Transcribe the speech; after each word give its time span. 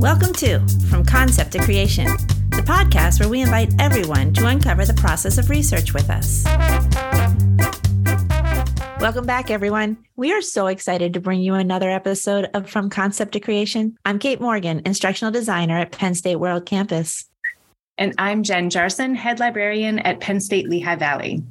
Welcome 0.00 0.32
to 0.36 0.66
From 0.88 1.04
Concept 1.04 1.52
to 1.52 1.58
Creation, 1.58 2.06
the 2.06 2.64
podcast 2.64 3.20
where 3.20 3.28
we 3.28 3.42
invite 3.42 3.74
everyone 3.78 4.32
to 4.32 4.46
uncover 4.46 4.86
the 4.86 4.94
process 4.94 5.36
of 5.36 5.50
research 5.50 5.92
with 5.92 6.08
us. 6.08 6.42
Welcome 8.98 9.26
back, 9.26 9.50
everyone. 9.50 9.98
We 10.16 10.32
are 10.32 10.40
so 10.40 10.68
excited 10.68 11.12
to 11.12 11.20
bring 11.20 11.42
you 11.42 11.52
another 11.52 11.90
episode 11.90 12.48
of 12.54 12.70
From 12.70 12.88
Concept 12.88 13.32
to 13.32 13.40
Creation. 13.40 13.94
I'm 14.06 14.18
Kate 14.18 14.40
Morgan, 14.40 14.80
instructional 14.86 15.32
designer 15.32 15.78
at 15.78 15.92
Penn 15.92 16.14
State 16.14 16.36
World 16.36 16.64
Campus. 16.64 17.28
And 17.98 18.14
I'm 18.16 18.42
Jen 18.42 18.70
Jarson, 18.70 19.14
head 19.14 19.38
librarian 19.38 19.98
at 19.98 20.20
Penn 20.20 20.40
State 20.40 20.70
Lehigh 20.70 20.96
Valley. 20.96 21.42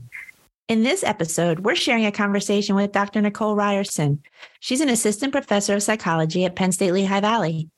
In 0.68 0.81
this 0.81 1.04
episode, 1.04 1.59
we're 1.59 1.75
sharing 1.75 2.07
a 2.07 2.11
conversation 2.11 2.73
with 2.73 2.93
Dr. 2.93 3.21
Nicole 3.21 3.55
Ryerson. 3.55 4.23
She's 4.59 4.81
an 4.81 4.89
assistant 4.89 5.34
professor 5.34 5.75
of 5.75 5.84
psychology 5.84 6.45
at 6.45 6.55
Penn 6.55 6.71
State 6.71 6.93
Lehigh 6.93 7.21
Valley. 7.21 7.70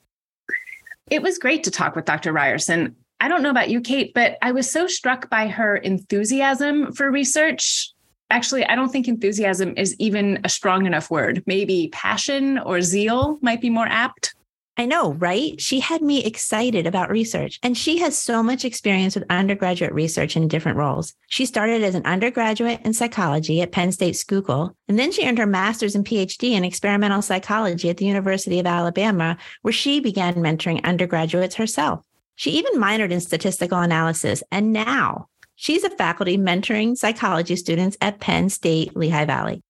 It 1.12 1.20
was 1.20 1.36
great 1.36 1.64
to 1.64 1.70
talk 1.70 1.94
with 1.94 2.06
Dr. 2.06 2.32
Ryerson. 2.32 2.96
I 3.20 3.28
don't 3.28 3.42
know 3.42 3.50
about 3.50 3.68
you, 3.68 3.82
Kate, 3.82 4.14
but 4.14 4.38
I 4.40 4.52
was 4.52 4.70
so 4.70 4.86
struck 4.86 5.28
by 5.28 5.46
her 5.46 5.76
enthusiasm 5.76 6.90
for 6.92 7.10
research. 7.10 7.92
Actually, 8.30 8.64
I 8.64 8.74
don't 8.74 8.88
think 8.88 9.08
enthusiasm 9.08 9.74
is 9.76 9.94
even 9.98 10.40
a 10.42 10.48
strong 10.48 10.86
enough 10.86 11.10
word. 11.10 11.42
Maybe 11.44 11.90
passion 11.92 12.56
or 12.60 12.80
zeal 12.80 13.38
might 13.42 13.60
be 13.60 13.68
more 13.68 13.84
apt. 13.88 14.34
I 14.78 14.86
know, 14.86 15.12
right? 15.12 15.60
She 15.60 15.80
had 15.80 16.00
me 16.00 16.24
excited 16.24 16.86
about 16.86 17.10
research, 17.10 17.58
and 17.62 17.76
she 17.76 17.98
has 17.98 18.16
so 18.16 18.42
much 18.42 18.64
experience 18.64 19.14
with 19.14 19.26
undergraduate 19.28 19.92
research 19.92 20.34
in 20.34 20.48
different 20.48 20.78
roles. 20.78 21.12
She 21.28 21.44
started 21.44 21.82
as 21.82 21.94
an 21.94 22.06
undergraduate 22.06 22.80
in 22.82 22.94
psychology 22.94 23.60
at 23.60 23.72
Penn 23.72 23.92
State 23.92 24.16
Schuylkill, 24.16 24.74
and 24.88 24.98
then 24.98 25.12
she 25.12 25.26
earned 25.26 25.36
her 25.36 25.46
master's 25.46 25.94
and 25.94 26.06
PhD 26.06 26.52
in 26.52 26.64
experimental 26.64 27.20
psychology 27.20 27.90
at 27.90 27.98
the 27.98 28.06
University 28.06 28.58
of 28.58 28.66
Alabama, 28.66 29.36
where 29.60 29.72
she 29.72 30.00
began 30.00 30.36
mentoring 30.36 30.82
undergraduates 30.84 31.56
herself. 31.56 32.02
She 32.36 32.52
even 32.52 32.80
minored 32.80 33.10
in 33.10 33.20
statistical 33.20 33.78
analysis, 33.78 34.42
and 34.50 34.72
now 34.72 35.28
she's 35.54 35.84
a 35.84 35.90
faculty 35.90 36.38
mentoring 36.38 36.96
psychology 36.96 37.56
students 37.56 37.98
at 38.00 38.20
Penn 38.20 38.48
State 38.48 38.96
Lehigh 38.96 39.26
Valley 39.26 39.62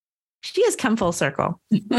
she 0.43 0.65
has 0.65 0.77
come 0.77 0.97
full 0.97 1.13
circle. 1.13 1.61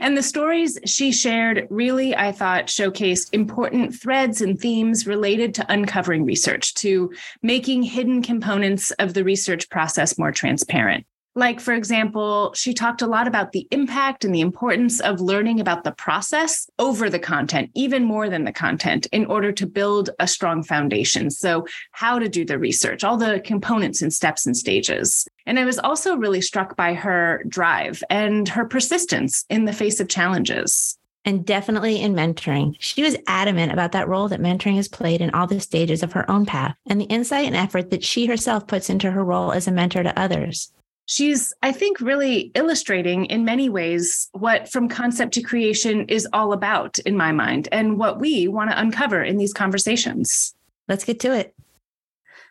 and 0.00 0.16
the 0.16 0.22
stories 0.22 0.78
she 0.86 1.12
shared 1.12 1.66
really, 1.68 2.16
I 2.16 2.32
thought, 2.32 2.66
showcased 2.66 3.30
important 3.32 3.94
threads 3.94 4.40
and 4.40 4.58
themes 4.58 5.06
related 5.06 5.54
to 5.54 5.66
uncovering 5.68 6.24
research, 6.24 6.74
to 6.74 7.12
making 7.42 7.82
hidden 7.82 8.22
components 8.22 8.92
of 8.92 9.14
the 9.14 9.24
research 9.24 9.68
process 9.68 10.16
more 10.16 10.32
transparent. 10.32 11.06
Like, 11.34 11.60
for 11.60 11.72
example, 11.72 12.52
she 12.54 12.74
talked 12.74 13.02
a 13.02 13.06
lot 13.06 13.28
about 13.28 13.52
the 13.52 13.68
impact 13.70 14.24
and 14.24 14.34
the 14.34 14.40
importance 14.40 15.00
of 15.00 15.20
learning 15.20 15.60
about 15.60 15.84
the 15.84 15.92
process 15.92 16.68
over 16.78 17.08
the 17.08 17.18
content, 17.18 17.70
even 17.74 18.02
more 18.04 18.28
than 18.28 18.44
the 18.44 18.52
content, 18.52 19.06
in 19.12 19.24
order 19.26 19.52
to 19.52 19.66
build 19.66 20.10
a 20.18 20.26
strong 20.26 20.62
foundation. 20.62 21.30
So, 21.30 21.66
how 21.92 22.18
to 22.18 22.28
do 22.28 22.44
the 22.44 22.58
research, 22.58 23.04
all 23.04 23.16
the 23.16 23.40
components 23.44 24.02
and 24.02 24.12
steps 24.12 24.46
and 24.46 24.56
stages. 24.56 25.28
And 25.46 25.58
I 25.58 25.64
was 25.64 25.78
also 25.78 26.16
really 26.16 26.40
struck 26.40 26.76
by 26.76 26.94
her 26.94 27.44
drive 27.48 28.02
and 28.10 28.48
her 28.48 28.64
persistence 28.64 29.44
in 29.48 29.64
the 29.64 29.72
face 29.72 30.00
of 30.00 30.08
challenges 30.08 30.98
and 31.24 31.44
definitely 31.44 32.00
in 32.00 32.14
mentoring. 32.14 32.74
She 32.78 33.02
was 33.02 33.16
adamant 33.26 33.72
about 33.72 33.92
that 33.92 34.08
role 34.08 34.28
that 34.28 34.40
mentoring 34.40 34.76
has 34.76 34.88
played 34.88 35.20
in 35.20 35.30
all 35.30 35.46
the 35.46 35.60
stages 35.60 36.02
of 36.02 36.12
her 36.12 36.28
own 36.30 36.46
path 36.46 36.74
and 36.86 37.00
the 37.00 37.04
insight 37.04 37.46
and 37.46 37.56
effort 37.56 37.90
that 37.90 38.02
she 38.02 38.26
herself 38.26 38.66
puts 38.66 38.88
into 38.88 39.10
her 39.10 39.24
role 39.24 39.52
as 39.52 39.68
a 39.68 39.72
mentor 39.72 40.02
to 40.02 40.18
others 40.18 40.72
she's, 41.08 41.54
I 41.62 41.72
think, 41.72 42.00
really 42.00 42.52
illustrating 42.54 43.24
in 43.24 43.44
many 43.44 43.68
ways 43.68 44.28
what 44.32 44.70
from 44.70 44.88
concept 44.88 45.34
to 45.34 45.42
creation 45.42 46.04
is 46.04 46.28
all 46.32 46.52
about 46.52 46.98
in 47.00 47.16
my 47.16 47.32
mind 47.32 47.68
and 47.72 47.98
what 47.98 48.20
we 48.20 48.46
want 48.46 48.70
to 48.70 48.80
uncover 48.80 49.22
in 49.24 49.38
these 49.38 49.52
conversations. 49.52 50.54
Let's 50.86 51.04
get 51.04 51.18
to 51.20 51.34
it. 51.34 51.54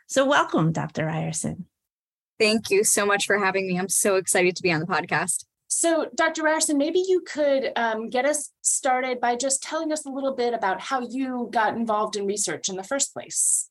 So, 0.08 0.25
welcome, 0.25 0.72
Dr. 0.72 1.05
Ryerson. 1.05 1.66
Thank 2.39 2.69
you 2.69 2.83
so 2.83 3.05
much 3.05 3.25
for 3.25 3.44
having 3.44 3.68
me. 3.68 3.79
I'm 3.79 3.90
so 3.90 4.16
excited 4.16 4.56
to 4.56 4.63
be 4.63 4.72
on 4.72 4.79
the 4.79 4.85
podcast. 4.85 5.45
So, 5.68 6.07
Dr. 6.16 6.44
Ryerson, 6.44 6.78
maybe 6.78 7.03
you 7.07 7.22
could 7.22 7.72
um, 7.75 8.09
get 8.09 8.25
us 8.25 8.51
started 8.62 9.19
by 9.19 9.35
just 9.35 9.62
telling 9.62 9.91
us 9.91 10.06
a 10.06 10.09
little 10.09 10.34
bit 10.34 10.53
about 10.53 10.81
how 10.81 11.01
you 11.01 11.50
got 11.51 11.75
involved 11.75 12.16
in 12.16 12.25
research 12.25 12.69
in 12.69 12.75
the 12.75 12.84
first 12.84 13.13
place. 13.13 13.69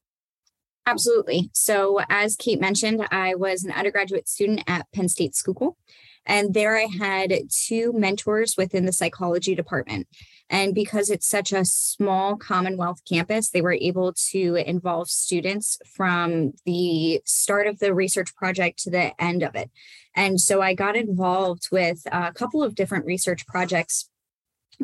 Absolutely. 0.87 1.51
So, 1.53 2.01
as 2.09 2.37
Kate 2.37 2.61
mentioned, 2.61 3.07
I 3.11 3.35
was 3.35 3.65
an 3.65 3.73
undergraduate 3.73 4.29
student 4.29 4.63
at 4.69 4.87
Penn 4.93 5.09
State 5.09 5.35
Schuylkill. 5.35 5.77
And 6.27 6.55
there 6.55 6.77
I 6.77 6.87
had 6.99 7.33
two 7.51 7.93
mentors 7.93 8.57
within 8.57 8.85
the 8.85 8.93
psychology 8.93 9.55
department. 9.55 10.09
And 10.51 10.75
because 10.75 11.11
it's 11.11 11.29
such 11.29 11.53
a 11.53 11.65
small 11.65 12.37
Commonwealth 12.37 13.01
campus, 13.09 13.51
they 13.51 13.61
were 13.61 13.73
able 13.73 14.13
to 14.31 14.57
involve 14.57 15.09
students 15.09 15.79
from 15.95 16.53
the 16.65 17.21
start 17.25 17.67
of 17.67 17.79
the 17.79 17.95
research 17.95 18.35
project 18.35 18.81
to 18.81 18.91
the 18.91 19.21
end 19.23 19.43
of 19.43 19.55
it. 19.55 19.71
And 20.15 20.41
so 20.41 20.63
I 20.63 20.75
got 20.75 20.97
involved 20.97 21.69
with 21.71 22.03
a 22.11 22.33
couple 22.33 22.63
of 22.63 22.75
different 22.75 23.07
research 23.07 23.47
projects 23.47 24.09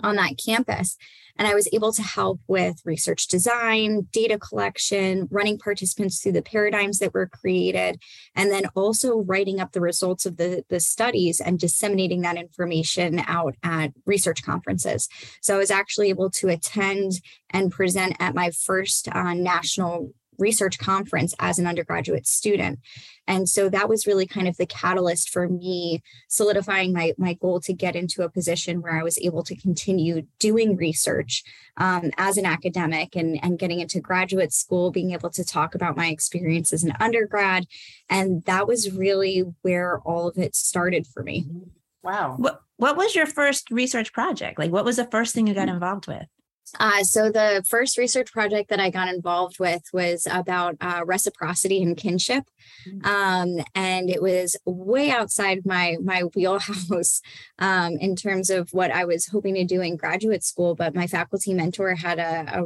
on 0.02 0.16
that 0.16 0.40
campus. 0.44 0.96
And 1.38 1.48
I 1.48 1.54
was 1.54 1.68
able 1.72 1.92
to 1.92 2.02
help 2.02 2.40
with 2.46 2.82
research 2.84 3.26
design, 3.26 4.06
data 4.12 4.38
collection, 4.38 5.28
running 5.30 5.58
participants 5.58 6.20
through 6.20 6.32
the 6.32 6.42
paradigms 6.42 6.98
that 6.98 7.14
were 7.14 7.26
created, 7.26 8.00
and 8.34 8.50
then 8.50 8.66
also 8.74 9.18
writing 9.18 9.60
up 9.60 9.72
the 9.72 9.80
results 9.80 10.26
of 10.26 10.36
the, 10.36 10.64
the 10.68 10.80
studies 10.80 11.40
and 11.40 11.58
disseminating 11.58 12.20
that 12.22 12.36
information 12.36 13.22
out 13.26 13.54
at 13.62 13.92
research 14.04 14.42
conferences. 14.42 15.08
So 15.40 15.54
I 15.54 15.58
was 15.58 15.70
actually 15.70 16.10
able 16.10 16.30
to 16.30 16.48
attend 16.48 17.12
and 17.50 17.72
present 17.72 18.16
at 18.20 18.34
my 18.34 18.50
first 18.50 19.08
uh, 19.08 19.34
national 19.34 20.12
research 20.38 20.78
conference 20.78 21.34
as 21.38 21.58
an 21.58 21.66
undergraduate 21.66 22.26
student. 22.26 22.78
And 23.26 23.48
so 23.48 23.68
that 23.68 23.88
was 23.88 24.06
really 24.06 24.26
kind 24.26 24.48
of 24.48 24.56
the 24.56 24.66
catalyst 24.66 25.30
for 25.30 25.48
me 25.48 26.02
solidifying 26.28 26.92
my, 26.92 27.12
my 27.16 27.34
goal 27.34 27.60
to 27.60 27.72
get 27.72 27.94
into 27.94 28.22
a 28.22 28.30
position 28.30 28.82
where 28.82 28.98
I 28.98 29.02
was 29.02 29.18
able 29.18 29.44
to 29.44 29.56
continue 29.56 30.22
doing 30.38 30.76
research 30.76 31.44
um, 31.76 32.10
as 32.16 32.36
an 32.36 32.46
academic 32.46 33.14
and, 33.14 33.38
and 33.42 33.58
getting 33.58 33.80
into 33.80 34.00
graduate 34.00 34.52
school, 34.52 34.90
being 34.90 35.12
able 35.12 35.30
to 35.30 35.44
talk 35.44 35.74
about 35.74 35.96
my 35.96 36.08
experience 36.08 36.72
as 36.72 36.82
an 36.82 36.94
undergrad. 36.98 37.66
And 38.10 38.42
that 38.44 38.66
was 38.66 38.90
really 38.90 39.44
where 39.62 40.00
all 40.00 40.28
of 40.28 40.38
it 40.38 40.56
started 40.56 41.06
for 41.06 41.22
me. 41.22 41.46
Wow. 42.02 42.34
What, 42.36 42.62
what 42.76 42.96
was 42.96 43.14
your 43.14 43.26
first 43.26 43.70
research 43.70 44.12
project? 44.12 44.58
Like, 44.58 44.72
what 44.72 44.84
was 44.84 44.96
the 44.96 45.06
first 45.06 45.34
thing 45.34 45.46
you 45.46 45.54
got 45.54 45.68
involved 45.68 46.08
with? 46.08 46.26
Uh, 46.80 47.04
so 47.04 47.30
the 47.30 47.64
first 47.68 47.98
research 47.98 48.32
project 48.32 48.70
that 48.70 48.80
I 48.80 48.90
got 48.90 49.12
involved 49.12 49.58
with 49.58 49.82
was 49.92 50.26
about 50.30 50.76
uh, 50.80 51.02
reciprocity 51.04 51.82
and 51.82 51.96
kinship, 51.96 52.44
mm. 52.88 53.04
um, 53.04 53.64
and 53.74 54.08
it 54.08 54.22
was 54.22 54.56
way 54.64 55.10
outside 55.10 55.66
my 55.66 55.96
my 56.02 56.22
wheelhouse 56.34 57.20
um, 57.58 57.96
in 58.00 58.16
terms 58.16 58.50
of 58.50 58.70
what 58.72 58.90
I 58.90 59.04
was 59.04 59.26
hoping 59.26 59.54
to 59.54 59.64
do 59.64 59.80
in 59.80 59.96
graduate 59.96 60.44
school. 60.44 60.74
But 60.74 60.94
my 60.94 61.06
faculty 61.06 61.52
mentor 61.52 61.94
had 61.94 62.18
a, 62.18 62.60
a 62.60 62.64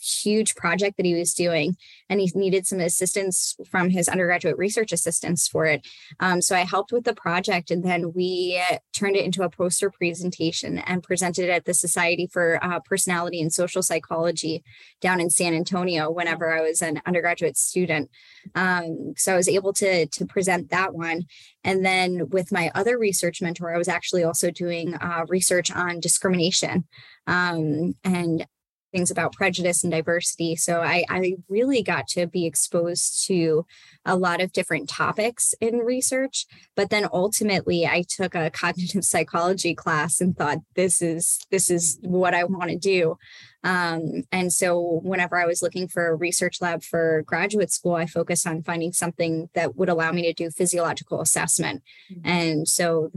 huge 0.00 0.54
project 0.54 0.96
that 0.96 1.06
he 1.06 1.14
was 1.14 1.34
doing 1.34 1.76
and 2.08 2.20
he 2.20 2.30
needed 2.34 2.66
some 2.66 2.80
assistance 2.80 3.56
from 3.70 3.90
his 3.90 4.08
undergraduate 4.08 4.56
research 4.56 4.92
assistants 4.92 5.46
for 5.46 5.66
it. 5.66 5.86
Um, 6.20 6.40
so 6.40 6.56
i 6.56 6.60
helped 6.64 6.92
with 6.92 7.04
the 7.04 7.14
project 7.14 7.70
and 7.70 7.84
then 7.84 8.12
we 8.12 8.60
turned 8.92 9.16
it 9.16 9.24
into 9.24 9.42
a 9.42 9.50
poster 9.50 9.90
presentation 9.90 10.78
and 10.78 11.02
presented 11.02 11.44
it 11.44 11.50
at 11.50 11.64
the 11.64 11.74
society 11.74 12.28
for 12.32 12.62
uh, 12.62 12.80
personality 12.80 13.40
and 13.40 13.52
social 13.52 13.82
psychology 13.82 14.62
down 15.00 15.20
in 15.20 15.30
san 15.30 15.54
antonio 15.54 16.10
whenever 16.10 16.52
i 16.52 16.60
was 16.60 16.82
an 16.82 17.00
undergraduate 17.06 17.56
student. 17.56 18.10
Um, 18.54 19.14
so 19.16 19.34
i 19.34 19.36
was 19.36 19.48
able 19.48 19.72
to 19.74 20.06
to 20.06 20.26
present 20.26 20.70
that 20.70 20.94
one. 20.94 21.24
And 21.62 21.84
then 21.84 22.30
with 22.30 22.52
my 22.52 22.70
other 22.74 22.98
research 22.98 23.42
mentor 23.42 23.74
i 23.74 23.78
was 23.78 23.88
actually 23.88 24.24
also 24.24 24.50
doing 24.50 24.94
uh, 24.94 25.24
research 25.28 25.70
on 25.70 26.00
discrimination. 26.00 26.84
Um, 27.26 27.94
and 28.04 28.46
things 28.92 29.10
about 29.10 29.32
prejudice 29.32 29.82
and 29.82 29.92
diversity. 29.92 30.56
So 30.56 30.80
I, 30.80 31.04
I 31.08 31.34
really 31.48 31.82
got 31.82 32.08
to 32.08 32.26
be 32.26 32.46
exposed 32.46 33.26
to 33.26 33.66
a 34.04 34.16
lot 34.16 34.40
of 34.40 34.52
different 34.52 34.88
topics 34.88 35.54
in 35.60 35.78
research. 35.78 36.46
But 36.76 36.90
then 36.90 37.06
ultimately 37.12 37.86
I 37.86 38.04
took 38.08 38.34
a 38.34 38.50
cognitive 38.54 39.04
psychology 39.04 39.74
class 39.74 40.20
and 40.20 40.36
thought 40.36 40.58
this 40.74 41.02
is 41.02 41.38
this 41.50 41.70
is 41.70 41.98
what 42.02 42.34
I 42.34 42.44
want 42.44 42.70
to 42.70 42.76
do. 42.76 43.16
Um, 43.62 44.22
and 44.32 44.52
so 44.52 45.00
whenever 45.02 45.36
I 45.36 45.46
was 45.46 45.62
looking 45.62 45.86
for 45.86 46.08
a 46.08 46.14
research 46.14 46.60
lab 46.60 46.82
for 46.82 47.22
graduate 47.26 47.70
school, 47.70 47.94
I 47.94 48.06
focused 48.06 48.46
on 48.46 48.62
finding 48.62 48.92
something 48.92 49.50
that 49.54 49.76
would 49.76 49.90
allow 49.90 50.12
me 50.12 50.22
to 50.22 50.32
do 50.32 50.50
physiological 50.50 51.20
assessment. 51.20 51.82
Mm-hmm. 52.10 52.28
And 52.28 52.68
so 52.68 53.10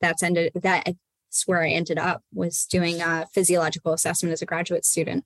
that's 0.00 0.22
ended 0.22 0.52
that 0.54 0.88
that's 1.34 1.48
where 1.48 1.62
I 1.62 1.70
ended 1.70 1.98
up 1.98 2.22
was 2.32 2.64
doing 2.64 3.00
a 3.00 3.26
physiological 3.34 3.92
assessment 3.92 4.32
as 4.32 4.40
a 4.40 4.46
graduate 4.46 4.84
student. 4.84 5.24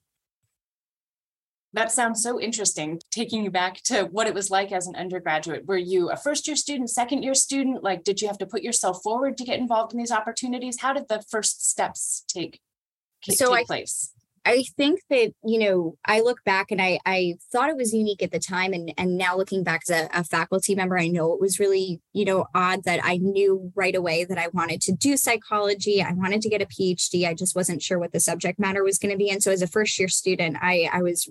That 1.75 1.93
sounds 1.93 2.23
so 2.23 2.41
interesting. 2.41 2.99
Taking 3.11 3.45
you 3.45 3.51
back 3.51 3.83
to 3.85 4.05
what 4.05 4.27
it 4.27 4.33
was 4.33 4.51
like 4.51 4.73
as 4.73 4.87
an 4.87 4.97
undergraduate. 4.97 5.67
Were 5.67 5.77
you 5.77 6.11
a 6.11 6.17
first 6.17 6.47
year 6.47 6.57
student, 6.57 6.89
second 6.89 7.25
year 7.25 7.35
student? 7.35 7.85
Like, 7.85 8.05
did 8.05 8.23
you 8.23 8.29
have 8.29 8.39
to 8.39 8.47
put 8.47 8.63
yourself 8.63 9.03
forward 9.03 9.37
to 9.37 9.45
get 9.45 9.59
involved 9.59 9.93
in 9.93 9.99
these 9.99 10.11
opportunities? 10.11 10.81
How 10.81 10.95
did 10.95 11.09
the 11.09 11.23
first 11.29 11.69
steps 11.69 12.25
take, 12.27 12.61
so 13.23 13.51
take 13.51 13.65
I, 13.65 13.65
place? 13.65 14.15
I 14.49 14.65
think 14.79 15.03
that, 15.11 15.33
you 15.45 15.59
know, 15.59 15.99
I 16.07 16.21
look 16.21 16.43
back 16.43 16.71
and 16.71 16.81
I, 16.81 16.99
I 17.05 17.35
thought 17.53 17.69
it 17.69 17.77
was 17.77 17.93
unique 17.93 18.23
at 18.23 18.31
the 18.31 18.39
time. 18.39 18.73
And, 18.73 18.95
and 18.97 19.19
now 19.19 19.37
looking 19.37 19.63
back 19.63 19.83
as 19.87 19.91
a, 19.91 20.09
a, 20.19 20.25
faculty 20.25 20.75
member, 20.75 20.99
I 20.99 21.09
know 21.09 21.35
it 21.35 21.41
was 21.41 21.61
really, 21.61 22.01
you 22.15 22.25
know, 22.25 22.47
odd 22.55 22.85
that 22.85 23.05
I 23.05 23.19
knew 23.19 23.71
right 23.75 23.95
away 23.95 24.25
that 24.25 24.39
I 24.39 24.49
wanted 24.55 24.81
to 24.83 24.93
do 24.93 25.19
psychology. 25.19 26.03
I 26.03 26.15
wanted 26.15 26.41
to 26.41 26.49
get 26.49 26.63
a 26.63 26.67
PhD. 26.67 27.29
I 27.29 27.35
just 27.35 27.55
wasn't 27.55 27.83
sure 27.83 27.99
what 27.99 28.13
the 28.13 28.21
subject 28.21 28.59
matter 28.59 28.83
was 28.83 28.99
going 28.99 29.13
to 29.13 29.19
be. 29.19 29.29
And 29.29 29.43
so 29.43 29.53
as 29.53 29.61
a 29.61 29.67
first 29.67 29.99
year 29.99 30.09
student, 30.09 30.57
I, 30.63 30.89
I 30.91 31.03
was, 31.03 31.29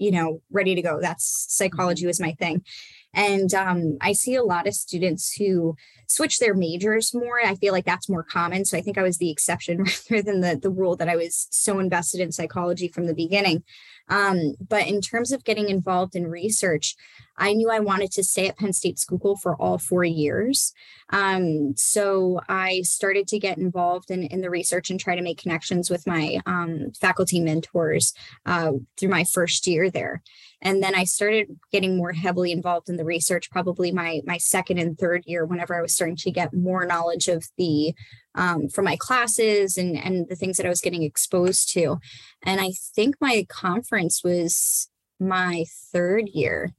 you 0.00 0.10
know, 0.10 0.40
ready 0.50 0.74
to 0.74 0.82
go. 0.82 0.98
That's 1.00 1.46
psychology 1.48 2.06
was 2.06 2.18
my 2.18 2.32
thing. 2.32 2.64
And 3.12 3.52
um, 3.54 3.98
I 4.00 4.12
see 4.12 4.34
a 4.34 4.42
lot 4.42 4.66
of 4.66 4.74
students 4.74 5.34
who 5.34 5.76
switch 6.06 6.38
their 6.38 6.54
majors 6.54 7.12
more. 7.12 7.40
I 7.44 7.54
feel 7.56 7.72
like 7.72 7.84
that's 7.84 8.08
more 8.08 8.22
common. 8.22 8.64
So 8.64 8.78
I 8.78 8.80
think 8.80 8.98
I 8.98 9.02
was 9.02 9.18
the 9.18 9.30
exception 9.30 9.84
rather 10.10 10.22
than 10.22 10.40
the, 10.40 10.58
the 10.60 10.70
rule 10.70 10.96
that 10.96 11.08
I 11.08 11.16
was 11.16 11.48
so 11.50 11.78
invested 11.78 12.20
in 12.20 12.32
psychology 12.32 12.88
from 12.88 13.06
the 13.06 13.14
beginning. 13.14 13.62
Um, 14.10 14.54
but 14.68 14.86
in 14.86 15.00
terms 15.00 15.32
of 15.32 15.44
getting 15.44 15.68
involved 15.68 16.14
in 16.14 16.26
research, 16.26 16.96
I 17.40 17.54
knew 17.54 17.70
I 17.70 17.80
wanted 17.80 18.12
to 18.12 18.22
stay 18.22 18.48
at 18.48 18.58
Penn 18.58 18.74
State 18.74 18.98
Schuylkill 18.98 19.36
for 19.36 19.56
all 19.56 19.78
four 19.78 20.04
years. 20.04 20.74
Um, 21.08 21.74
so 21.76 22.40
I 22.48 22.82
started 22.82 23.26
to 23.28 23.38
get 23.38 23.56
involved 23.56 24.10
in, 24.10 24.24
in 24.24 24.42
the 24.42 24.50
research 24.50 24.90
and 24.90 25.00
try 25.00 25.16
to 25.16 25.22
make 25.22 25.40
connections 25.40 25.88
with 25.88 26.06
my 26.06 26.40
um, 26.44 26.92
faculty 27.00 27.40
mentors 27.40 28.12
uh, 28.44 28.72
through 28.98 29.08
my 29.08 29.24
first 29.24 29.66
year 29.66 29.90
there. 29.90 30.22
And 30.60 30.82
then 30.82 30.94
I 30.94 31.04
started 31.04 31.58
getting 31.72 31.96
more 31.96 32.12
heavily 32.12 32.52
involved 32.52 32.90
in 32.90 32.96
the 32.96 33.04
research, 33.04 33.50
probably 33.50 33.90
my 33.90 34.20
my 34.26 34.36
second 34.36 34.78
and 34.78 34.98
third 34.98 35.22
year, 35.26 35.46
whenever 35.46 35.74
I 35.74 35.80
was 35.80 35.94
starting 35.94 36.16
to 36.16 36.30
get 36.30 36.52
more 36.52 36.84
knowledge 36.84 37.28
of 37.28 37.48
the 37.56 37.94
um, 38.34 38.68
from 38.68 38.84
my 38.84 38.96
classes 38.96 39.76
and 39.76 39.96
and 39.96 40.28
the 40.28 40.36
things 40.36 40.56
that 40.56 40.66
I 40.66 40.70
was 40.70 40.80
getting 40.80 41.02
exposed 41.02 41.70
to. 41.72 41.98
And 42.44 42.60
I 42.60 42.72
think 42.94 43.16
my 43.20 43.46
conference 43.48 44.22
was 44.22 44.88
my 45.18 45.64
third 45.92 46.28
year. 46.28 46.74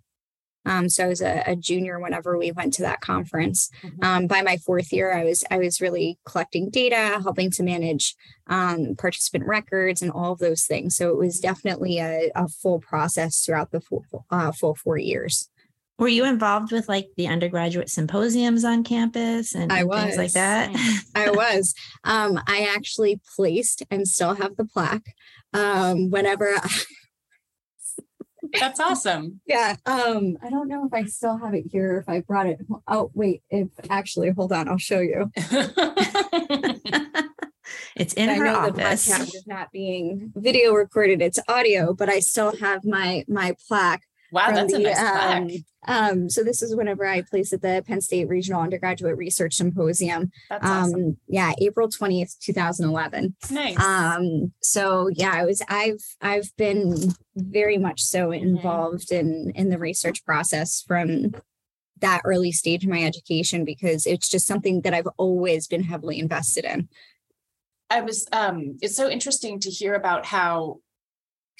Um, 0.66 0.90
so 0.90 1.06
I 1.06 1.08
was 1.08 1.22
a, 1.22 1.44
a, 1.48 1.56
junior 1.56 2.00
whenever 2.00 2.38
we 2.38 2.52
went 2.52 2.74
to 2.74 2.84
that 2.84 3.02
conference. 3.02 3.70
Mm-hmm. 3.82 4.04
Um, 4.04 4.28
by 4.28 4.44
my 4.44 4.58
fourth 4.58 4.94
year, 4.94 5.12
I 5.12 5.24
was 5.24 5.44
I 5.50 5.58
was 5.58 5.82
really 5.82 6.20
collecting 6.26 6.70
data, 6.70 7.20
helping 7.24 7.50
to 7.52 7.64
manage 7.64 8.16
um, 8.48 8.96
participant 8.96 9.48
records, 9.48 10.04
and 10.04 10.12
all 10.12 10.34
of 10.34 10.40
those 10.40 10.66
things. 10.66 10.96
So 10.96 11.10
it 11.10 11.18
was 11.18 11.40
definitely 11.40 11.98
a, 11.98 12.30
a 12.36 12.48
full 12.48 12.80
process 12.80 13.44
throughout 13.44 13.72
the 13.72 13.82
full, 13.82 14.06
uh, 14.30 14.52
full 14.52 14.76
four 14.76 14.98
years. 14.98 15.50
Were 16.02 16.08
you 16.08 16.26
involved 16.26 16.72
with 16.72 16.90
like 16.90 17.10
the 17.16 17.28
undergraduate 17.28 17.88
symposiums 17.88 18.66
on 18.66 18.84
campus 18.84 19.54
and, 19.54 19.72
and 19.72 19.92
things 19.92 20.18
like 20.18 20.32
that? 20.32 20.72
I 21.14 21.30
was. 21.30 21.76
Um, 22.04 22.40
I 22.48 22.68
actually 22.76 23.22
placed 23.36 23.84
and 23.92 24.08
still 24.08 24.34
have 24.34 24.58
the 24.58 24.66
plaque. 24.66 25.14
Um, 25.54 26.10
whenever 26.10 26.56
I, 26.56 26.68
That's 28.60 28.80
awesome. 28.80 29.42
Yeah. 29.46 29.76
Um, 29.86 30.40
I 30.42 30.50
don't 30.50 30.68
know 30.68 30.88
if 30.88 30.94
I 30.94 31.04
still 31.04 31.38
have 31.38 31.54
it 31.54 31.66
here, 31.72 31.98
or 31.98 32.00
if 32.00 32.10
I 32.10 32.22
brought 32.22 32.48
it. 32.48 32.58
Oh, 32.88 33.12
wait, 33.14 33.44
if 33.52 33.68
actually, 33.92 34.32
hold 34.32 34.52
on, 34.54 34.68
I'll 34.68 34.80
show 34.80 35.02
you. 35.02 35.30
it's 37.96 38.16
in 38.16 38.28
I 38.28 38.36
her 38.38 38.46
know 38.46 38.56
office. 38.56 39.06
The 39.06 39.14
podcast 39.14 39.36
is 39.36 39.46
not 39.46 39.72
being 39.72 40.32
video 40.36 40.74
recorded, 40.74 41.22
it's 41.22 41.38
audio, 41.48 41.94
but 41.94 42.10
I 42.10 42.22
still 42.22 42.58
have 42.58 42.84
my 42.84 43.24
my 43.28 43.56
plaque 43.68 44.02
Wow, 44.32 44.52
that's 44.52 44.72
the, 44.72 44.80
a 44.80 44.84
nice 44.84 45.00
um, 45.00 45.50
um, 45.88 46.30
so 46.30 46.44
this 46.44 46.62
is 46.62 46.76
whenever 46.76 47.08
I 47.08 47.22
placed 47.22 47.54
at 47.54 47.62
the 47.62 47.84
Penn 47.86 48.02
State 48.02 48.28
Regional 48.28 48.62
Undergraduate 48.62 49.18
Research 49.18 49.56
Symposium. 49.56 50.32
That's 50.50 50.66
awesome. 50.66 50.94
Um, 50.94 51.18
yeah, 51.28 51.54
April 51.60 51.88
20th, 51.88 52.38
2011. 52.40 53.36
Nice. 53.50 53.80
Um, 53.80 54.54
so 54.62 55.10
yeah, 55.14 55.32
I 55.34 55.46
was 55.46 55.62
I've 55.68 56.04
I've 56.22 56.56
been 56.56 57.14
very 57.36 57.78
much 57.78 58.02
so 58.02 58.30
mm-hmm. 58.30 58.44
involved 58.44 59.12
in 59.12 59.52
in 59.56 59.70
the 59.70 59.80
research 59.80 60.24
process 60.24 60.84
from 60.86 61.34
that 62.00 62.22
early 62.26 62.52
stage 62.52 62.84
of 62.84 62.90
my 62.90 63.04
education 63.04 63.64
because 63.64 64.06
it's 64.06 64.30
just 64.30 64.48
something 64.48 64.82
that 64.82 64.94
I've 64.94 65.08
always 65.18 65.68
been 65.68 65.84
heavily 65.84 66.20
invested 66.20 66.66
in. 66.66 66.90
I 67.90 68.02
was 68.02 68.28
um 68.32 68.78
it's 68.82 68.96
so 68.96 69.10
interesting 69.10 69.60
to 69.62 69.70
hear 69.70 69.96
about 69.96 70.26
how 70.28 70.78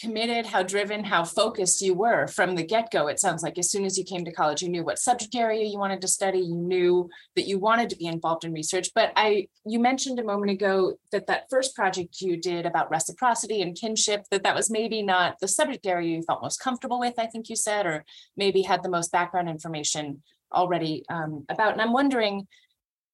committed, 0.02 0.48
how 0.48 0.64
driven, 0.64 1.04
how 1.04 1.24
focused 1.24 1.82
you 1.82 1.94
were 1.94 2.28
from 2.28 2.56
the 2.56 2.66
get 2.66 2.90
go. 2.92 3.08
It 3.08 3.20
sounds 3.20 3.44
like 3.44 3.58
as 3.60 3.70
soon 3.70 3.86
as 3.86 3.98
you 3.98 4.04
came 4.04 4.26
to 4.26 4.32
college, 4.32 4.62
you 4.62 4.70
knew 4.70 4.84
what 4.84 4.98
subject 4.98 5.36
area 5.36 5.66
you 5.66 5.78
wanted 5.78 6.02
to 6.02 6.08
study. 6.08 6.40
You 6.40 6.56
knew 6.56 7.10
that 7.36 7.48
you 7.48 7.60
wanted 7.60 7.90
to 7.92 7.96
be 7.96 8.08
involved 8.08 8.44
in 8.44 8.52
research. 8.52 8.90
But 8.96 9.14
I, 9.16 9.48
you 9.66 9.80
mentioned 9.80 10.20
a 10.20 10.24
moment 10.24 10.52
ago 10.52 10.96
that 11.12 11.28
that 11.28 11.46
first 11.50 11.76
project 11.76 12.20
you 12.22 12.36
did 12.36 12.66
about 12.66 12.90
reciprocity 12.90 13.62
and 13.62 13.78
kinship, 13.80 14.26
that 14.32 14.44
that 14.44 14.56
was 14.56 14.72
maybe 14.72 15.04
not 15.04 15.36
the 15.40 15.48
subject 15.48 15.86
area 15.86 16.18
you 16.18 16.24
felt 16.24 16.42
most 16.42 16.60
comfortable 16.60 17.00
with. 17.00 17.14
I 17.20 17.28
think 17.28 17.50
you 17.50 17.56
said, 17.56 17.86
or 17.86 18.04
maybe 18.36 18.64
had 18.64 18.82
the 18.82 18.90
most 18.90 19.12
background 19.12 19.50
information 19.50 20.24
already 20.52 21.04
um, 21.10 21.46
about. 21.50 21.74
And 21.74 21.82
I'm 21.82 21.94
wondering, 21.94 22.48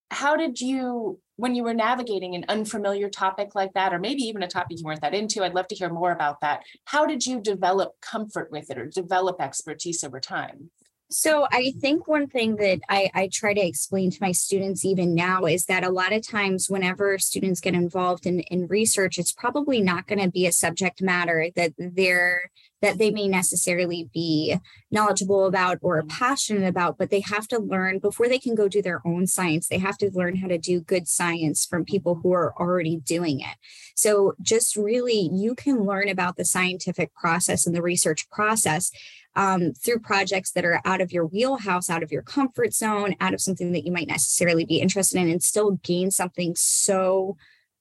how 0.09 0.35
did 0.35 0.61
you 0.61 1.19
when 1.37 1.53
you 1.53 1.63
were 1.63 1.73
navigating 1.73 2.33
an 2.33 2.45
unfamiliar 2.49 3.09
topic 3.09 3.53
like 3.53 3.73
that, 3.73 3.93
or 3.93 3.99
maybe 3.99 4.23
even 4.23 4.41
a 4.41 4.47
topic 4.47 4.79
you 4.79 4.85
weren't 4.85 5.01
that 5.01 5.13
into, 5.13 5.43
I'd 5.43 5.53
love 5.53 5.67
to 5.67 5.75
hear 5.75 5.89
more 5.89 6.11
about 6.11 6.41
that. 6.41 6.63
How 6.85 7.05
did 7.05 7.25
you 7.25 7.39
develop 7.39 7.91
comfort 8.01 8.51
with 8.51 8.71
it 8.71 8.77
or 8.77 8.87
develop 8.87 9.39
expertise 9.39 10.03
over 10.03 10.19
time? 10.19 10.71
So 11.09 11.47
I 11.51 11.73
think 11.79 12.07
one 12.07 12.27
thing 12.27 12.57
that 12.57 12.81
I, 12.89 13.09
I, 13.13 13.29
try 13.31 13.53
to 13.53 13.65
explain 13.65 14.11
to 14.11 14.17
my 14.19 14.33
students 14.33 14.83
even 14.83 15.15
now 15.15 15.45
is 15.45 15.65
that 15.65 15.85
a 15.85 15.89
lot 15.89 16.11
of 16.11 16.27
times 16.27 16.69
whenever 16.69 17.17
students 17.17 17.61
get 17.61 17.73
involved 17.73 18.25
in, 18.25 18.41
in 18.41 18.67
research, 18.67 19.17
it's 19.17 19.31
probably 19.31 19.79
not 19.79 20.05
going 20.05 20.19
to 20.19 20.29
be 20.29 20.45
a 20.45 20.51
subject 20.51 21.01
matter 21.01 21.47
that 21.55 21.73
they're 21.77 22.51
that 22.81 22.97
they 22.99 23.09
may 23.09 23.27
necessarily 23.27 24.07
be 24.13 24.55
knowledgeable 24.91 25.45
about 25.45 25.79
or 25.81 25.99
mm-hmm. 25.99 26.09
passionate 26.09 26.67
about, 26.67 26.97
but 26.97 27.09
they 27.09 27.21
have 27.21 27.47
to 27.47 27.59
learn 27.59 27.99
before 27.99 28.27
they 28.27 28.39
can 28.39 28.53
go 28.53 28.67
do 28.67 28.81
their 28.81 29.01
own 29.05 29.25
science. 29.25 29.67
They 29.67 29.79
have 29.79 29.97
to 29.99 30.11
learn 30.13 30.35
how 30.35 30.47
to 30.47 30.57
do 30.57 30.79
good 30.79 31.07
science 31.07 31.65
from 31.65 31.85
people 31.85 32.15
who 32.15 32.33
are 32.33 32.53
already 32.59 32.97
doing 32.97 33.39
it. 33.39 33.57
So, 33.95 34.35
just 34.41 34.75
really, 34.75 35.29
you 35.33 35.55
can 35.55 35.85
learn 35.85 36.07
about 36.07 36.37
the 36.37 36.45
scientific 36.45 37.13
process 37.15 37.65
and 37.65 37.75
the 37.75 37.81
research 37.81 38.29
process 38.29 38.91
um, 39.37 39.71
through 39.73 39.99
projects 39.99 40.51
that 40.51 40.65
are 40.65 40.81
out 40.83 40.99
of 40.99 41.13
your 41.13 41.25
wheelhouse, 41.25 41.89
out 41.89 42.03
of 42.03 42.11
your 42.11 42.23
comfort 42.23 42.73
zone, 42.73 43.15
out 43.21 43.35
of 43.35 43.39
something 43.39 43.71
that 43.71 43.85
you 43.85 43.91
might 43.91 44.07
necessarily 44.07 44.65
be 44.65 44.81
interested 44.81 45.19
in, 45.19 45.29
and 45.29 45.43
still 45.43 45.79
gain 45.83 46.11
something 46.11 46.55
so 46.55 47.37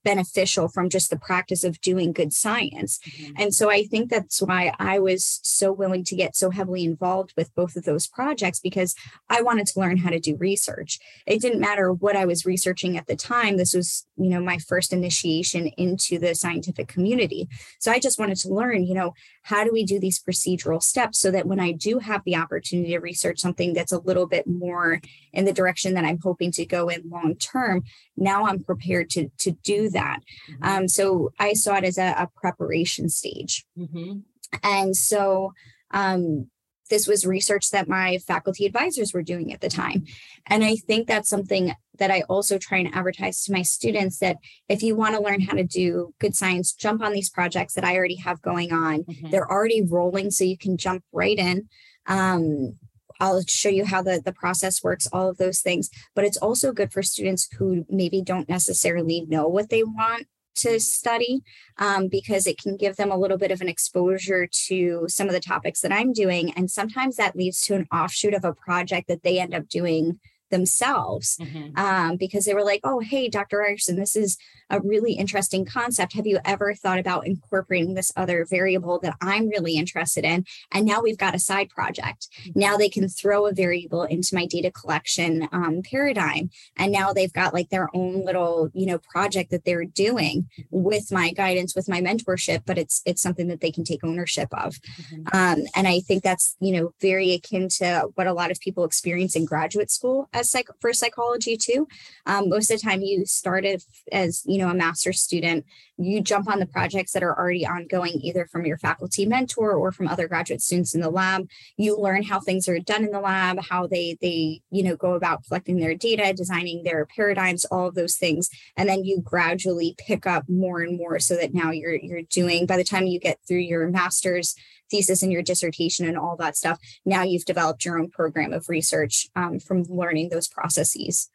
beneficial 0.06 0.68
from 0.68 0.88
just 0.88 1.10
the 1.10 1.18
practice 1.18 1.64
of 1.64 1.80
doing 1.80 2.12
good 2.12 2.32
science. 2.32 3.00
Mm-hmm. 3.00 3.42
And 3.42 3.52
so 3.52 3.70
I 3.72 3.82
think 3.82 4.08
that's 4.08 4.40
why 4.40 4.72
I 4.78 5.00
was 5.00 5.40
so 5.42 5.72
willing 5.72 6.04
to 6.04 6.14
get 6.14 6.36
so 6.36 6.50
heavily 6.50 6.84
involved 6.84 7.34
with 7.36 7.52
both 7.56 7.74
of 7.74 7.82
those 7.82 8.06
projects 8.06 8.60
because 8.60 8.94
I 9.28 9.42
wanted 9.42 9.66
to 9.66 9.80
learn 9.80 9.96
how 9.96 10.10
to 10.10 10.20
do 10.20 10.36
research. 10.36 11.00
It 11.26 11.40
didn't 11.40 11.58
matter 11.58 11.92
what 11.92 12.14
I 12.14 12.24
was 12.24 12.46
researching 12.46 12.96
at 12.96 13.08
the 13.08 13.16
time. 13.16 13.56
This 13.56 13.74
was, 13.74 14.06
you 14.16 14.28
know, 14.28 14.40
my 14.40 14.58
first 14.58 14.92
initiation 14.92 15.66
into 15.76 16.20
the 16.20 16.36
scientific 16.36 16.86
community. 16.86 17.48
So 17.80 17.90
I 17.90 17.98
just 17.98 18.20
wanted 18.20 18.36
to 18.38 18.54
learn, 18.54 18.86
you 18.86 18.94
know, 18.94 19.12
how 19.46 19.62
do 19.62 19.70
we 19.72 19.84
do 19.84 20.00
these 20.00 20.18
procedural 20.18 20.82
steps 20.82 21.20
so 21.20 21.30
that 21.30 21.46
when 21.46 21.60
I 21.60 21.70
do 21.70 22.00
have 22.00 22.22
the 22.24 22.34
opportunity 22.34 22.90
to 22.90 22.98
research 22.98 23.38
something 23.38 23.74
that's 23.74 23.92
a 23.92 24.00
little 24.00 24.26
bit 24.26 24.44
more 24.44 25.00
in 25.32 25.44
the 25.44 25.52
direction 25.52 25.94
that 25.94 26.04
I'm 26.04 26.18
hoping 26.20 26.50
to 26.52 26.66
go 26.66 26.88
in 26.88 27.08
long 27.08 27.36
term, 27.36 27.84
now 28.16 28.46
I'm 28.46 28.64
prepared 28.64 29.08
to 29.10 29.28
to 29.38 29.52
do 29.52 29.88
that. 29.90 30.18
Mm-hmm. 30.50 30.64
Um, 30.64 30.88
so 30.88 31.30
I 31.38 31.52
saw 31.52 31.76
it 31.76 31.84
as 31.84 31.96
a, 31.96 32.08
a 32.18 32.28
preparation 32.34 33.08
stage. 33.08 33.64
Mm-hmm. 33.78 34.18
And 34.64 34.96
so 34.96 35.52
um, 35.92 36.50
this 36.88 37.06
was 37.06 37.26
research 37.26 37.70
that 37.70 37.88
my 37.88 38.18
faculty 38.18 38.66
advisors 38.66 39.12
were 39.12 39.22
doing 39.22 39.52
at 39.52 39.60
the 39.60 39.68
time. 39.68 40.04
And 40.46 40.64
I 40.64 40.76
think 40.76 41.06
that's 41.06 41.28
something 41.28 41.72
that 41.98 42.10
I 42.10 42.22
also 42.22 42.58
try 42.58 42.78
and 42.78 42.94
advertise 42.94 43.42
to 43.44 43.52
my 43.52 43.62
students 43.62 44.18
that 44.18 44.36
if 44.68 44.82
you 44.82 44.94
want 44.94 45.16
to 45.16 45.22
learn 45.22 45.40
how 45.40 45.54
to 45.54 45.64
do 45.64 46.14
good 46.18 46.36
science, 46.36 46.72
jump 46.72 47.02
on 47.02 47.12
these 47.12 47.30
projects 47.30 47.74
that 47.74 47.84
I 47.84 47.96
already 47.96 48.16
have 48.16 48.42
going 48.42 48.72
on. 48.72 49.04
Mm-hmm. 49.04 49.30
They're 49.30 49.50
already 49.50 49.82
rolling, 49.82 50.30
so 50.30 50.44
you 50.44 50.58
can 50.58 50.76
jump 50.76 51.02
right 51.12 51.38
in. 51.38 51.68
Um, 52.06 52.76
I'll 53.18 53.42
show 53.46 53.70
you 53.70 53.86
how 53.86 54.02
the, 54.02 54.20
the 54.22 54.32
process 54.32 54.84
works, 54.84 55.06
all 55.10 55.30
of 55.30 55.38
those 55.38 55.60
things. 55.60 55.88
But 56.14 56.24
it's 56.24 56.36
also 56.36 56.72
good 56.72 56.92
for 56.92 57.02
students 57.02 57.48
who 57.58 57.86
maybe 57.88 58.20
don't 58.20 58.48
necessarily 58.48 59.24
know 59.28 59.48
what 59.48 59.70
they 59.70 59.82
want 59.82 60.26
to 60.56 60.80
study 60.80 61.42
um, 61.78 62.08
because 62.08 62.46
it 62.46 62.58
can 62.58 62.76
give 62.76 62.96
them 62.96 63.10
a 63.10 63.16
little 63.16 63.38
bit 63.38 63.50
of 63.50 63.60
an 63.60 63.68
exposure 63.68 64.48
to 64.66 65.06
some 65.08 65.26
of 65.26 65.32
the 65.32 65.40
topics 65.40 65.80
that 65.80 65.92
I'm 65.92 66.12
doing. 66.12 66.52
And 66.54 66.70
sometimes 66.70 67.16
that 67.16 67.36
leads 67.36 67.60
to 67.62 67.74
an 67.74 67.86
offshoot 67.92 68.34
of 68.34 68.44
a 68.44 68.52
project 68.52 69.08
that 69.08 69.22
they 69.22 69.38
end 69.38 69.54
up 69.54 69.68
doing 69.68 70.18
themselves 70.50 71.36
mm-hmm. 71.40 71.78
um, 71.78 72.16
because 72.16 72.44
they 72.44 72.54
were 72.54 72.64
like, 72.64 72.80
oh, 72.84 73.00
hey, 73.00 73.28
Dr. 73.28 73.58
Ryerson, 73.58 73.96
this 73.96 74.16
is 74.16 74.36
a 74.70 74.80
really 74.80 75.12
interesting 75.12 75.64
concept. 75.64 76.14
Have 76.14 76.26
you 76.26 76.38
ever 76.44 76.74
thought 76.74 76.98
about 76.98 77.26
incorporating 77.26 77.94
this 77.94 78.12
other 78.16 78.44
variable 78.48 78.98
that 79.00 79.16
I'm 79.20 79.48
really 79.48 79.76
interested 79.76 80.24
in? 80.24 80.44
And 80.72 80.86
now 80.86 81.00
we've 81.00 81.18
got 81.18 81.34
a 81.34 81.38
side 81.38 81.68
project. 81.68 82.28
Mm-hmm. 82.42 82.60
Now 82.60 82.76
they 82.76 82.88
can 82.88 83.08
throw 83.08 83.46
a 83.46 83.52
variable 83.52 84.04
into 84.04 84.34
my 84.34 84.46
data 84.46 84.70
collection 84.70 85.48
um, 85.52 85.82
paradigm. 85.82 86.50
And 86.76 86.92
now 86.92 87.12
they've 87.12 87.32
got 87.32 87.54
like 87.54 87.70
their 87.70 87.88
own 87.94 88.24
little, 88.24 88.70
you 88.74 88.86
know, 88.86 88.98
project 88.98 89.50
that 89.50 89.64
they're 89.64 89.84
doing 89.84 90.48
with 90.70 91.12
my 91.12 91.32
guidance, 91.32 91.74
with 91.74 91.88
my 91.88 92.00
mentorship, 92.00 92.62
but 92.66 92.78
it's 92.78 93.02
it's 93.04 93.22
something 93.22 93.48
that 93.48 93.60
they 93.60 93.70
can 93.70 93.84
take 93.84 94.04
ownership 94.04 94.48
of. 94.52 94.74
Mm-hmm. 94.74 95.36
Um, 95.36 95.66
and 95.74 95.86
I 95.86 96.00
think 96.00 96.22
that's, 96.22 96.56
you 96.60 96.72
know, 96.72 96.92
very 97.00 97.32
akin 97.32 97.68
to 97.78 98.08
what 98.14 98.26
a 98.26 98.32
lot 98.32 98.50
of 98.50 98.60
people 98.60 98.84
experience 98.84 99.36
in 99.36 99.44
graduate 99.44 99.90
school 99.90 100.28
as 100.36 100.50
psych- 100.50 100.68
for 100.80 100.92
psychology 100.92 101.56
too. 101.56 101.88
Um, 102.26 102.48
most 102.48 102.70
of 102.70 102.78
the 102.78 102.86
time 102.86 103.00
you 103.00 103.24
started 103.24 103.82
as, 104.12 104.42
you 104.46 104.58
know, 104.58 104.68
a 104.68 104.74
master's 104.74 105.20
student, 105.20 105.64
you 105.96 106.20
jump 106.20 106.48
on 106.48 106.58
the 106.58 106.66
projects 106.66 107.12
that 107.12 107.22
are 107.22 107.36
already 107.36 107.66
ongoing, 107.66 108.20
either 108.22 108.46
from 108.46 108.66
your 108.66 108.76
faculty 108.76 109.24
mentor 109.24 109.72
or 109.72 109.90
from 109.90 110.08
other 110.08 110.28
graduate 110.28 110.60
students 110.60 110.94
in 110.94 111.00
the 111.00 111.10
lab. 111.10 111.48
You 111.78 111.98
learn 111.98 112.22
how 112.22 112.38
things 112.38 112.68
are 112.68 112.78
done 112.78 113.04
in 113.04 113.12
the 113.12 113.20
lab, 113.20 113.60
how 113.70 113.86
they 113.86 114.18
they 114.20 114.60
you 114.70 114.82
know 114.82 114.96
go 114.96 115.14
about 115.14 115.44
collecting 115.46 115.78
their 115.78 115.94
data, 115.94 116.34
designing 116.34 116.82
their 116.82 117.06
paradigms, 117.06 117.64
all 117.66 117.88
of 117.88 117.94
those 117.94 118.16
things, 118.16 118.50
and 118.76 118.88
then 118.88 119.04
you 119.04 119.20
gradually 119.22 119.94
pick 119.96 120.26
up 120.26 120.44
more 120.48 120.82
and 120.82 120.98
more, 120.98 121.18
so 121.18 121.34
that 121.36 121.54
now 121.54 121.70
you're 121.70 121.94
you're 121.94 122.22
doing. 122.22 122.66
By 122.66 122.76
the 122.76 122.84
time 122.84 123.06
you 123.06 123.18
get 123.18 123.38
through 123.48 123.58
your 123.58 123.88
master's 123.88 124.54
thesis 124.90 125.22
and 125.22 125.32
your 125.32 125.42
dissertation 125.42 126.06
and 126.06 126.18
all 126.18 126.36
that 126.36 126.56
stuff, 126.56 126.78
now 127.04 127.22
you've 127.22 127.44
developed 127.44 127.84
your 127.84 127.98
own 127.98 128.10
program 128.10 128.52
of 128.52 128.68
research 128.68 129.28
um, 129.36 129.58
from 129.58 129.84
learning 129.84 130.28
those 130.28 130.48
processes. 130.48 131.28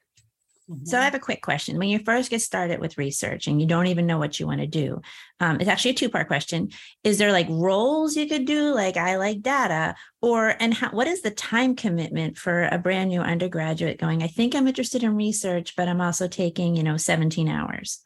So 0.83 0.97
I 0.97 1.03
have 1.03 1.15
a 1.15 1.19
quick 1.19 1.41
question. 1.41 1.77
When 1.77 1.89
you 1.89 1.99
first 1.99 2.29
get 2.29 2.41
started 2.41 2.79
with 2.79 2.97
research 2.97 3.47
and 3.47 3.59
you 3.59 3.67
don't 3.67 3.87
even 3.87 4.05
know 4.05 4.17
what 4.17 4.39
you 4.39 4.47
want 4.47 4.61
to 4.61 4.67
do, 4.67 5.01
um, 5.39 5.59
it's 5.59 5.69
actually 5.69 5.91
a 5.91 5.95
two-part 5.95 6.27
question. 6.27 6.69
Is 7.03 7.17
there 7.17 7.31
like 7.31 7.47
roles 7.49 8.15
you 8.15 8.27
could 8.27 8.45
do, 8.45 8.73
like 8.73 8.95
I 8.95 9.17
like 9.17 9.41
data, 9.41 9.95
or 10.21 10.55
and 10.59 10.73
how, 10.73 10.91
what 10.91 11.07
is 11.07 11.21
the 11.21 11.31
time 11.31 11.75
commitment 11.75 12.37
for 12.37 12.69
a 12.71 12.77
brand 12.77 13.09
new 13.09 13.21
undergraduate 13.21 13.99
going? 13.99 14.23
I 14.23 14.27
think 14.27 14.55
I'm 14.55 14.67
interested 14.67 15.03
in 15.03 15.15
research, 15.15 15.75
but 15.75 15.89
I'm 15.89 16.01
also 16.01 16.27
taking 16.27 16.75
you 16.75 16.83
know 16.83 16.97
17 16.97 17.49
hours 17.49 18.01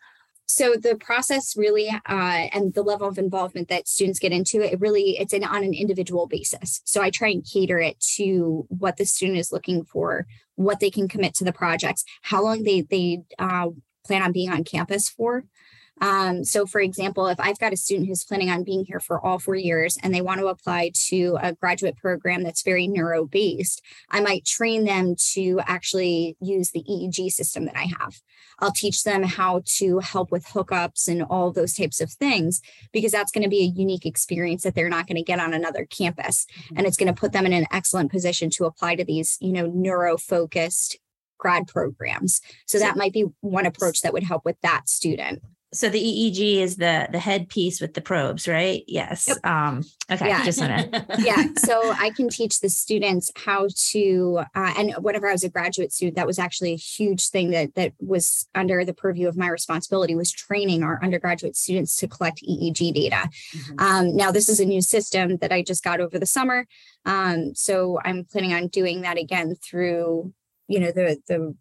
so 0.47 0.75
the 0.75 0.95
process 0.95 1.55
really 1.57 1.89
uh, 1.89 2.47
and 2.53 2.73
the 2.73 2.83
level 2.83 3.07
of 3.07 3.17
involvement 3.17 3.67
that 3.69 3.87
students 3.87 4.19
get 4.19 4.31
into 4.31 4.61
it 4.61 4.79
really 4.79 5.17
it's 5.17 5.33
on 5.33 5.63
an 5.63 5.73
individual 5.73 6.27
basis. 6.27 6.81
So 6.85 7.01
i 7.01 7.09
try 7.09 7.29
and 7.29 7.45
cater 7.45 7.79
it 7.79 7.99
to 8.15 8.65
what 8.69 8.97
the 8.97 9.05
student 9.05 9.39
is 9.39 9.51
looking 9.51 9.83
for 9.83 10.27
what 10.55 10.79
they 10.79 10.89
can 10.89 11.07
commit 11.07 11.33
to 11.35 11.43
the 11.43 11.53
projects 11.53 12.03
how 12.21 12.43
long 12.43 12.63
they 12.63 12.81
they 12.81 13.23
uh, 13.39 13.69
plan 14.05 14.21
on 14.21 14.31
being 14.31 14.51
on 14.51 14.63
campus 14.63 15.09
for 15.09 15.45
um, 16.01 16.43
so, 16.43 16.65
for 16.65 16.81
example, 16.81 17.27
if 17.27 17.39
I've 17.39 17.59
got 17.59 17.71
a 17.71 17.77
student 17.77 18.07
who's 18.07 18.23
planning 18.23 18.49
on 18.49 18.63
being 18.63 18.83
here 18.85 18.99
for 18.99 19.23
all 19.25 19.39
four 19.39 19.55
years 19.55 19.97
and 20.03 20.13
they 20.13 20.21
want 20.21 20.39
to 20.41 20.47
apply 20.47 20.91
to 21.07 21.37
a 21.41 21.53
graduate 21.53 21.95
program 21.95 22.43
that's 22.43 22.63
very 22.63 22.87
neuro 22.87 23.25
based, 23.25 23.81
I 24.09 24.19
might 24.19 24.45
train 24.45 24.83
them 24.83 25.15
to 25.33 25.61
actually 25.65 26.35
use 26.41 26.71
the 26.71 26.83
EEG 26.83 27.31
system 27.31 27.65
that 27.65 27.77
I 27.77 27.87
have. 27.99 28.21
I'll 28.59 28.71
teach 28.71 29.03
them 29.03 29.23
how 29.23 29.61
to 29.77 29.99
help 29.99 30.31
with 30.31 30.45
hookups 30.47 31.07
and 31.07 31.23
all 31.23 31.51
those 31.51 31.73
types 31.73 32.01
of 32.01 32.11
things 32.11 32.61
because 32.91 33.11
that's 33.11 33.31
going 33.31 33.43
to 33.43 33.49
be 33.49 33.61
a 33.61 33.79
unique 33.79 34.05
experience 34.05 34.63
that 34.63 34.75
they're 34.75 34.89
not 34.89 35.07
going 35.07 35.17
to 35.17 35.23
get 35.23 35.39
on 35.39 35.53
another 35.53 35.85
campus. 35.85 36.45
Mm-hmm. 36.45 36.77
And 36.77 36.87
it's 36.87 36.97
going 36.97 37.13
to 37.13 37.19
put 37.19 37.31
them 37.31 37.45
in 37.45 37.53
an 37.53 37.67
excellent 37.71 38.11
position 38.11 38.49
to 38.51 38.65
apply 38.65 38.95
to 38.95 39.05
these, 39.05 39.37
you 39.39 39.53
know, 39.53 39.67
neuro 39.67 40.17
focused 40.17 40.97
grad 41.37 41.67
programs. 41.67 42.41
So 42.65 42.79
that 42.79 42.95
might 42.97 43.13
be 43.13 43.25
one 43.41 43.65
approach 43.65 44.01
that 44.01 44.13
would 44.13 44.23
help 44.23 44.45
with 44.45 44.59
that 44.61 44.87
student 44.87 45.41
so 45.75 45.89
the 45.89 46.01
EEG 46.01 46.57
is 46.57 46.77
the 46.77 47.07
the 47.11 47.19
headpiece 47.19 47.81
with 47.81 47.93
the 47.93 48.01
probes, 48.01 48.47
right? 48.47 48.83
Yes. 48.87 49.27
Yep. 49.27 49.45
Um, 49.45 49.83
okay. 50.11 50.27
Yeah. 50.27 50.43
Just 50.45 50.61
wanna. 50.61 51.05
yeah. 51.19 51.47
So 51.57 51.91
I 51.91 52.11
can 52.11 52.29
teach 52.29 52.61
the 52.61 52.69
students 52.69 53.31
how 53.35 53.67
to, 53.91 54.41
uh, 54.55 54.73
and 54.77 54.93
whenever 54.99 55.27
I 55.27 55.33
was 55.33 55.43
a 55.43 55.49
graduate 55.49 55.91
student, 55.91 56.15
that 56.15 56.27
was 56.27 56.39
actually 56.39 56.73
a 56.73 56.77
huge 56.77 57.29
thing 57.29 57.51
that 57.51 57.75
that 57.75 57.93
was 57.99 58.47
under 58.55 58.85
the 58.85 58.93
purview 58.93 59.27
of 59.27 59.37
my 59.37 59.47
responsibility 59.47 60.15
was 60.15 60.31
training 60.31 60.83
our 60.83 60.99
undergraduate 61.03 61.55
students 61.55 61.97
to 61.97 62.07
collect 62.07 62.41
EEG 62.41 62.93
data. 62.93 63.29
Mm-hmm. 63.55 63.79
Um, 63.79 64.15
now 64.15 64.31
this 64.31 64.49
is 64.49 64.59
a 64.59 64.65
new 64.65 64.81
system 64.81 65.37
that 65.37 65.51
I 65.51 65.61
just 65.61 65.83
got 65.83 65.99
over 65.99 66.17
the 66.17 66.25
summer, 66.25 66.65
um, 67.05 67.53
so 67.53 67.99
I'm 68.03 68.23
planning 68.23 68.53
on 68.53 68.67
doing 68.67 69.01
that 69.01 69.17
again 69.17 69.55
through 69.55 70.33
you 70.67 70.79
know 70.79 70.91
the 70.91 71.17
the 71.27 71.55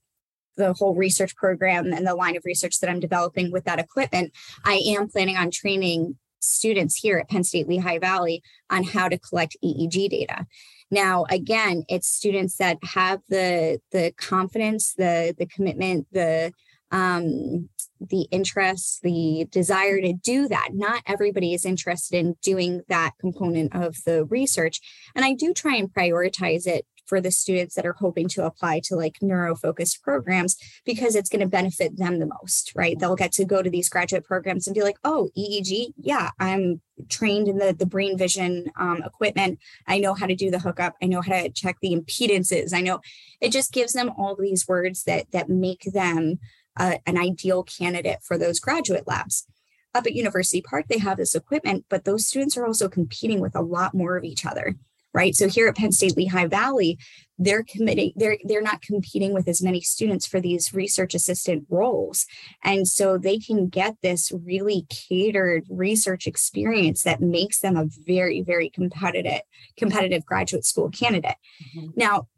the 0.56 0.73
whole 0.73 0.94
research 0.94 1.34
program 1.37 1.92
and 1.92 2.06
the 2.06 2.14
line 2.14 2.37
of 2.37 2.44
research 2.44 2.80
that 2.80 2.90
I'm 2.90 3.00
developing 3.00 3.50
with 3.50 3.64
that 3.64 3.78
equipment, 3.78 4.32
I 4.64 4.82
am 4.87 5.08
planning 5.08 5.37
on 5.37 5.50
training 5.50 6.16
students 6.40 6.96
here 6.96 7.18
at 7.18 7.28
Penn 7.28 7.44
State 7.44 7.68
Lehigh 7.68 7.99
Valley 7.99 8.42
on 8.70 8.84
how 8.84 9.08
to 9.08 9.18
collect 9.18 9.56
EEG 9.64 10.11
data. 10.11 10.46
Now, 10.90 11.25
again, 11.30 11.84
it's 11.88 12.06
students 12.06 12.56
that 12.58 12.78
have 12.82 13.20
the 13.28 13.80
the 13.90 14.12
confidence, 14.16 14.94
the 14.94 15.34
the 15.37 15.46
commitment, 15.46 16.06
the 16.12 16.52
um, 16.90 17.68
the 18.00 18.28
interest, 18.30 19.00
the 19.02 19.49
desire 19.50 20.00
to 20.00 20.12
do 20.12 20.46
that. 20.49 20.68
Not 20.73 21.02
everybody 21.06 21.54
is 21.54 21.64
interested 21.64 22.18
in 22.18 22.37
doing 22.42 22.82
that 22.88 23.12
component 23.18 23.75
of 23.75 23.96
the 24.04 24.25
research, 24.26 24.80
and 25.14 25.25
I 25.25 25.34
do 25.34 25.52
try 25.52 25.76
and 25.76 25.92
prioritize 25.92 26.66
it 26.66 26.87
for 27.06 27.20
the 27.20 27.30
students 27.30 27.75
that 27.75 27.87
are 27.87 27.94
hoping 27.94 28.28
to 28.28 28.44
apply 28.44 28.80
to 28.84 28.96
like 28.96 29.16
neuro 29.20 29.54
focused 29.54 30.02
programs 30.02 30.56
because 30.84 31.14
it's 31.14 31.28
going 31.28 31.40
to 31.40 31.46
benefit 31.46 31.96
them 31.96 32.18
the 32.18 32.26
most, 32.26 32.73
right? 32.75 32.99
They'll 32.99 33.16
get 33.16 33.32
to 33.32 33.44
go 33.44 33.62
to 33.62 33.70
these 33.70 33.88
graduate 33.88 34.25
programs 34.25 34.66
and 34.66 34.75
be 34.75 34.82
like, 34.82 34.96
oh, 35.04 35.30
EEG, 35.37 35.92
yeah, 35.96 36.30
I'm 36.38 36.80
trained 37.08 37.49
in 37.49 37.58
the, 37.58 37.73
the 37.73 37.87
BrainVision 37.87 38.68
um, 38.78 39.02
equipment. 39.04 39.58
I 39.87 39.99
know 39.99 40.14
how 40.14 40.26
to 40.26 40.34
do 40.34 40.50
the 40.50 40.61
hookup. 40.61 40.94
I 41.02 41.06
know 41.06 41.20
how 41.20 41.32
to 41.32 41.50
check 41.50 41.76
the 41.80 41.94
impedances. 41.94 42.73
I 42.73 42.80
know 42.80 43.00
it 43.40 43.52
just 43.52 43.73
gives 43.73 43.92
them 43.92 44.11
all 44.16 44.37
these 44.37 44.66
words 44.68 45.04
that 45.04 45.30
that 45.32 45.49
make 45.49 45.82
them 45.92 46.38
uh, 46.76 46.96
an 47.06 47.16
ideal 47.18 47.62
candidate 47.62 48.18
for 48.23 48.37
those 48.37 48.61
graduate 48.61 49.06
labs 49.06 49.46
up 49.94 50.06
at 50.06 50.14
University 50.14 50.61
Park, 50.61 50.87
they 50.88 50.99
have 50.99 51.16
this 51.16 51.34
equipment, 51.34 51.84
but 51.88 52.04
those 52.04 52.26
students 52.26 52.56
are 52.56 52.66
also 52.66 52.88
competing 52.88 53.40
with 53.40 53.54
a 53.54 53.62
lot 53.62 53.94
more 53.94 54.16
of 54.16 54.25
each 54.25 54.44
other 54.44 54.75
right? 55.14 55.35
So 55.35 55.49
here 55.49 55.68
at 55.68 55.76
Penn 55.76 55.92
State 55.92 56.16
Lehigh 56.16 56.49
Valley, 56.49 56.99
they're 57.38 57.64
committing, 57.64 58.12
they're 58.16 58.38
they're 58.44 58.61
not 58.61 58.83
competing 58.83 59.33
with 59.33 59.49
as 59.49 59.62
many 59.62 59.80
students 59.80 60.26
for 60.26 60.40
these 60.40 60.75
research 60.75 61.14
assistant 61.14 61.66
roles. 61.71 62.26
And 62.62 62.87
so 62.87 63.16
they 63.16 63.38
can 63.38 63.68
get 63.68 63.97
this 64.02 64.30
really 64.44 64.87
catered 64.90 65.64
research 65.68 66.26
experience 66.26 67.02
that 67.04 67.21
makes 67.21 67.61
them 67.61 67.76
a 67.76 67.87
very, 68.06 68.42
very 68.42 68.68
competitive, 68.68 69.42
competitive 69.76 70.26
graduate 70.26 70.64
school 70.64 70.90
candidate. 70.90 71.37
Mm-hmm. 71.76 71.90
Now, 71.97 72.28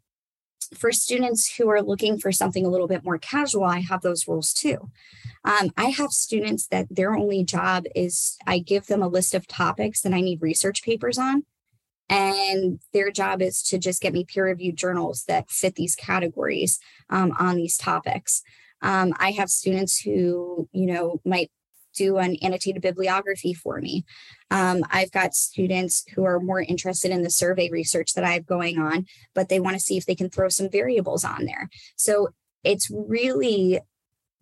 for 0.75 0.91
students 0.91 1.55
who 1.55 1.69
are 1.69 1.81
looking 1.81 2.19
for 2.19 2.31
something 2.31 2.65
a 2.65 2.69
little 2.69 2.87
bit 2.87 3.03
more 3.03 3.17
casual, 3.17 3.63
I 3.63 3.79
have 3.79 4.01
those 4.01 4.27
rules 4.27 4.51
too. 4.51 4.89
Um, 5.45 5.69
I 5.77 5.85
have 5.85 6.11
students 6.11 6.67
that 6.67 6.87
their 6.89 7.15
only 7.15 7.43
job 7.43 7.85
is 7.95 8.37
I 8.45 8.59
give 8.59 8.87
them 8.87 9.01
a 9.01 9.07
list 9.07 9.33
of 9.33 9.47
topics 9.47 10.01
that 10.01 10.13
I 10.13 10.21
need 10.21 10.41
research 10.41 10.83
papers 10.83 11.17
on 11.17 11.43
and 12.09 12.79
their 12.93 13.11
job 13.11 13.41
is 13.41 13.61
to 13.63 13.77
just 13.77 14.01
get 14.01 14.13
me 14.13 14.25
peer 14.25 14.45
reviewed 14.45 14.77
journals 14.77 15.25
that 15.27 15.49
fit 15.49 15.75
these 15.75 15.95
categories 15.95 16.79
um, 17.09 17.33
on 17.39 17.55
these 17.55 17.77
topics. 17.77 18.41
Um, 18.81 19.13
i 19.19 19.31
have 19.31 19.49
students 19.49 19.99
who 19.99 20.69
you 20.71 20.85
know 20.85 21.19
might 21.25 21.49
do 21.95 22.17
an 22.17 22.35
annotated 22.43 22.83
bibliography 22.83 23.53
for 23.53 23.81
me. 23.81 24.05
Um, 24.51 24.83
i've 24.91 25.11
got 25.11 25.33
students 25.33 26.05
who 26.13 26.23
are 26.25 26.39
more 26.39 26.61
interested 26.61 27.11
in 27.11 27.23
the 27.23 27.31
survey 27.31 27.69
research 27.71 28.13
that 28.13 28.23
i 28.23 28.33
have 28.33 28.45
going 28.45 28.77
on 28.77 29.07
but 29.33 29.49
they 29.49 29.59
want 29.59 29.75
to 29.75 29.81
see 29.81 29.97
if 29.97 30.05
they 30.05 30.15
can 30.15 30.29
throw 30.29 30.49
some 30.49 30.69
variables 30.69 31.25
on 31.25 31.45
there. 31.45 31.69
So 31.95 32.29
it's 32.63 32.89
really 32.91 33.79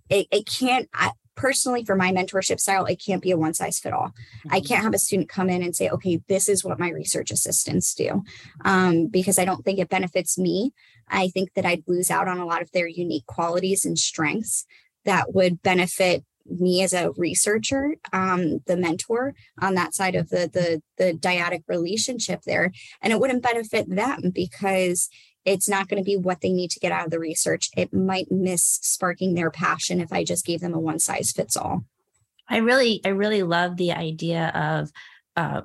it, 0.10 0.28
it 0.32 0.46
can't 0.46 0.90
I, 0.94 1.12
personally 1.36 1.84
for 1.84 1.96
my 1.96 2.12
mentorship 2.12 2.60
style 2.60 2.86
it 2.86 3.02
can't 3.04 3.22
be 3.22 3.32
a 3.32 3.38
one 3.38 3.54
size 3.54 3.80
fit 3.80 3.94
all 3.94 4.12
i 4.50 4.60
mm-hmm. 4.60 4.68
can't 4.68 4.84
have 4.84 4.94
a 4.94 5.00
student 5.00 5.30
come 5.30 5.50
in 5.50 5.62
and 5.62 5.76
say 5.76 5.90
okay 5.90 6.22
this 6.28 6.48
is 6.48 6.64
what 6.64 6.80
my 6.80 6.90
research 6.90 7.32
assistants 7.32 7.94
do 7.94 8.24
um, 8.64 9.08
because 9.08 9.38
i 9.40 9.46
don't 9.46 9.64
think 9.64 9.80
it 9.80 9.90
benefits 9.90 10.38
me. 10.38 10.74
I 11.08 11.28
think 11.28 11.54
that 11.54 11.66
i'd 11.66 11.84
lose 11.88 12.10
out 12.10 12.28
on 12.28 12.40
a 12.40 12.46
lot 12.46 12.62
of 12.62 12.72
their 12.72 12.88
unique 12.88 13.26
qualities 13.28 13.86
and 13.86 13.98
strengths 13.98 14.66
that 15.06 15.34
would 15.34 15.62
benefit 15.62 16.26
me 16.46 16.84
as 16.84 16.94
a 16.94 17.12
researcher 17.18 17.96
um, 18.14 18.60
the 18.68 18.78
mentor 18.78 19.34
on 19.62 19.76
that 19.76 19.94
side 19.94 20.16
of 20.16 20.30
the 20.30 20.50
the 20.52 20.82
the 20.98 21.14
dyadic 21.14 21.64
relationship 21.68 22.42
there. 22.44 22.72
And 23.02 23.12
it 23.12 23.20
wouldn't 23.20 23.44
benefit 23.44 23.90
them 23.90 24.32
because 24.34 25.10
it's 25.46 25.70
not 25.70 25.88
going 25.88 26.02
to 26.02 26.06
be 26.06 26.18
what 26.18 26.42
they 26.42 26.52
need 26.52 26.72
to 26.72 26.80
get 26.80 26.92
out 26.92 27.06
of 27.06 27.12
the 27.12 27.20
research. 27.20 27.70
It 27.78 27.94
might 27.94 28.32
miss 28.32 28.64
sparking 28.82 29.36
their 29.36 29.52
passion 29.52 30.02
if 30.02 30.12
I 30.12 30.24
just 30.24 30.46
gave 30.46 30.60
them 30.60 30.74
a 30.74 30.80
one 30.80 31.00
size 31.00 31.32
fits 31.32 31.56
all. 31.56 31.86
I 32.48 32.58
really, 32.58 33.02
I 33.06 33.10
really 33.10 33.44
love 33.44 33.78
the 33.78 33.92
idea 33.92 34.50
of 34.50 34.92
uh, 35.36 35.62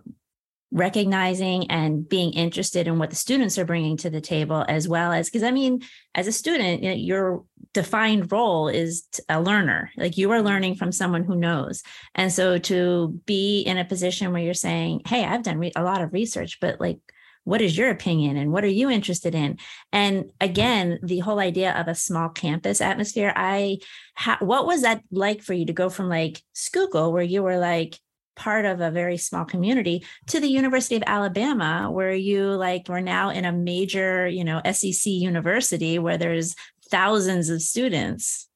recognizing 0.72 1.68
and 1.70 2.08
being 2.08 2.32
interested 2.32 2.86
in 2.86 2.98
what 2.98 3.10
the 3.10 3.16
students 3.16 3.58
are 3.58 3.64
bringing 3.64 3.96
to 3.96 4.08
the 4.08 4.20
table 4.20 4.64
as 4.68 4.86
well 4.86 5.10
as 5.10 5.28
because 5.28 5.42
i 5.42 5.50
mean 5.50 5.82
as 6.14 6.28
a 6.28 6.32
student 6.32 6.84
your 7.00 7.44
defined 7.74 8.30
role 8.30 8.68
is 8.68 9.04
a 9.28 9.40
learner 9.40 9.90
like 9.96 10.16
you 10.16 10.30
are 10.30 10.42
learning 10.42 10.76
from 10.76 10.92
someone 10.92 11.24
who 11.24 11.34
knows 11.34 11.82
and 12.14 12.32
so 12.32 12.56
to 12.56 13.20
be 13.26 13.62
in 13.62 13.78
a 13.78 13.84
position 13.84 14.32
where 14.32 14.42
you're 14.42 14.54
saying 14.54 15.00
hey 15.06 15.24
i've 15.24 15.42
done 15.42 15.58
re- 15.58 15.72
a 15.74 15.82
lot 15.82 16.02
of 16.02 16.12
research 16.12 16.58
but 16.60 16.80
like 16.80 17.00
what 17.44 17.60
is 17.60 17.76
your 17.76 17.90
opinion 17.90 18.36
and 18.36 18.52
what 18.52 18.64
are 18.64 18.68
you 18.68 18.90
interested 18.90 19.34
in 19.34 19.58
and 19.92 20.30
again 20.40 20.98
the 21.02 21.20
whole 21.20 21.38
idea 21.38 21.72
of 21.72 21.88
a 21.88 21.94
small 21.94 22.28
campus 22.28 22.80
atmosphere 22.80 23.32
i 23.36 23.78
ha- 24.14 24.38
what 24.40 24.66
was 24.66 24.82
that 24.82 25.02
like 25.10 25.42
for 25.42 25.54
you 25.54 25.66
to 25.66 25.72
go 25.72 25.88
from 25.88 26.08
like 26.08 26.42
schuylkill 26.52 27.12
where 27.12 27.22
you 27.22 27.42
were 27.42 27.58
like 27.58 27.98
part 28.40 28.64
of 28.64 28.80
a 28.80 28.90
very 28.90 29.18
small 29.18 29.44
community 29.44 30.02
to 30.26 30.40
the 30.40 30.48
University 30.48 30.96
of 30.96 31.02
Alabama, 31.06 31.90
where 31.90 32.14
you 32.14 32.46
like 32.46 32.88
we're 32.88 33.00
now 33.00 33.28
in 33.28 33.44
a 33.44 33.52
major, 33.52 34.26
you 34.26 34.44
know, 34.44 34.62
SEC 34.72 35.12
university 35.12 35.98
where 35.98 36.16
there's 36.16 36.54
thousands 36.90 37.50
of 37.50 37.60
students. 37.60 38.48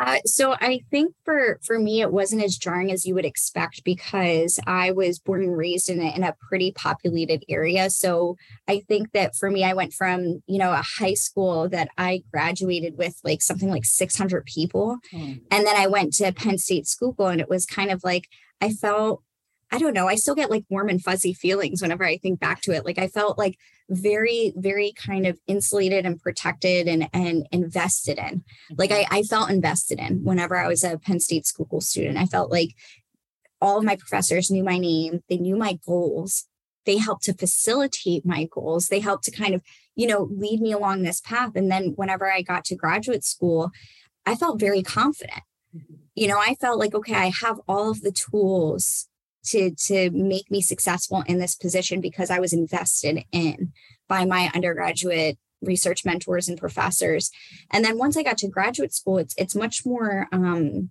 Uh, 0.00 0.18
so 0.24 0.54
I 0.60 0.80
think 0.90 1.14
for 1.24 1.58
for 1.64 1.78
me 1.78 2.00
it 2.00 2.12
wasn't 2.12 2.42
as 2.42 2.56
jarring 2.56 2.92
as 2.92 3.04
you 3.04 3.14
would 3.14 3.24
expect 3.24 3.82
because 3.84 4.60
I 4.66 4.92
was 4.92 5.18
born 5.18 5.42
and 5.42 5.56
raised 5.56 5.90
in 5.90 6.00
a, 6.00 6.14
in 6.14 6.22
a 6.22 6.36
pretty 6.48 6.72
populated 6.72 7.44
area. 7.48 7.90
So 7.90 8.36
I 8.68 8.80
think 8.86 9.12
that 9.12 9.34
for 9.34 9.50
me 9.50 9.64
I 9.64 9.74
went 9.74 9.92
from 9.92 10.42
you 10.46 10.58
know 10.58 10.72
a 10.72 10.84
high 10.98 11.14
school 11.14 11.68
that 11.70 11.88
I 11.98 12.22
graduated 12.32 12.96
with 12.96 13.18
like 13.24 13.42
something 13.42 13.70
like 13.70 13.84
600 13.84 14.44
people, 14.44 14.98
mm. 15.12 15.40
and 15.50 15.66
then 15.66 15.76
I 15.76 15.86
went 15.88 16.14
to 16.14 16.32
Penn 16.32 16.58
State 16.58 16.86
Schuylkill 16.86 17.28
and 17.28 17.40
it 17.40 17.48
was 17.48 17.66
kind 17.66 17.90
of 17.90 18.04
like 18.04 18.28
I 18.60 18.70
felt, 18.70 19.22
I 19.70 19.78
don't 19.78 19.92
know, 19.92 20.08
I 20.08 20.14
still 20.14 20.34
get 20.34 20.50
like 20.50 20.64
warm 20.70 20.88
and 20.88 21.02
fuzzy 21.02 21.34
feelings 21.34 21.82
whenever 21.82 22.04
I 22.04 22.16
think 22.16 22.40
back 22.40 22.62
to 22.62 22.72
it. 22.72 22.84
Like 22.84 22.98
I 22.98 23.08
felt 23.08 23.36
like 23.38 23.58
very, 23.90 24.52
very 24.56 24.92
kind 24.92 25.26
of 25.26 25.38
insulated 25.46 26.06
and 26.06 26.20
protected 26.20 26.88
and, 26.88 27.08
and 27.12 27.46
invested 27.52 28.18
in. 28.18 28.44
Like 28.76 28.90
mm-hmm. 28.90 29.12
I, 29.14 29.18
I 29.18 29.22
felt 29.22 29.50
invested 29.50 29.98
in 29.98 30.24
whenever 30.24 30.56
I 30.56 30.68
was 30.68 30.84
a 30.84 30.98
Penn 30.98 31.20
State 31.20 31.46
Schuylkill 31.46 31.80
student. 31.80 32.16
I 32.16 32.26
felt 32.26 32.50
like 32.50 32.70
all 33.60 33.78
of 33.78 33.84
my 33.84 33.96
professors 33.96 34.50
knew 34.50 34.64
my 34.64 34.78
name, 34.78 35.22
they 35.28 35.36
knew 35.36 35.56
my 35.56 35.78
goals. 35.86 36.46
They 36.86 36.96
helped 36.96 37.24
to 37.24 37.34
facilitate 37.34 38.24
my 38.24 38.48
goals. 38.50 38.88
They 38.88 39.00
helped 39.00 39.24
to 39.24 39.30
kind 39.30 39.54
of, 39.54 39.62
you 39.94 40.06
know, 40.06 40.28
lead 40.30 40.60
me 40.62 40.72
along 40.72 41.02
this 41.02 41.20
path. 41.20 41.54
And 41.54 41.70
then 41.70 41.92
whenever 41.96 42.30
I 42.32 42.40
got 42.40 42.64
to 42.66 42.76
graduate 42.76 43.24
school, 43.24 43.70
I 44.24 44.34
felt 44.34 44.60
very 44.60 44.82
confident 44.82 45.42
mm-hmm. 45.74 45.94
you 46.14 46.28
know 46.28 46.38
i 46.38 46.54
felt 46.54 46.78
like 46.78 46.94
okay 46.94 47.14
i 47.14 47.32
have 47.42 47.60
all 47.68 47.90
of 47.90 48.02
the 48.02 48.12
tools 48.12 49.08
to 49.50 49.70
to 49.74 50.10
make 50.10 50.50
me 50.50 50.60
successful 50.60 51.22
in 51.26 51.38
this 51.38 51.54
position 51.54 52.00
because 52.00 52.30
i 52.30 52.38
was 52.38 52.52
invested 52.52 53.24
in 53.32 53.72
by 54.08 54.24
my 54.24 54.50
undergraduate 54.54 55.38
research 55.60 56.04
mentors 56.04 56.48
and 56.48 56.56
professors. 56.56 57.30
And 57.72 57.84
then 57.84 57.98
once 57.98 58.16
i 58.16 58.22
got 58.22 58.38
to 58.38 58.48
graduate 58.48 58.94
school 58.94 59.18
it's 59.18 59.34
it's 59.36 59.54
much 59.54 59.84
more 59.84 60.28
um 60.32 60.90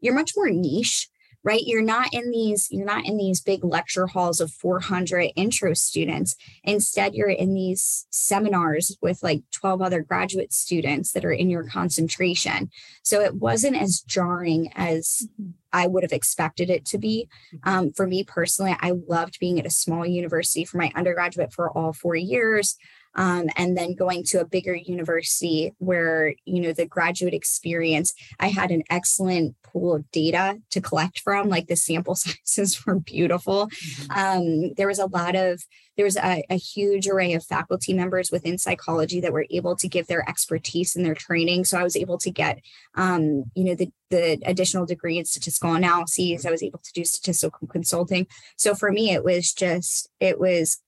you're 0.00 0.14
much 0.14 0.32
more 0.36 0.50
niche 0.50 1.08
right 1.46 1.62
you're 1.64 1.80
not 1.80 2.12
in 2.12 2.30
these 2.30 2.68
you're 2.70 2.84
not 2.84 3.06
in 3.06 3.16
these 3.16 3.40
big 3.40 3.64
lecture 3.64 4.08
halls 4.08 4.40
of 4.40 4.50
400 4.50 5.30
intro 5.36 5.72
students 5.72 6.34
instead 6.64 7.14
you're 7.14 7.28
in 7.30 7.54
these 7.54 8.06
seminars 8.10 8.98
with 9.00 9.22
like 9.22 9.42
12 9.52 9.80
other 9.80 10.02
graduate 10.02 10.52
students 10.52 11.12
that 11.12 11.24
are 11.24 11.32
in 11.32 11.48
your 11.48 11.64
concentration 11.64 12.68
so 13.02 13.22
it 13.22 13.36
wasn't 13.36 13.76
as 13.76 14.00
jarring 14.00 14.70
as 14.74 15.28
mm-hmm. 15.40 15.52
I 15.72 15.86
would 15.86 16.04
have 16.04 16.12
expected 16.12 16.70
it 16.70 16.86
to 16.86 16.98
be. 16.98 17.28
Mm-hmm. 17.54 17.68
Um, 17.68 17.92
for 17.92 18.06
me 18.06 18.24
personally, 18.24 18.74
I 18.80 18.92
loved 19.08 19.38
being 19.38 19.58
at 19.60 19.66
a 19.66 19.70
small 19.70 20.06
university 20.06 20.64
for 20.64 20.78
my 20.78 20.90
undergraduate 20.94 21.52
for 21.52 21.70
all 21.70 21.92
four 21.92 22.16
years 22.16 22.78
um, 23.16 23.48
and 23.56 23.76
then 23.76 23.94
going 23.94 24.22
to 24.24 24.40
a 24.40 24.46
bigger 24.46 24.74
university 24.74 25.72
where 25.78 26.34
you 26.44 26.60
know 26.60 26.72
the 26.72 26.86
graduate 26.86 27.34
experience 27.34 28.14
i 28.38 28.48
had 28.48 28.70
an 28.70 28.82
excellent 28.90 29.54
pool 29.76 29.94
of 29.94 30.10
data 30.10 30.58
to 30.70 30.80
collect 30.80 31.20
from 31.20 31.48
like 31.48 31.66
the 31.66 31.76
sample 31.76 32.14
sizes 32.14 32.84
were 32.86 32.98
beautiful. 32.98 33.66
Mm-hmm. 33.66 34.10
um, 34.12 34.74
there 34.74 34.86
was 34.86 34.98
a 34.98 35.06
lot 35.06 35.36
of 35.36 35.62
there 35.96 36.04
was 36.04 36.16
a, 36.16 36.44
a, 36.50 36.56
huge 36.56 37.08
array 37.08 37.32
of 37.32 37.42
faculty 37.42 37.94
members 37.94 38.30
within 38.30 38.58
psychology 38.58 39.18
that 39.20 39.32
were 39.32 39.46
able 39.50 39.74
to 39.76 39.88
give 39.88 40.08
their 40.08 40.28
expertise 40.28 40.94
and 40.94 41.06
their 41.06 41.14
training. 41.14 41.64
So 41.64 41.78
i 41.78 41.82
was 41.82 41.96
able 41.96 42.18
to 42.18 42.30
get 42.30 42.60
um, 42.94 43.44
you 43.54 43.64
know 43.64 43.74
the, 43.74 43.90
the 44.10 44.38
additional 44.44 44.86
degree 44.86 45.18
in 45.18 45.24
statistical 45.24 45.74
analyses. 45.74 46.46
I 46.46 46.50
was 46.50 46.62
able 46.62 46.80
to 46.80 46.92
do 46.92 47.04
statistical 47.04 47.66
consulting. 47.68 48.26
So 48.56 48.74
for 48.74 48.90
me 48.90 49.12
it 49.12 49.24
was 49.24 49.52
just 49.52 50.08
it 50.20 50.38
was 50.38 50.80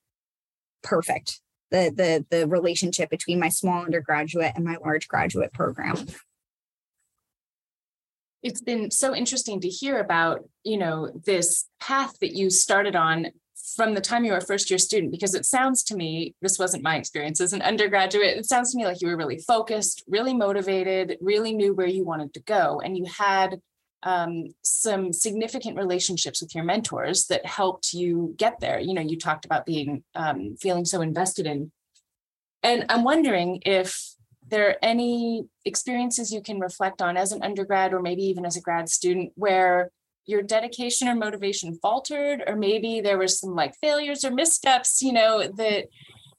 perfect 0.83 1.41
the 1.71 1.93
the 1.95 2.27
the 2.37 2.49
relationship 2.49 3.11
between 3.11 3.39
my 3.39 3.49
small 3.49 3.85
undergraduate 3.85 4.53
and 4.55 4.65
my 4.65 4.77
large 4.85 5.09
graduate 5.09 5.53
program. 5.53 6.07
It's 8.43 8.61
been 8.61 8.91
so 8.91 9.15
interesting 9.15 9.61
to 9.61 9.69
hear 9.69 9.99
about 9.99 10.49
you 10.65 10.79
know 10.79 11.11
this 11.27 11.67
path 11.81 12.19
that 12.21 12.33
you 12.35 12.51
started 12.51 12.97
on 12.97 13.29
from 13.77 13.95
the 13.95 14.01
time 14.01 14.25
you 14.25 14.33
were 14.33 14.39
a 14.39 14.45
first 14.45 14.71
year 14.71 14.79
student 14.79 15.13
because 15.13 15.35
it 15.35 15.45
sounds 15.45 15.83
to 15.83 15.97
me 15.97 16.35
this 16.41 16.59
wasn't 16.59 16.83
my 16.83 16.97
experience 16.97 17.41
as 17.41 17.53
an 17.53 17.61
undergraduate 17.61 18.37
it 18.37 18.47
sounds 18.47 18.73
to 18.73 18.79
me 18.79 18.87
like 18.87 19.01
you 19.01 19.09
were 19.09 19.17
really 19.17 19.39
focused 19.39 20.03
really 20.09 20.33
motivated 20.33 21.19
really 21.21 21.53
knew 21.53 21.75
where 21.75 21.87
you 21.87 22.05
wanted 22.05 22.33
to 22.33 22.41
go 22.41 22.81
and 22.83 22.97
you 22.97 23.05
had 23.05 23.61
um, 24.03 24.47
some 24.63 25.13
significant 25.13 25.77
relationships 25.77 26.41
with 26.41 26.55
your 26.55 26.65
mentors 26.65 27.27
that 27.27 27.45
helped 27.45 27.93
you 27.93 28.35
get 28.37 28.61
there. 28.61 28.79
You 28.79 28.95
know, 28.95 29.03
you 29.03 29.19
talked 29.19 29.45
about 29.45 29.67
being 29.67 30.05
um, 30.15 30.57
feeling 30.61 30.85
so 30.85 31.01
invested 31.01 31.47
in, 31.47 31.73
and 32.63 32.87
I'm 32.89 33.05
wondering 33.05 33.63
if 33.65 34.15
there 34.47 34.69
are 34.71 34.77
any 34.83 35.45
experiences 35.65 36.33
you 36.33 36.41
can 36.41 36.59
reflect 36.59 37.03
on 37.03 37.17
as 37.17 37.33
an 37.33 37.43
undergrad 37.43 37.93
or 37.93 38.01
maybe 38.01 38.23
even 38.23 38.47
as 38.47 38.57
a 38.57 38.63
grad 38.63 38.89
student 38.89 39.33
where 39.35 39.91
your 40.25 40.43
dedication 40.43 41.09
or 41.09 41.15
motivation 41.15 41.75
faltered, 41.75 42.43
or 42.47 42.55
maybe 42.55 43.01
there 43.01 43.19
was 43.19 43.41
some 43.41 43.55
like 43.55 43.75
failures 43.81 44.25
or 44.25 44.31
missteps, 44.31 45.03
you 45.03 45.13
know, 45.13 45.49
that 45.57 45.87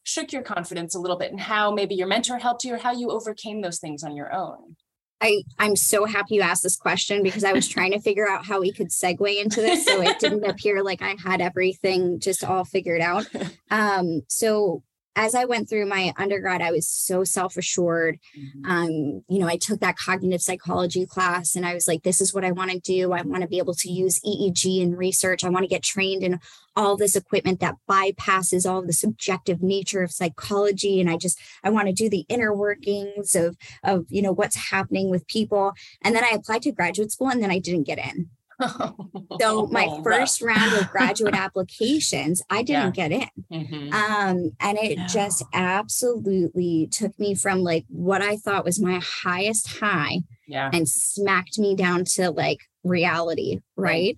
shook 0.04 0.32
your 0.32 0.43
confidence 0.43 0.95
a 0.95 1.00
little 1.00 1.17
bit, 1.17 1.32
and 1.32 1.39
how 1.39 1.72
maybe 1.72 1.95
your 1.95 2.08
mentor 2.08 2.38
helped 2.38 2.63
you 2.63 2.76
or 2.76 2.78
how 2.78 2.91
you 2.91 3.10
overcame 3.10 3.62
those 3.62 3.80
things 3.80 4.04
on 4.04 4.15
your 4.15 4.34
own. 4.34 4.76
I, 5.21 5.43
I'm 5.58 5.75
so 5.75 6.05
happy 6.05 6.36
you 6.36 6.41
asked 6.41 6.63
this 6.63 6.77
question 6.77 7.23
because 7.23 7.43
I 7.43 7.51
was 7.51 7.67
trying 7.67 7.91
to 7.91 7.99
figure 7.99 8.27
out 8.27 8.45
how 8.45 8.62
we 8.62 8.71
could 8.71 8.89
segue 8.89 9.41
into 9.41 9.62
this 9.62 9.86
so 9.86 10.01
it 10.01 10.19
didn't 10.19 10.45
appear 10.49 10.82
like 10.82 11.01
I 11.01 11.15
had 11.23 11.41
everything 11.41 12.19
just 12.19 12.43
all 12.43 12.65
figured 12.65 13.01
out. 13.01 13.27
Um, 13.71 14.23
so 14.27 14.82
as 15.19 15.36
I 15.36 15.43
went 15.43 15.67
through 15.67 15.86
my 15.86 16.13
undergrad, 16.17 16.62
I 16.62 16.71
was 16.71 16.88
so 16.88 17.25
self 17.25 17.58
assured. 17.58 18.19
Mm-hmm. 18.39 18.71
Um, 18.71 18.91
you 19.27 19.39
know, 19.39 19.47
I 19.47 19.58
took 19.58 19.82
that 19.82 19.97
cognitive 19.97 20.41
psychology 20.41 21.05
class 21.05 21.58
and 21.58 21.65
I 21.65 21.73
was 21.73 21.89
like, 21.89 22.03
this 22.03 22.21
is 22.21 22.34
what 22.34 22.45
I 22.45 22.53
want 22.53 22.71
to 22.71 22.79
do. 22.79 23.12
I 23.12 23.21
want 23.23 23.41
to 23.41 23.47
be 23.49 23.58
able 23.58 23.73
to 23.73 23.91
use 23.91 24.21
EEG 24.21 24.79
in 24.79 24.95
research. 24.95 25.43
I 25.43 25.49
want 25.49 25.63
to 25.63 25.67
get 25.67 25.84
trained 25.84 26.23
in 26.23 26.39
all 26.77 26.95
this 26.95 27.17
equipment 27.17 27.60
that 27.60 27.75
bypasses 27.89 28.65
all 28.65 28.82
the 28.82 28.93
subjective 28.93 29.62
nature 29.62 30.03
of 30.03 30.12
psychology. 30.13 31.01
And 31.01 31.10
I 31.10 31.17
just, 31.17 31.38
I 31.65 31.69
want 31.69 31.89
to 31.89 31.93
do 31.93 32.10
the 32.10 32.25
inner 32.29 32.55
workings 32.55 33.36
of, 33.36 33.58
of, 33.84 34.05
you 34.08 34.21
know, 34.21 34.32
what's 34.32 34.69
happening 34.71 35.10
with 35.10 35.27
people. 35.27 35.73
And 36.01 36.15
then 36.15 36.23
I 36.23 36.29
applied 36.29 36.62
to 36.62 36.71
graduate 36.71 37.12
school 37.12 37.29
and 37.29 37.43
then 37.43 37.51
I 37.51 37.60
didn't 37.60 37.88
get 37.88 37.97
in 37.97 38.29
so 39.39 39.67
my 39.67 39.88
oh, 39.89 40.04
first 40.04 40.41
round 40.41 40.74
of 40.74 40.89
graduate 40.89 41.36
applications, 41.36 42.41
I 42.50 42.63
didn't 42.63 42.95
yeah. 42.98 43.10
get 43.10 43.12
in. 43.12 43.30
Mm-hmm. 43.52 43.93
Um, 43.93 44.52
and 44.60 44.78
it 44.78 44.98
no. 44.98 45.08
just 45.08 45.43
absolutely 45.54 46.88
took 46.91 47.17
me 47.19 47.36
from 47.36 47.60
like 47.60 47.86
what 47.89 48.22
I 48.22 48.38
thought 48.38 48.65
was 48.65 48.80
my 48.80 49.00
highest 49.04 49.80
high 49.80 50.19
yeah. 50.48 50.69
and 50.74 50.88
smacked 50.88 51.58
me 51.58 51.76
down 51.76 52.04
to 52.15 52.32
like 52.32 52.60
reality, 52.84 53.60
right? 53.76 53.86
right. 53.86 54.17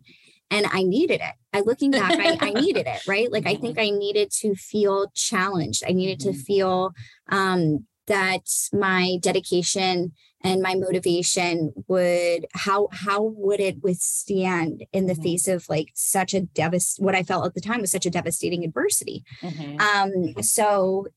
And 0.50 0.66
I 0.72 0.84
needed 0.84 1.22
it. 1.22 1.36
I 1.54 1.62
looking 1.62 1.92
back, 1.92 2.12
I, 2.20 2.38
I 2.42 2.50
needed 2.60 2.88
it, 2.88 3.08
right? 3.08 3.32
Like 3.32 3.44
mm-hmm. 3.44 3.58
I 3.58 3.62
think 3.62 3.80
I 3.80 3.90
needed 3.90 4.32
to 4.40 4.56
feel 4.56 5.12
challenged. 5.16 5.84
I 5.88 5.92
needed 5.92 6.20
mm-hmm. 6.20 6.38
to 6.38 6.44
feel 6.44 6.92
um 7.30 7.86
that 8.08 8.42
my 8.74 9.18
dedication 9.22 10.14
and 10.44 10.62
my 10.62 10.76
motivation 10.76 11.74
would 11.88 12.46
how 12.54 12.90
how 12.92 13.22
would 13.22 13.60
it 13.60 13.84
withstand 13.84 14.84
in 14.92 15.06
the 15.06 15.14
mm-hmm. 15.14 15.24
face 15.24 15.48
of 15.48 15.68
like 15.70 15.90
such 15.94 16.34
a 16.34 16.42
devast 16.42 17.00
what 17.00 17.16
I 17.16 17.24
felt 17.24 17.46
at 17.46 17.54
the 17.54 17.62
time 17.62 17.82
was 17.82 17.92
such 17.92 18.06
a 18.06 18.12
devastating 18.12 18.64
adversity. 18.64 19.24
Mm-hmm. 19.42 19.80
Um, 19.80 20.44
so 20.44 21.08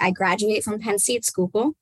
I 0.00 0.10
graduate 0.10 0.64
from 0.64 0.78
Penn 0.78 0.98
State 0.98 1.24
Schuylkill. 1.24 1.74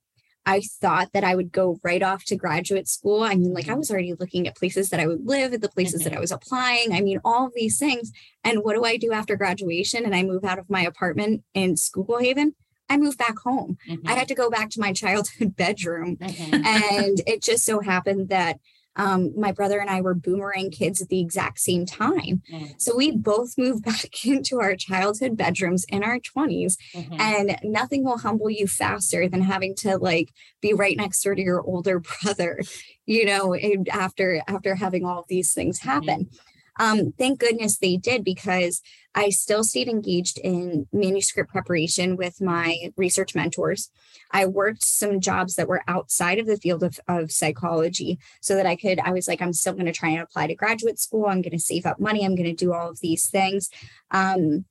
I 0.46 0.60
thought 0.60 1.12
that 1.14 1.24
I 1.24 1.34
would 1.34 1.52
go 1.52 1.78
right 1.82 2.02
off 2.02 2.24
to 2.26 2.36
graduate 2.36 2.86
school. 2.86 3.22
I 3.22 3.34
mean, 3.34 3.54
like 3.54 3.64
I 3.64 3.70
mm-hmm. 3.70 3.78
was 3.78 3.90
already 3.90 4.14
looking 4.18 4.46
at 4.46 4.56
places 4.56 4.90
that 4.90 5.00
I 5.00 5.06
would 5.06 5.26
live, 5.26 5.54
at 5.54 5.62
the 5.62 5.70
places 5.70 6.02
mm-hmm. 6.02 6.10
that 6.10 6.16
I 6.16 6.20
was 6.20 6.32
applying. 6.32 6.92
I 6.92 7.00
mean, 7.00 7.18
all 7.24 7.50
these 7.54 7.78
things. 7.78 8.12
And 8.42 8.58
what 8.62 8.74
do 8.74 8.84
I 8.84 8.98
do 8.98 9.12
after 9.12 9.36
graduation? 9.36 10.04
And 10.04 10.14
I 10.14 10.22
move 10.22 10.44
out 10.44 10.58
of 10.58 10.68
my 10.68 10.82
apartment 10.82 11.44
in 11.54 11.76
Schuylkill 11.76 12.18
Haven. 12.18 12.54
I 12.88 12.96
moved 12.96 13.18
back 13.18 13.38
home. 13.38 13.78
Mm-hmm. 13.88 14.08
I 14.08 14.12
had 14.12 14.28
to 14.28 14.34
go 14.34 14.50
back 14.50 14.70
to 14.70 14.80
my 14.80 14.92
childhood 14.92 15.56
bedroom. 15.56 16.16
Mm-hmm. 16.16 16.54
and 16.54 17.20
it 17.26 17.42
just 17.42 17.64
so 17.64 17.80
happened 17.80 18.28
that 18.28 18.58
um, 18.96 19.32
my 19.38 19.52
brother 19.52 19.80
and 19.80 19.90
I 19.90 20.00
were 20.00 20.14
boomerang 20.14 20.70
kids 20.70 21.02
at 21.02 21.08
the 21.08 21.20
exact 21.20 21.58
same 21.58 21.84
time. 21.84 22.42
Mm. 22.52 22.80
So 22.80 22.96
we 22.96 23.10
both 23.10 23.54
moved 23.58 23.84
back 23.84 24.24
into 24.24 24.60
our 24.60 24.76
childhood 24.76 25.36
bedrooms 25.36 25.84
in 25.88 26.04
our 26.04 26.18
20s. 26.18 26.76
Mm-hmm. 26.94 27.16
And 27.18 27.56
nothing 27.62 28.04
will 28.04 28.18
humble 28.18 28.50
you 28.50 28.66
faster 28.66 29.28
than 29.28 29.42
having 29.42 29.74
to 29.76 29.98
like 29.98 30.32
be 30.60 30.72
right 30.72 30.96
next 30.96 31.22
door 31.22 31.34
to 31.34 31.42
your 31.42 31.62
older 31.62 32.00
brother, 32.22 32.60
you 33.06 33.24
know, 33.24 33.56
after 33.90 34.42
after 34.46 34.74
having 34.76 35.04
all 35.04 35.20
of 35.20 35.28
these 35.28 35.52
things 35.52 35.80
happen. 35.80 36.26
Mm-hmm. 36.26 36.36
Um, 36.78 37.12
thank 37.16 37.38
goodness 37.40 37.78
they 37.78 37.96
did 37.96 38.24
because 38.24 38.82
I 39.14 39.30
still 39.30 39.62
stayed 39.62 39.88
engaged 39.88 40.38
in 40.38 40.86
manuscript 40.92 41.50
preparation 41.50 42.16
with 42.16 42.40
my 42.40 42.90
research 42.96 43.34
mentors. 43.34 43.90
I 44.32 44.46
worked 44.46 44.82
some 44.82 45.20
jobs 45.20 45.54
that 45.56 45.68
were 45.68 45.84
outside 45.86 46.38
of 46.38 46.46
the 46.46 46.56
field 46.56 46.82
of, 46.82 46.98
of 47.06 47.30
psychology 47.30 48.18
so 48.40 48.56
that 48.56 48.66
I 48.66 48.74
could, 48.76 48.98
I 48.98 49.12
was 49.12 49.28
like, 49.28 49.40
I'm 49.40 49.52
still 49.52 49.74
going 49.74 49.86
to 49.86 49.92
try 49.92 50.10
and 50.10 50.20
apply 50.20 50.48
to 50.48 50.54
graduate 50.54 50.98
school. 50.98 51.26
I'm 51.26 51.42
going 51.42 51.52
to 51.52 51.58
save 51.58 51.86
up 51.86 52.00
money. 52.00 52.24
I'm 52.24 52.34
going 52.34 52.44
to 52.44 52.52
do 52.52 52.72
all 52.72 52.90
of 52.90 53.00
these 53.00 53.28
things. 53.28 53.70
Um, 54.10 54.64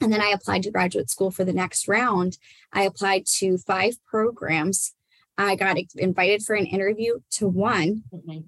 and 0.00 0.12
then 0.12 0.22
I 0.22 0.30
applied 0.30 0.62
to 0.64 0.70
graduate 0.70 1.10
school 1.10 1.30
for 1.30 1.44
the 1.44 1.52
next 1.52 1.86
round. 1.86 2.38
I 2.72 2.82
applied 2.84 3.26
to 3.38 3.58
five 3.58 3.94
programs. 4.06 4.94
I 5.38 5.54
got 5.54 5.76
invited 5.96 6.42
for 6.42 6.54
an 6.54 6.66
interview 6.66 7.20
to 7.32 7.46
one. 7.46 8.04
Mm-hmm 8.12 8.40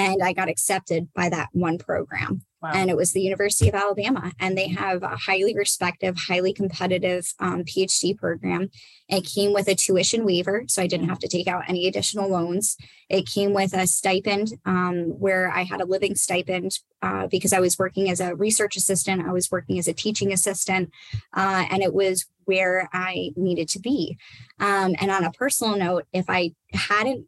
and 0.00 0.22
I 0.22 0.32
got 0.32 0.48
accepted 0.48 1.12
by 1.14 1.28
that 1.28 1.50
one 1.52 1.76
program. 1.76 2.42
Wow. 2.62 2.72
And 2.74 2.90
it 2.90 2.96
was 2.96 3.12
the 3.12 3.22
University 3.22 3.68
of 3.70 3.74
Alabama, 3.74 4.32
and 4.38 4.56
they 4.56 4.68
have 4.68 5.02
a 5.02 5.16
highly 5.16 5.54
respected, 5.54 6.14
highly 6.28 6.52
competitive 6.52 7.32
um, 7.38 7.64
PhD 7.64 8.16
program. 8.16 8.68
It 9.08 9.26
came 9.26 9.54
with 9.54 9.66
a 9.66 9.74
tuition 9.74 10.26
waiver, 10.26 10.64
so 10.68 10.82
I 10.82 10.86
didn't 10.86 11.08
have 11.08 11.18
to 11.20 11.28
take 11.28 11.48
out 11.48 11.64
any 11.68 11.86
additional 11.86 12.28
loans. 12.28 12.76
It 13.08 13.26
came 13.26 13.54
with 13.54 13.72
a 13.72 13.86
stipend 13.86 14.52
um, 14.66 15.18
where 15.18 15.50
I 15.50 15.62
had 15.62 15.80
a 15.80 15.86
living 15.86 16.14
stipend 16.14 16.78
uh, 17.00 17.28
because 17.28 17.54
I 17.54 17.60
was 17.60 17.78
working 17.78 18.10
as 18.10 18.20
a 18.20 18.34
research 18.34 18.76
assistant, 18.76 19.26
I 19.26 19.32
was 19.32 19.50
working 19.50 19.78
as 19.78 19.88
a 19.88 19.94
teaching 19.94 20.30
assistant, 20.30 20.90
uh, 21.34 21.64
and 21.70 21.82
it 21.82 21.94
was 21.94 22.26
where 22.44 22.90
I 22.92 23.30
needed 23.36 23.68
to 23.70 23.78
be. 23.78 24.18
Um, 24.58 24.94
and 25.00 25.10
on 25.10 25.24
a 25.24 25.32
personal 25.32 25.76
note, 25.76 26.04
if 26.12 26.26
I 26.28 26.52
hadn't 26.74 27.26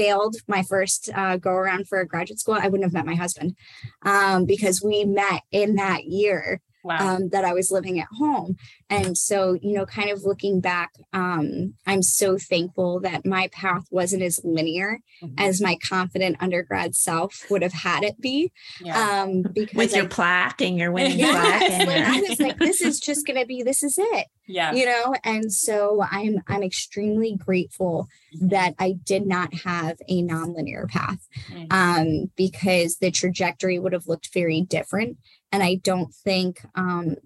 failed 0.00 0.36
my 0.48 0.62
first 0.62 1.10
uh, 1.14 1.36
go 1.36 1.50
around 1.50 1.86
for 1.86 2.02
graduate 2.06 2.40
school, 2.40 2.54
I 2.54 2.68
wouldn't 2.68 2.84
have 2.84 2.94
met 2.94 3.04
my 3.04 3.14
husband 3.14 3.54
um, 4.02 4.46
because 4.46 4.82
we 4.82 5.04
met 5.04 5.42
in 5.52 5.74
that 5.74 6.04
year 6.04 6.62
wow. 6.82 7.16
um, 7.16 7.28
that 7.30 7.44
I 7.44 7.52
was 7.52 7.70
living 7.70 7.98
at 8.00 8.08
home. 8.18 8.56
And 8.88 9.16
so, 9.16 9.58
you 9.62 9.74
know, 9.74 9.86
kind 9.86 10.10
of 10.10 10.24
looking 10.24 10.60
back, 10.60 10.92
um, 11.12 11.74
I'm 11.86 12.02
so 12.02 12.38
thankful 12.38 13.00
that 13.00 13.24
my 13.24 13.48
path 13.52 13.84
wasn't 13.90 14.22
as 14.22 14.40
linear 14.44 15.00
mm-hmm. 15.22 15.34
as 15.38 15.60
my 15.60 15.76
confident 15.76 16.36
undergrad 16.40 16.94
self 16.94 17.46
would 17.50 17.62
have 17.62 17.72
had 17.72 18.02
it 18.02 18.20
be. 18.20 18.52
Yeah. 18.80 19.22
Um, 19.22 19.42
because 19.42 19.76
with 19.76 19.94
your 19.94 20.04
I, 20.04 20.08
plaque 20.08 20.60
and 20.60 20.78
your 20.78 20.92
winning 20.92 21.18
yes, 21.18 21.30
plaque. 21.30 21.70
And 21.70 21.90
your... 21.90 22.06
I 22.06 22.28
was 22.28 22.40
like, 22.40 22.58
this 22.58 22.80
is 22.80 23.00
just 23.00 23.26
going 23.26 23.38
to 23.38 23.46
be, 23.46 23.62
this 23.62 23.82
is 23.82 23.96
it. 23.98 24.26
Yeah. 24.46 24.72
You 24.72 24.86
know, 24.86 25.14
and 25.22 25.52
so 25.52 26.04
I'm, 26.10 26.42
I'm 26.48 26.64
extremely 26.64 27.36
grateful 27.36 28.08
mm-hmm. 28.34 28.48
that 28.48 28.74
I 28.78 28.94
did 29.04 29.26
not 29.26 29.54
have 29.54 29.98
a 30.08 30.22
nonlinear 30.22 30.88
path 30.88 31.24
mm-hmm. 31.48 31.66
um, 31.70 32.30
because 32.36 32.96
the 32.96 33.12
trajectory 33.12 33.78
would 33.78 33.92
have 33.92 34.08
looked 34.08 34.32
very 34.34 34.62
different 34.62 35.18
and 35.52 35.62
I 35.62 35.76
don't 35.76 36.14
think 36.14 36.60
um, 36.74 37.16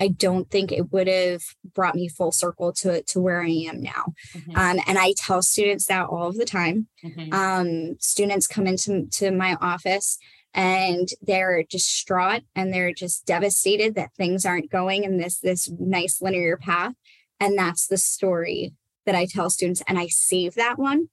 I 0.00 0.08
don't 0.08 0.50
think 0.50 0.72
it 0.72 0.92
would 0.92 1.08
have 1.08 1.42
brought 1.74 1.94
me 1.94 2.08
full 2.08 2.32
circle 2.32 2.72
to 2.74 3.02
to 3.02 3.20
where 3.20 3.42
I 3.42 3.50
am 3.50 3.82
now. 3.82 4.14
Mm-hmm. 4.34 4.56
Um, 4.56 4.80
and 4.86 4.98
I 4.98 5.14
tell 5.16 5.42
students 5.42 5.86
that 5.86 6.06
all 6.06 6.28
of 6.28 6.36
the 6.36 6.46
time. 6.46 6.88
Mm-hmm. 7.04 7.32
Um, 7.32 7.96
students 8.00 8.46
come 8.46 8.66
into 8.66 9.06
to 9.06 9.30
my 9.30 9.56
office 9.60 10.18
and 10.54 11.08
they're 11.22 11.62
distraught 11.62 12.42
and 12.56 12.72
they're 12.72 12.92
just 12.92 13.24
devastated 13.26 13.94
that 13.94 14.14
things 14.16 14.44
aren't 14.44 14.70
going 14.70 15.04
in 15.04 15.18
this 15.18 15.38
this 15.38 15.70
nice 15.78 16.20
linear 16.20 16.56
path. 16.56 16.94
And 17.38 17.58
that's 17.58 17.86
the 17.86 17.98
story 17.98 18.74
that 19.06 19.14
I 19.14 19.26
tell 19.26 19.48
students, 19.48 19.82
and 19.86 19.98
I 19.98 20.08
save 20.08 20.54
that 20.54 20.78
one 20.78 21.08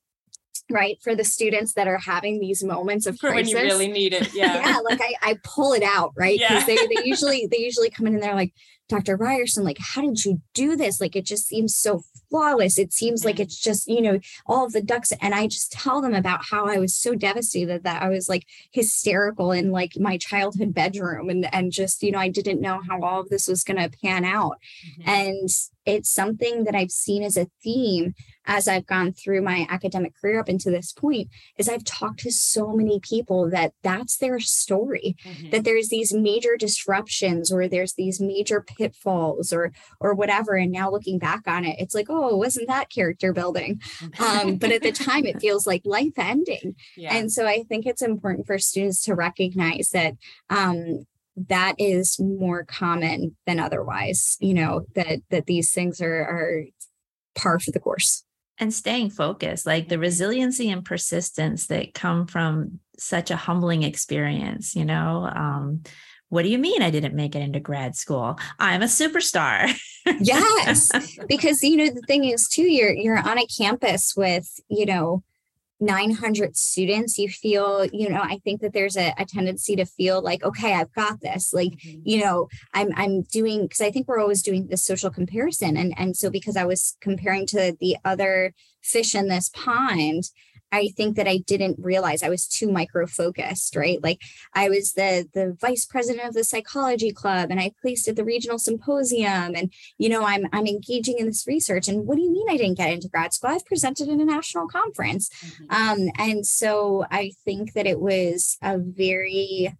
right 0.69 0.97
for 1.01 1.15
the 1.15 1.23
students 1.23 1.73
that 1.73 1.87
are 1.87 1.97
having 1.97 2.39
these 2.39 2.63
moments 2.63 3.05
of 3.05 3.17
crisis 3.19 3.53
when 3.53 3.63
you 3.63 3.69
really 3.69 3.87
need 3.87 4.13
it 4.13 4.33
yeah. 4.33 4.55
Yeah 4.55 4.77
like 4.77 5.01
i 5.01 5.13
i 5.21 5.39
pull 5.43 5.73
it 5.73 5.83
out 5.83 6.13
right 6.15 6.39
because 6.39 6.67
yeah. 6.67 6.75
they, 6.75 6.95
they 6.95 7.05
usually 7.05 7.47
they 7.49 7.59
usually 7.59 7.89
come 7.89 8.07
in 8.07 8.13
and 8.13 8.23
they're 8.23 8.35
like 8.35 8.53
dr 8.89 9.15
ryerson 9.17 9.63
like 9.63 9.77
how 9.79 10.01
did 10.01 10.23
you 10.23 10.41
do 10.53 10.75
this? 10.75 10.99
Like 10.99 11.15
it 11.15 11.25
just 11.25 11.47
seems 11.47 11.75
so 11.75 12.01
flawless. 12.29 12.77
It 12.77 12.91
seems 12.91 13.23
like 13.23 13.39
it's 13.39 13.59
just 13.59 13.87
you 13.87 14.01
know 14.01 14.19
all 14.45 14.65
of 14.65 14.73
the 14.73 14.81
ducks 14.81 15.13
and 15.21 15.33
i 15.33 15.47
just 15.47 15.71
tell 15.71 16.01
them 16.01 16.13
about 16.13 16.45
how 16.49 16.65
i 16.65 16.77
was 16.77 16.95
so 16.95 17.15
devastated 17.15 17.83
that 17.83 18.01
i 18.01 18.09
was 18.09 18.27
like 18.27 18.45
hysterical 18.71 19.51
in 19.51 19.71
like 19.71 19.93
my 19.97 20.17
childhood 20.17 20.73
bedroom 20.73 21.29
and 21.29 21.53
and 21.53 21.71
just 21.71 22.03
you 22.03 22.11
know 22.11 22.19
i 22.19 22.27
didn't 22.27 22.61
know 22.61 22.81
how 22.87 23.01
all 23.01 23.21
of 23.21 23.29
this 23.29 23.47
was 23.47 23.63
going 23.63 23.77
to 23.77 23.97
pan 23.99 24.25
out. 24.25 24.57
Mm-hmm. 24.99 25.09
and 25.09 25.49
it's 25.87 26.09
something 26.09 26.63
that 26.65 26.75
i've 26.75 26.91
seen 26.91 27.23
as 27.23 27.37
a 27.37 27.47
theme 27.63 28.13
as 28.47 28.67
I've 28.67 28.87
gone 28.87 29.11
through 29.11 29.41
my 29.41 29.67
academic 29.69 30.13
career 30.19 30.39
up 30.39 30.49
into 30.49 30.71
this 30.71 30.93
point 30.93 31.29
is 31.57 31.67
I've 31.67 31.83
talked 31.83 32.21
to 32.21 32.31
so 32.31 32.73
many 32.73 32.99
people 32.99 33.49
that 33.49 33.73
that's 33.83 34.17
their 34.17 34.39
story 34.39 35.15
mm-hmm. 35.23 35.49
that 35.49 35.65
there's 35.65 35.89
these 35.89 36.13
major 36.13 36.55
disruptions 36.57 37.51
or 37.51 37.67
there's 37.67 37.93
these 37.93 38.19
major 38.19 38.61
pitfalls 38.61 39.51
or 39.51 39.73
or 39.99 40.13
whatever 40.15 40.55
and 40.55 40.71
now 40.71 40.89
looking 40.89 41.19
back 41.19 41.41
on 41.47 41.65
it 41.65 41.75
it's 41.79 41.93
like 41.93 42.07
oh 42.09 42.35
wasn't 42.37 42.67
that 42.67 42.89
character 42.89 43.33
building 43.33 43.81
um, 44.19 44.55
but 44.55 44.71
at 44.71 44.81
the 44.81 44.91
time 44.91 45.25
it 45.25 45.41
feels 45.41 45.67
like 45.67 45.81
life 45.83 46.17
ending 46.17 46.75
yeah. 46.97 47.15
and 47.15 47.31
so 47.31 47.45
I 47.45 47.63
think 47.63 47.85
it's 47.85 48.01
important 48.01 48.47
for 48.47 48.57
students 48.57 49.03
to 49.03 49.13
recognize 49.13 49.89
that 49.91 50.13
um, 50.49 51.05
that 51.49 51.75
is 51.77 52.19
more 52.19 52.65
common 52.65 53.35
than 53.45 53.59
otherwise 53.59 54.37
you 54.39 54.53
know 54.53 54.85
that 54.95 55.19
that 55.29 55.45
these 55.45 55.71
things 55.71 56.01
are 56.01 56.21
are 56.21 56.63
par 57.35 57.59
for 57.59 57.71
the 57.71 57.79
course. 57.79 58.23
And 58.59 58.73
staying 58.73 59.11
focused 59.11 59.67
like 59.67 59.87
the 59.87 59.99
resiliency 59.99 60.71
and 60.71 60.83
persistence 60.83 61.67
that 61.67 61.93
come 61.93 62.25
from 62.25 62.79
such 62.97 63.29
a 63.29 63.35
humbling 63.35 63.83
experience 63.83 64.75
you 64.75 64.83
know 64.83 65.29
um, 65.33 65.83
what 66.29 66.41
do 66.41 66.49
you 66.49 66.57
mean 66.57 66.81
i 66.81 66.89
didn't 66.89 67.13
make 67.13 67.35
it 67.35 67.41
into 67.41 67.59
grad 67.59 67.95
school? 67.95 68.39
I'm 68.57 68.81
a 68.81 68.85
superstar. 68.85 69.71
Yes 70.19 70.89
because 71.27 71.61
you 71.61 71.77
know 71.77 71.89
the 71.89 72.01
thing 72.07 72.23
is 72.23 72.47
too 72.47 72.63
you're 72.63 72.93
you're 72.93 73.19
on 73.19 73.37
a 73.37 73.45
campus 73.45 74.15
with 74.17 74.49
you 74.69 74.85
know 74.87 75.23
900 75.79 76.57
students 76.57 77.17
you 77.19 77.29
feel 77.29 77.85
you 77.85 78.09
know 78.09 78.21
i 78.21 78.39
think 78.43 78.61
that 78.61 78.73
there's 78.73 78.97
a, 78.97 79.13
a 79.17 79.25
tendency 79.25 79.75
to 79.75 79.85
feel 79.85 80.21
like 80.21 80.43
okay 80.43 80.73
i've 80.73 80.91
got 80.93 81.21
this 81.21 81.53
like 81.53 81.71
mm-hmm. 81.73 81.99
you 82.03 82.23
know 82.23 82.47
i'm 82.73 82.89
i'm 82.95 83.21
doing 83.23 83.63
because 83.63 83.81
i 83.81 83.91
think 83.91 84.07
we're 84.07 84.19
always 84.19 84.41
doing 84.41 84.67
this 84.67 84.83
social 84.83 85.11
comparison 85.11 85.77
and 85.77 85.93
and 85.97 86.17
so 86.17 86.29
because 86.29 86.57
i 86.57 86.65
was 86.65 86.97
comparing 86.99 87.45
to 87.45 87.75
the 87.79 87.95
other 88.03 88.53
fish 88.81 89.13
in 89.13 89.27
this 89.27 89.49
pond 89.53 90.23
I 90.71 90.89
think 90.89 91.15
that 91.15 91.27
I 91.27 91.37
didn't 91.37 91.77
realize 91.79 92.23
I 92.23 92.29
was 92.29 92.47
too 92.47 92.71
micro 92.71 93.07
focused, 93.07 93.75
right? 93.75 94.01
Like 94.03 94.21
I 94.53 94.69
was 94.69 94.93
the 94.93 95.27
the 95.33 95.57
vice 95.59 95.85
president 95.85 96.27
of 96.27 96.33
the 96.33 96.43
psychology 96.43 97.11
club 97.11 97.49
and 97.51 97.59
I 97.59 97.71
placed 97.81 98.07
at 98.07 98.15
the 98.15 98.25
regional 98.25 98.59
symposium 98.59 99.55
and 99.55 99.71
you 99.97 100.09
know 100.09 100.25
I'm 100.25 100.47
I'm 100.51 100.67
engaging 100.67 101.19
in 101.19 101.25
this 101.25 101.47
research 101.47 101.87
and 101.87 102.05
what 102.05 102.17
do 102.17 102.23
you 102.23 102.31
mean 102.31 102.47
I 102.49 102.57
didn't 102.57 102.77
get 102.77 102.91
into 102.91 103.07
grad 103.07 103.33
school? 103.33 103.51
I've 103.51 103.65
presented 103.65 104.09
in 104.09 104.21
a 104.21 104.25
national 104.25 104.67
conference. 104.67 105.29
Mm-hmm. 105.29 105.65
Um, 105.69 106.11
and 106.17 106.45
so 106.45 107.05
I 107.11 107.31
think 107.45 107.73
that 107.73 107.87
it 107.87 107.99
was 107.99 108.57
a 108.61 108.77
very 108.77 109.75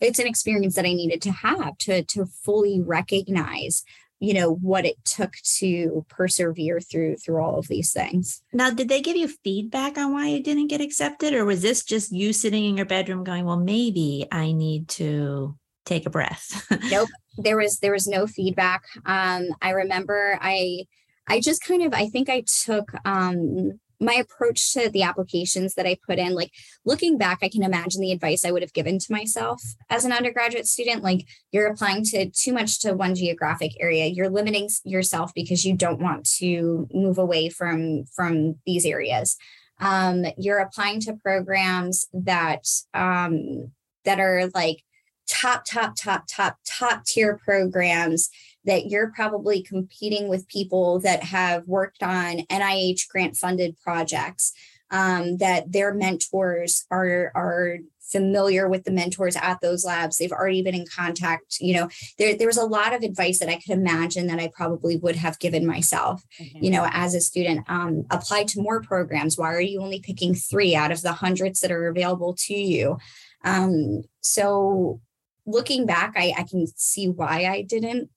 it's 0.00 0.18
an 0.18 0.26
experience 0.26 0.76
that 0.76 0.86
I 0.86 0.94
needed 0.94 1.20
to 1.22 1.30
have 1.30 1.76
to 1.78 2.02
to 2.02 2.26
fully 2.26 2.80
recognize 2.80 3.84
you 4.20 4.34
know 4.34 4.54
what 4.54 4.84
it 4.84 5.02
took 5.04 5.32
to 5.58 6.04
persevere 6.08 6.78
through 6.78 7.16
through 7.16 7.42
all 7.42 7.58
of 7.58 7.68
these 7.68 7.92
things. 7.92 8.42
Now 8.52 8.70
did 8.70 8.88
they 8.88 9.00
give 9.00 9.16
you 9.16 9.28
feedback 9.28 9.98
on 9.98 10.12
why 10.12 10.28
you 10.28 10.42
didn't 10.42 10.68
get 10.68 10.80
accepted 10.80 11.32
or 11.32 11.44
was 11.44 11.62
this 11.62 11.82
just 11.82 12.12
you 12.12 12.32
sitting 12.32 12.64
in 12.64 12.76
your 12.76 12.86
bedroom 12.86 13.24
going 13.24 13.44
well 13.44 13.56
maybe 13.56 14.26
i 14.30 14.52
need 14.52 14.88
to 14.88 15.56
take 15.86 16.06
a 16.06 16.10
breath 16.10 16.66
nope. 16.90 17.08
There 17.38 17.56
was 17.56 17.78
there 17.78 17.92
was 17.92 18.06
no 18.06 18.26
feedback. 18.26 18.82
Um 19.06 19.48
i 19.62 19.70
remember 19.70 20.38
i 20.40 20.84
i 21.26 21.40
just 21.40 21.64
kind 21.64 21.82
of 21.82 21.94
i 21.94 22.08
think 22.08 22.28
i 22.28 22.44
took 22.64 22.92
um 23.04 23.80
my 24.00 24.14
approach 24.14 24.72
to 24.72 24.88
the 24.88 25.02
applications 25.02 25.74
that 25.74 25.86
I 25.86 25.98
put 26.06 26.18
in, 26.18 26.34
like 26.34 26.50
looking 26.84 27.18
back, 27.18 27.38
I 27.42 27.48
can 27.48 27.62
imagine 27.62 28.00
the 28.00 28.12
advice 28.12 28.44
I 28.44 28.50
would 28.50 28.62
have 28.62 28.72
given 28.72 28.98
to 28.98 29.12
myself 29.12 29.62
as 29.90 30.04
an 30.04 30.12
undergraduate 30.12 30.66
student. 30.66 31.02
Like 31.02 31.26
you're 31.52 31.66
applying 31.66 32.04
to 32.06 32.30
too 32.30 32.52
much 32.52 32.80
to 32.80 32.94
one 32.94 33.14
geographic 33.14 33.72
area. 33.78 34.06
You're 34.06 34.30
limiting 34.30 34.68
yourself 34.84 35.32
because 35.34 35.64
you 35.64 35.76
don't 35.76 36.00
want 36.00 36.28
to 36.38 36.88
move 36.92 37.18
away 37.18 37.50
from 37.50 38.04
from 38.06 38.56
these 38.64 38.86
areas. 38.86 39.36
Um, 39.80 40.24
you're 40.38 40.58
applying 40.58 41.00
to 41.02 41.14
programs 41.14 42.06
that 42.12 42.66
um, 42.94 43.70
that 44.04 44.18
are 44.18 44.48
like 44.54 44.82
top, 45.30 45.64
top, 45.64 45.94
top, 45.96 46.24
top, 46.28 46.58
top 46.66 47.04
tier 47.04 47.38
programs 47.44 48.28
that 48.64 48.86
you're 48.86 49.12
probably 49.12 49.62
competing 49.62 50.28
with 50.28 50.48
people 50.48 51.00
that 51.00 51.22
have 51.22 51.66
worked 51.66 52.02
on 52.02 52.40
NIH 52.50 53.08
grant 53.08 53.36
funded 53.36 53.76
projects. 53.82 54.52
um, 54.90 55.36
that 55.36 55.70
their 55.72 55.94
mentors 55.94 56.84
are 56.90 57.30
are 57.34 57.78
familiar 58.00 58.68
with 58.68 58.84
the 58.84 58.90
mentors 58.90 59.36
at 59.36 59.60
those 59.60 59.84
labs. 59.84 60.16
They've 60.16 60.32
already 60.32 60.62
been 60.62 60.74
in 60.74 60.84
contact. 60.84 61.58
You 61.60 61.74
know, 61.74 61.88
there, 62.18 62.36
there 62.36 62.48
was 62.48 62.56
a 62.56 62.64
lot 62.64 62.92
of 62.92 63.02
advice 63.02 63.38
that 63.38 63.48
I 63.48 63.54
could 63.54 63.70
imagine 63.70 64.26
that 64.26 64.40
I 64.40 64.50
probably 64.52 64.96
would 64.96 65.14
have 65.14 65.38
given 65.38 65.64
myself, 65.64 66.24
mm-hmm. 66.40 66.64
you 66.64 66.70
know, 66.70 66.88
as 66.90 67.14
a 67.14 67.20
student. 67.20 67.64
Um, 67.68 68.04
apply 68.10 68.44
to 68.44 68.60
more 68.60 68.82
programs. 68.82 69.38
Why 69.38 69.52
are 69.54 69.60
you 69.60 69.80
only 69.80 70.00
picking 70.00 70.34
three 70.34 70.74
out 70.74 70.90
of 70.90 71.02
the 71.02 71.12
hundreds 71.12 71.60
that 71.60 71.70
are 71.70 71.86
available 71.86 72.34
to 72.46 72.54
you? 72.54 72.98
Um, 73.44 74.02
so 74.20 75.00
looking 75.46 75.86
back, 75.86 76.14
I, 76.16 76.34
I 76.36 76.42
can 76.42 76.66
see 76.66 77.08
why 77.08 77.44
I 77.44 77.62
didn't 77.62 78.10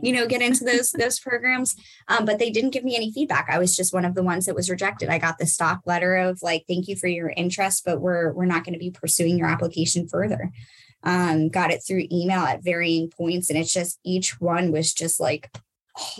you 0.00 0.12
know 0.12 0.26
get 0.26 0.42
into 0.42 0.64
those 0.64 0.92
those 0.92 1.18
programs. 1.18 1.76
Um, 2.08 2.24
but 2.24 2.38
they 2.38 2.50
didn't 2.50 2.70
give 2.70 2.84
me 2.84 2.96
any 2.96 3.12
feedback. 3.12 3.48
I 3.50 3.58
was 3.58 3.76
just 3.76 3.92
one 3.92 4.04
of 4.04 4.14
the 4.14 4.22
ones 4.22 4.46
that 4.46 4.54
was 4.54 4.70
rejected. 4.70 5.08
I 5.08 5.18
got 5.18 5.38
the 5.38 5.46
stock 5.46 5.80
letter 5.86 6.16
of 6.16 6.40
like 6.42 6.64
thank 6.68 6.88
you 6.88 6.96
for 6.96 7.08
your 7.08 7.32
interest 7.36 7.84
but 7.84 8.00
we're 8.00 8.32
we're 8.32 8.44
not 8.46 8.64
going 8.64 8.74
to 8.74 8.78
be 8.78 8.90
pursuing 8.90 9.38
your 9.38 9.48
application 9.48 10.08
further. 10.08 10.50
Um, 11.04 11.48
got 11.48 11.72
it 11.72 11.82
through 11.86 12.06
email 12.12 12.42
at 12.42 12.62
varying 12.62 13.10
points 13.10 13.50
and 13.50 13.58
it's 13.58 13.72
just 13.72 13.98
each 14.04 14.40
one 14.40 14.70
was 14.70 14.94
just 14.94 15.20
like 15.20 15.50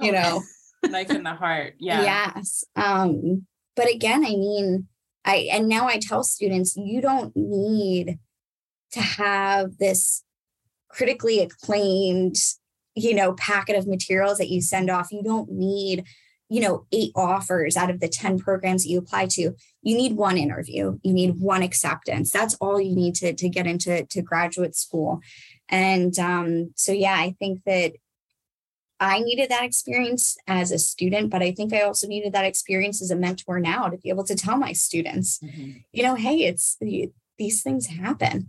you 0.00 0.12
know. 0.12 0.42
Knife 0.84 1.10
in 1.10 1.24
the 1.24 1.34
heart. 1.34 1.74
Yeah. 1.78 2.02
Yes. 2.02 2.64
Um, 2.76 3.46
but 3.78 3.88
again 3.88 4.24
i 4.26 4.30
mean 4.30 4.88
i 5.24 5.48
and 5.52 5.68
now 5.68 5.86
i 5.86 5.98
tell 5.98 6.24
students 6.24 6.76
you 6.76 7.00
don't 7.00 7.34
need 7.36 8.18
to 8.90 9.00
have 9.00 9.78
this 9.78 10.24
critically 10.88 11.38
acclaimed 11.40 12.34
you 12.98 13.14
know 13.14 13.32
packet 13.34 13.76
of 13.76 13.86
materials 13.86 14.38
that 14.38 14.48
you 14.48 14.60
send 14.60 14.90
off 14.90 15.12
you 15.12 15.22
don't 15.22 15.50
need 15.50 16.04
you 16.48 16.60
know 16.60 16.86
eight 16.92 17.12
offers 17.14 17.76
out 17.76 17.90
of 17.90 18.00
the 18.00 18.08
10 18.08 18.38
programs 18.38 18.84
that 18.84 18.90
you 18.90 18.98
apply 18.98 19.26
to. 19.26 19.54
You 19.82 19.96
need 19.96 20.16
one 20.16 20.38
interview. 20.38 20.98
You 21.02 21.12
need 21.12 21.40
one 21.40 21.62
acceptance. 21.62 22.30
That's 22.30 22.54
all 22.54 22.80
you 22.80 22.96
need 22.96 23.14
to, 23.16 23.34
to 23.34 23.48
get 23.48 23.66
into 23.66 24.04
to 24.06 24.22
graduate 24.22 24.74
school. 24.74 25.20
And 25.68 26.18
um, 26.18 26.72
so 26.76 26.92
yeah 26.92 27.14
i 27.14 27.34
think 27.38 27.60
that 27.66 27.92
i 29.00 29.20
needed 29.20 29.50
that 29.50 29.64
experience 29.64 30.36
as 30.46 30.72
a 30.72 30.78
student 30.78 31.30
but 31.30 31.42
i 31.42 31.52
think 31.52 31.72
i 31.72 31.80
also 31.80 32.06
needed 32.06 32.32
that 32.32 32.44
experience 32.44 33.02
as 33.02 33.10
a 33.10 33.16
mentor 33.16 33.60
now 33.60 33.88
to 33.88 33.98
be 33.98 34.08
able 34.08 34.24
to 34.24 34.34
tell 34.34 34.56
my 34.56 34.72
students 34.72 35.38
mm-hmm. 35.38 35.78
you 35.92 36.02
know 36.02 36.14
hey 36.14 36.38
it's 36.38 36.76
these 37.38 37.62
things 37.62 37.86
happen 37.86 38.48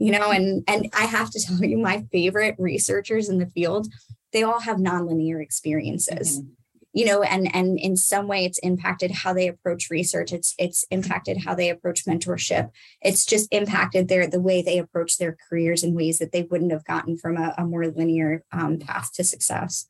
you 0.00 0.10
know 0.10 0.32
and 0.32 0.64
and 0.66 0.88
i 0.94 1.04
have 1.04 1.30
to 1.30 1.38
tell 1.46 1.62
you 1.62 1.78
my 1.78 2.04
favorite 2.10 2.56
researchers 2.58 3.28
in 3.28 3.38
the 3.38 3.46
field 3.46 3.86
they 4.32 4.42
all 4.42 4.60
have 4.60 4.76
nonlinear 4.76 5.42
experiences. 5.42 6.38
Mm-hmm. 6.38 6.50
you 6.92 7.04
know 7.04 7.22
and 7.22 7.54
and 7.54 7.78
in 7.78 7.96
some 7.96 8.26
way 8.26 8.44
it's 8.44 8.58
impacted 8.58 9.10
how 9.10 9.32
they 9.32 9.48
approach 9.48 9.90
research. 9.90 10.32
It's 10.32 10.54
it's 10.58 10.84
impacted 10.90 11.38
how 11.44 11.54
they 11.54 11.68
approach 11.68 12.04
mentorship. 12.04 12.70
It's 13.00 13.24
just 13.24 13.48
impacted 13.52 14.08
their 14.08 14.26
the 14.26 14.40
way 14.40 14.62
they 14.62 14.78
approach 14.78 15.18
their 15.18 15.36
careers 15.48 15.84
in 15.84 15.94
ways 15.94 16.18
that 16.18 16.32
they 16.32 16.42
wouldn't 16.42 16.72
have 16.72 16.84
gotten 16.84 17.16
from 17.16 17.36
a, 17.36 17.54
a 17.58 17.64
more 17.64 17.86
linear 17.88 18.44
um, 18.52 18.78
path 18.78 19.12
to 19.14 19.24
success. 19.24 19.86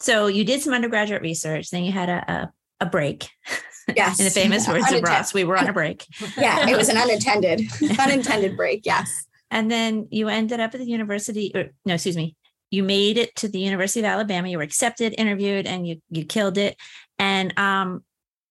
So 0.00 0.26
you 0.26 0.44
did 0.44 0.60
some 0.62 0.74
undergraduate 0.74 1.22
research 1.22 1.70
then 1.70 1.84
you 1.84 1.92
had 1.92 2.08
a, 2.08 2.32
a, 2.32 2.52
a 2.84 2.86
break 2.86 3.28
Yes. 3.96 4.18
In 4.18 4.24
the 4.24 4.30
famous 4.30 4.66
words 4.68 4.90
of 4.92 5.02
Ross, 5.02 5.34
we 5.34 5.44
were 5.44 5.56
on 5.56 5.68
a 5.68 5.72
break. 5.72 6.06
yeah, 6.36 6.68
it 6.68 6.76
was 6.76 6.88
an 6.88 6.96
unintended, 6.96 7.62
unintended 7.98 8.56
break. 8.56 8.84
Yes. 8.84 9.26
And 9.50 9.70
then 9.70 10.08
you 10.10 10.28
ended 10.28 10.60
up 10.60 10.74
at 10.74 10.80
the 10.80 10.86
university, 10.86 11.52
or 11.54 11.70
no, 11.84 11.94
excuse 11.94 12.16
me, 12.16 12.36
you 12.70 12.82
made 12.82 13.18
it 13.18 13.36
to 13.36 13.48
the 13.48 13.60
University 13.60 14.00
of 14.00 14.06
Alabama. 14.06 14.48
You 14.48 14.56
were 14.56 14.62
accepted, 14.64 15.14
interviewed, 15.18 15.66
and 15.66 15.86
you 15.86 16.00
you 16.10 16.24
killed 16.24 16.56
it. 16.58 16.76
And 17.18 17.56
um, 17.58 18.02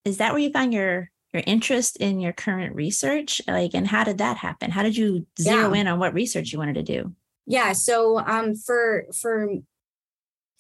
is 0.06 0.18
that 0.18 0.32
where 0.32 0.42
you 0.42 0.52
found 0.52 0.74
your 0.74 1.10
your 1.34 1.44
interest 1.48 1.98
in 1.98 2.20
your 2.20 2.34
current 2.34 2.76
research? 2.76 3.42
Like, 3.48 3.74
and 3.74 3.88
how 3.88 4.04
did 4.04 4.20
that 4.20 4.38
happen? 4.38 4.70
How 4.70 4.84
did 4.84 4.96
you 4.96 5.26
zero 5.40 5.74
yeah. 5.74 5.82
in 5.82 5.88
on 5.88 6.00
what 6.00 6.14
research 6.14 6.52
you 6.52 6.60
wanted 6.60 6.76
to 6.76 6.84
do? 6.84 7.16
Yeah. 7.48 7.74
So 7.74 8.20
um, 8.20 8.56
for 8.56 9.06
for 9.20 9.50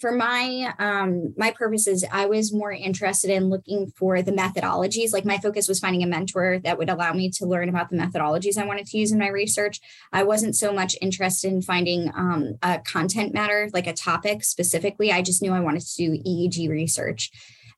for 0.01 0.11
my 0.11 0.73
um 0.79 1.31
my 1.37 1.51
purposes 1.51 2.03
i 2.11 2.25
was 2.25 2.51
more 2.51 2.71
interested 2.71 3.29
in 3.29 3.49
looking 3.49 3.91
for 3.95 4.21
the 4.23 4.31
methodologies. 4.31 5.13
Like 5.13 5.25
my 5.25 5.37
focus 5.37 5.67
was 5.67 5.79
finding 5.79 6.01
a 6.01 6.07
mentor 6.07 6.59
that 6.63 6.77
would 6.79 6.89
allow 6.89 7.13
me 7.13 7.29
to 7.29 7.45
learn 7.45 7.69
about 7.69 7.91
the 7.91 7.97
methodologies 7.97 8.57
i 8.57 8.65
wanted 8.65 8.87
to 8.87 8.97
use 8.97 9.11
in 9.11 9.19
my 9.19 9.29
research. 9.29 9.79
I 10.11 10.23
wasn't 10.23 10.55
so 10.55 10.73
much 10.73 10.95
interested 11.01 11.53
in 11.53 11.61
finding 11.61 12.11
um, 12.15 12.55
a 12.63 12.79
content 12.79 13.33
matter 13.33 13.69
like 13.73 13.87
a 13.87 13.93
topic 13.93 14.43
specifically. 14.43 15.11
I 15.11 15.21
just 15.21 15.41
knew 15.41 15.53
i 15.53 15.59
wanted 15.59 15.83
to 15.83 15.95
do 15.95 16.23
eeg 16.27 16.67
research 16.67 17.31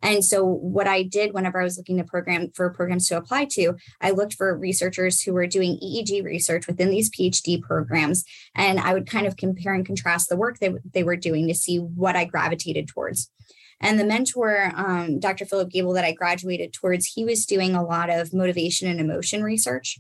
and 0.04 0.24
so 0.24 0.44
what 0.46 0.86
I 0.86 1.02
did 1.02 1.34
whenever 1.34 1.60
I 1.60 1.64
was 1.64 1.78
looking 1.78 1.98
to 1.98 2.04
program 2.04 2.52
for 2.54 2.70
programs 2.70 3.08
to 3.08 3.18
apply 3.18 3.46
to, 3.52 3.76
I 4.02 4.12
looked 4.12 4.34
for 4.34 4.56
researchers 4.56 5.22
who 5.22 5.34
were 5.34 5.48
doing 5.48 5.80
EEG 5.82 6.24
research 6.24 6.68
within 6.68 6.90
these 6.90 7.10
PhD 7.10 7.62
programs. 7.62 8.26
And 8.54 8.80
I 8.80 8.94
would 8.94 9.10
kind 9.10 9.26
of 9.26 9.38
compare 9.38 9.74
and 9.74 9.86
contrast 9.86 10.28
the 10.28 10.36
work 10.36 10.60
they, 10.60 10.74
they 10.94 11.04
were 11.04 11.16
doing 11.16 11.48
to 11.48 11.56
see 11.56 11.78
what 11.78 12.18
I 12.18 12.26
gravitated 12.26 12.90
towards. 12.90 13.32
And 13.80 14.00
the 14.00 14.06
mentor, 14.06 14.72
um, 14.76 15.20
Dr. 15.20 15.46
Philip 15.46 15.70
Gable, 15.70 15.94
that 15.94 16.06
I 16.06 16.12
graduated 16.12 16.74
towards, 16.74 17.08
he 17.08 17.24
was 17.24 17.46
doing 17.46 17.74
a 17.74 17.84
lot 17.84 18.10
of 18.10 18.34
motivation 18.34 18.90
and 18.90 19.00
emotion 19.00 19.42
research 19.42 20.00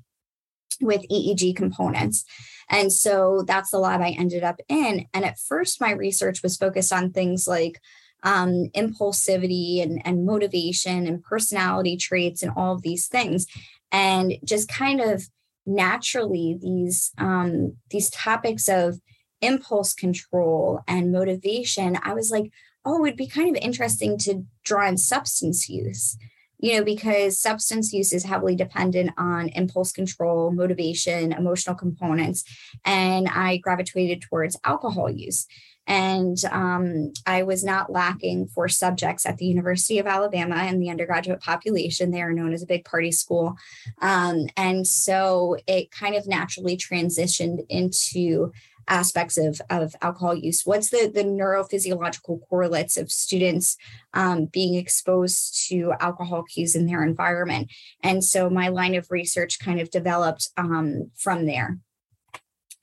with 0.81 1.07
EEG 1.09 1.55
components. 1.55 2.25
And 2.69 2.91
so 2.91 3.43
that's 3.45 3.71
the 3.71 3.79
lab 3.79 4.01
I 4.01 4.09
ended 4.09 4.43
up 4.43 4.59
in. 4.67 5.05
And 5.13 5.25
at 5.25 5.39
first, 5.39 5.81
my 5.81 5.91
research 5.91 6.41
was 6.43 6.57
focused 6.57 6.93
on 6.93 7.11
things 7.11 7.47
like 7.47 7.79
um, 8.23 8.69
impulsivity 8.75 9.81
and, 9.81 10.01
and 10.05 10.25
motivation 10.25 11.05
and 11.05 11.23
personality 11.23 11.97
traits 11.97 12.41
and 12.41 12.51
all 12.55 12.73
of 12.73 12.81
these 12.81 13.07
things. 13.07 13.45
And 13.91 14.33
just 14.43 14.69
kind 14.69 15.01
of 15.01 15.27
naturally 15.65 16.57
these 16.61 17.11
um, 17.17 17.77
these 17.89 18.09
topics 18.09 18.67
of 18.67 18.99
impulse 19.41 19.93
control 19.93 20.79
and 20.87 21.11
motivation 21.11 21.97
i 22.03 22.13
was 22.13 22.31
like 22.31 22.49
oh 22.85 23.05
it'd 23.05 23.17
be 23.17 23.27
kind 23.27 23.55
of 23.55 23.61
interesting 23.61 24.17
to 24.17 24.45
draw 24.63 24.87
in 24.87 24.97
substance 24.97 25.67
use 25.67 26.17
you 26.59 26.73
know 26.73 26.83
because 26.83 27.41
substance 27.41 27.91
use 27.91 28.13
is 28.13 28.23
heavily 28.23 28.55
dependent 28.55 29.11
on 29.17 29.49
impulse 29.49 29.91
control 29.91 30.49
motivation 30.51 31.33
emotional 31.33 31.75
components 31.75 32.45
and 32.85 33.27
i 33.27 33.57
gravitated 33.57 34.21
towards 34.21 34.57
alcohol 34.63 35.09
use 35.09 35.45
and 35.85 36.37
um, 36.51 37.11
I 37.25 37.43
was 37.43 37.63
not 37.63 37.91
lacking 37.91 38.47
for 38.47 38.69
subjects 38.69 39.25
at 39.25 39.37
the 39.37 39.45
University 39.45 39.99
of 39.99 40.07
Alabama 40.07 40.55
and 40.55 40.81
the 40.81 40.89
undergraduate 40.89 41.41
population. 41.41 42.11
They 42.11 42.21
are 42.21 42.33
known 42.33 42.53
as 42.53 42.63
a 42.63 42.67
big 42.67 42.85
party 42.85 43.11
school. 43.11 43.55
Um, 44.01 44.47
and 44.55 44.87
so 44.87 45.57
it 45.67 45.91
kind 45.91 46.15
of 46.15 46.27
naturally 46.27 46.77
transitioned 46.77 47.65
into 47.69 48.51
aspects 48.87 49.37
of, 49.37 49.61
of 49.69 49.95
alcohol 50.01 50.35
use. 50.35 50.65
What's 50.65 50.89
the, 50.89 51.11
the 51.13 51.23
neurophysiological 51.23 52.41
correlates 52.49 52.97
of 52.97 53.11
students 53.11 53.77
um, 54.13 54.45
being 54.45 54.75
exposed 54.75 55.67
to 55.69 55.93
alcohol 55.99 56.43
cues 56.43 56.75
in 56.75 56.85
their 56.85 57.03
environment? 57.03 57.71
And 58.01 58.23
so 58.23 58.49
my 58.49 58.69
line 58.69 58.95
of 58.95 59.09
research 59.09 59.59
kind 59.59 59.79
of 59.79 59.89
developed 59.89 60.49
um, 60.57 61.11
from 61.17 61.45
there. 61.45 61.79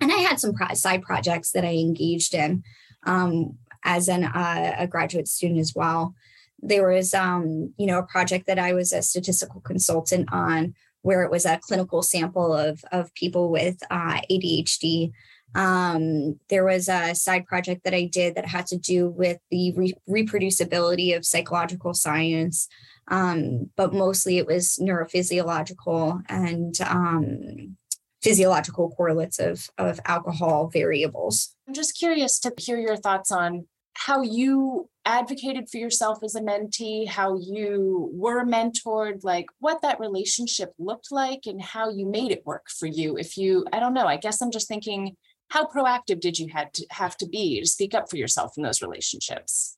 And 0.01 0.11
I 0.11 0.17
had 0.17 0.41
some 0.41 0.55
side 0.75 1.03
projects 1.03 1.51
that 1.53 1.65
I 1.65 1.75
engaged 1.75 2.35
in 2.35 2.63
um, 3.05 3.59
as 3.85 4.09
an 4.09 4.25
uh, 4.25 4.75
a 4.79 4.87
graduate 4.87 5.29
student 5.29 5.61
as 5.61 5.75
well. 5.75 6.15
There 6.61 6.89
was, 6.89 7.15
um, 7.15 7.73
you 7.79 7.87
know, 7.87 7.99
a 7.99 8.07
project 8.07 8.47
that 8.47 8.59
I 8.59 8.75
was 8.75 8.93
a 8.93 9.03
statistical 9.03 9.61
consultant 9.63 10.29
on, 10.33 10.75
where 11.03 11.23
it 11.23 11.31
was 11.31 11.47
a 11.47 11.59
clinical 11.59 12.03
sample 12.03 12.53
of 12.53 12.85
of 12.93 13.15
people 13.15 13.51
with 13.51 13.83
uh, 13.91 14.21
ADHD. 14.31 15.13
Um, 15.55 16.39
there 16.49 16.65
was 16.65 16.89
a 16.89 17.15
side 17.15 17.47
project 17.47 17.83
that 17.85 17.95
I 17.95 18.05
did 18.05 18.37
that 18.37 18.47
had 18.47 18.67
to 18.69 18.77
do 18.77 19.09
with 19.09 19.39
the 19.51 19.73
re- 19.73 19.95
reproducibility 20.09 21.17
of 21.17 21.27
psychological 21.27 21.93
science, 21.93 22.69
um, 23.09 23.71
but 23.77 23.93
mostly 23.93 24.39
it 24.39 24.47
was 24.47 24.79
neurophysiological 24.81 26.23
and 26.29 26.81
um, 26.83 27.77
physiological 28.23 28.91
correlates 28.91 29.39
of, 29.39 29.69
of 29.79 30.01
alcohol 30.05 30.69
variables. 30.73 31.55
I'm 31.67 31.75
just 31.75 31.99
curious 31.99 32.39
to 32.41 32.53
hear 32.59 32.79
your 32.79 32.97
thoughts 32.97 33.31
on 33.31 33.67
how 33.95 34.23
you 34.23 34.89
advocated 35.05 35.69
for 35.69 35.79
yourself 35.79 36.23
as 36.23 36.35
a 36.35 36.41
mentee, 36.41 37.09
how 37.09 37.39
you 37.39 38.11
were 38.13 38.45
mentored, 38.45 39.25
like 39.25 39.47
what 39.59 39.83
that 39.83 40.01
relationship 40.01 40.73
looked 40.79 41.11
like 41.11 41.41
and 41.47 41.61
how 41.61 41.91
you 41.91 42.07
made 42.07 42.31
it 42.31 42.47
work 42.47 42.67
for 42.69 42.87
you. 42.87 43.17
If 43.17 43.37
you, 43.37 43.67
I 43.73 43.81
don't 43.81 43.95
know, 43.95 44.07
I 44.07 44.17
guess 44.17 44.41
I'm 44.41 44.51
just 44.51 44.69
thinking, 44.69 45.17
how 45.49 45.67
proactive 45.67 46.21
did 46.21 46.39
you 46.39 46.49
had 46.49 46.73
to 46.75 46.87
have 46.91 47.17
to 47.19 47.27
be 47.27 47.61
to 47.61 47.67
speak 47.67 47.95
up 47.95 48.09
for 48.09 48.17
yourself 48.17 48.53
in 48.57 48.63
those 48.63 48.83
relationships? 48.83 49.77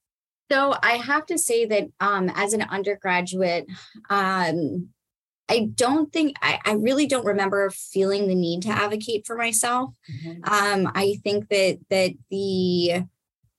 So 0.51 0.75
I 0.83 0.93
have 0.93 1.25
to 1.27 1.39
say 1.39 1.65
that 1.65 1.89
um, 2.01 2.31
as 2.35 2.53
an 2.53 2.63
undergraduate, 2.63 3.67
um, 4.11 4.91
I 5.49 5.71
don't 5.75 6.13
think 6.13 6.37
I, 6.41 6.61
I, 6.65 6.73
really 6.75 7.07
don't 7.07 7.27
remember 7.27 7.69
feeling 7.71 8.27
the 8.27 8.35
need 8.35 8.63
to 8.63 8.69
advocate 8.71 9.27
for 9.27 9.37
myself. 9.37 9.91
Mm-hmm. 10.11 10.45
Um, 10.45 10.93
I 10.95 11.19
think 11.25 11.49
that 11.49 11.79
that 11.91 12.13
the 12.31 13.05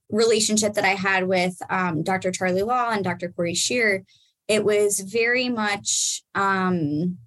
relationship 0.09 0.73
that 0.73 0.85
I 0.85 0.95
had 0.95 1.27
with 1.27 1.55
um, 1.69 2.03
Dr. 2.03 2.31
Charlie 2.31 2.63
Law 2.63 2.89
and 2.89 3.03
Dr. 3.03 3.29
Corey 3.29 3.53
Shear, 3.53 4.05
it 4.47 4.63
was 4.63 4.99
very 4.99 5.49
much 5.49 6.23
um 6.35 7.17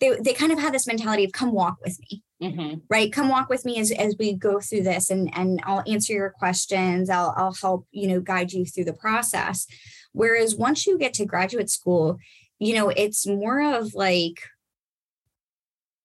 they, 0.00 0.16
they 0.20 0.32
kind 0.34 0.50
of 0.50 0.58
had 0.58 0.74
this 0.74 0.86
mentality 0.86 1.24
of 1.24 1.32
come 1.32 1.52
walk 1.52 1.76
with 1.84 1.98
me 2.00 2.22
mm-hmm. 2.42 2.78
right 2.88 3.12
come 3.12 3.28
walk 3.28 3.48
with 3.48 3.64
me 3.64 3.78
as, 3.78 3.90
as 3.92 4.16
we 4.18 4.34
go 4.34 4.60
through 4.60 4.82
this 4.82 5.10
and 5.10 5.30
and 5.36 5.60
i'll 5.64 5.82
answer 5.86 6.12
your 6.12 6.30
questions 6.30 7.08
i'll 7.08 7.34
i'll 7.36 7.54
help 7.54 7.86
you 7.90 8.08
know 8.08 8.20
guide 8.20 8.52
you 8.52 8.64
through 8.64 8.84
the 8.84 8.92
process 8.92 9.66
whereas 10.12 10.56
once 10.56 10.86
you 10.86 10.98
get 10.98 11.14
to 11.14 11.24
graduate 11.24 11.70
school 11.70 12.18
you 12.58 12.74
know 12.74 12.88
it's 12.88 13.26
more 13.26 13.60
of 13.60 13.94
like 13.94 14.42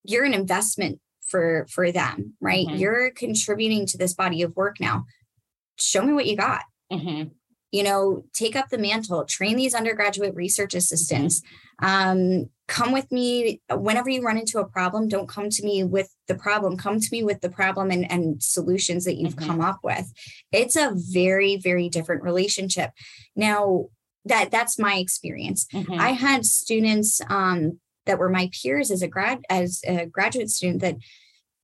you're 0.04 0.26
an 0.26 0.34
investment 0.34 1.00
for 1.28 1.68
for 1.70 1.92
them 1.92 2.34
right? 2.42 2.66
Mm-hmm. 2.68 2.78
you're 2.78 3.12
contributing 3.12 3.86
to 3.88 3.98
this 3.98 4.14
body 4.14 4.42
of 4.42 4.56
work 4.56 4.80
now. 4.80 5.06
Show 5.78 6.02
me 6.02 6.14
what 6.14 6.26
you 6.26 6.36
got. 6.36 6.64
Mm-hmm. 6.92 7.30
You 7.72 7.84
know 7.84 8.24
take 8.34 8.56
up 8.56 8.70
the 8.70 8.78
mantle 8.78 9.26
train 9.26 9.58
these 9.58 9.76
undergraduate 9.76 10.36
research 10.36 10.74
assistants. 10.74 11.42
Um, 11.80 12.50
come 12.68 12.92
with 12.92 13.12
me 13.12 13.62
whenever 13.70 14.10
you 14.10 14.24
run 14.24 14.38
into 14.38 14.60
a 14.60 14.68
problem 14.68 15.08
don't 15.08 15.30
come 15.30 15.50
to 15.50 15.64
me 15.64 15.84
with 15.84 16.14
the 16.28 16.36
problem. 16.36 16.78
Come 16.78 17.00
to 17.00 17.10
me 17.12 17.24
with 17.24 17.42
the 17.42 17.50
problem 17.50 17.92
and, 17.92 18.10
and 18.10 18.42
solutions 18.42 19.06
that 19.06 19.18
you've 19.18 19.36
mm-hmm. 19.36 19.50
come 19.50 19.62
up 19.62 19.80
with. 19.84 20.12
It's 20.52 20.78
a 20.78 20.94
very 20.96 21.58
very 21.58 21.90
different 21.90 22.24
relationship. 22.24 22.92
Now 23.36 23.88
that 24.28 24.52
that's 24.52 24.78
my 24.80 24.96
experience 24.96 25.66
mm-hmm. 25.74 26.00
i 26.00 26.10
had 26.10 26.46
students 26.46 27.22
um, 27.30 27.80
that 28.06 28.20
were 28.20 28.30
my 28.30 28.50
peers 28.52 28.92
as 28.92 29.02
a 29.02 29.08
grad 29.08 29.40
as 29.50 29.82
a 29.86 30.06
graduate 30.06 30.50
student 30.50 30.82
that 30.82 30.98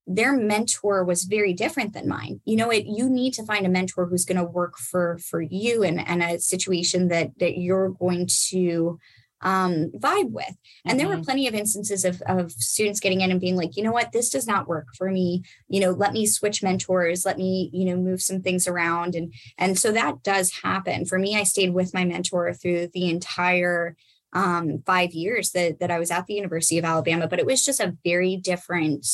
their 0.05 0.35
mentor 0.35 1.05
was 1.05 1.23
very 1.23 1.53
different 1.53 1.93
than 1.93 2.07
mine 2.07 2.41
you 2.45 2.55
know 2.55 2.69
it 2.69 2.85
you 2.85 3.09
need 3.09 3.33
to 3.33 3.45
find 3.45 3.65
a 3.65 3.69
mentor 3.69 4.05
who's 4.05 4.25
going 4.25 4.37
to 4.37 4.43
work 4.43 4.77
for 4.77 5.17
for 5.19 5.41
you 5.41 5.83
and 5.83 5.99
and 6.07 6.21
a 6.21 6.39
situation 6.39 7.07
that 7.07 7.31
that 7.39 7.57
you're 7.57 7.89
going 7.89 8.27
to 8.27 8.99
um, 9.43 9.91
vibe 9.95 10.31
with. 10.31 10.45
And 10.47 10.57
mm-hmm. 10.57 10.97
there 10.97 11.07
were 11.07 11.15
mm-hmm. 11.15 11.23
plenty 11.23 11.47
of 11.47 11.53
instances 11.53 12.03
of, 12.05 12.21
of 12.25 12.51
students 12.51 12.99
getting 12.99 13.21
in 13.21 13.31
and 13.31 13.39
being 13.39 13.55
like, 13.55 13.77
you 13.77 13.83
know 13.83 13.91
what, 13.91 14.11
this 14.11 14.29
does 14.29 14.47
not 14.47 14.67
work 14.67 14.87
for 14.97 15.11
me. 15.11 15.43
You 15.67 15.81
know, 15.81 15.91
let 15.91 16.13
me 16.13 16.25
switch 16.25 16.63
mentors, 16.63 17.25
let 17.25 17.37
me, 17.37 17.69
you 17.71 17.85
know, 17.85 17.97
move 17.97 18.21
some 18.21 18.41
things 18.41 18.67
around. 18.67 19.15
And, 19.15 19.33
and 19.57 19.77
so 19.77 19.91
that 19.91 20.23
does 20.23 20.51
happen. 20.63 21.05
For 21.05 21.19
me, 21.19 21.37
I 21.37 21.43
stayed 21.43 21.73
with 21.73 21.93
my 21.93 22.05
mentor 22.05 22.53
through 22.53 22.87
the 22.93 23.09
entire 23.09 23.95
um, 24.33 24.81
five 24.85 25.11
years 25.11 25.51
that, 25.51 25.79
that 25.79 25.91
I 25.91 25.99
was 25.99 26.09
at 26.09 26.25
the 26.25 26.33
University 26.33 26.79
of 26.79 26.85
Alabama, 26.85 27.27
but 27.27 27.39
it 27.39 27.45
was 27.45 27.63
just 27.63 27.79
a 27.79 27.95
very 28.03 28.35
different 28.35 29.05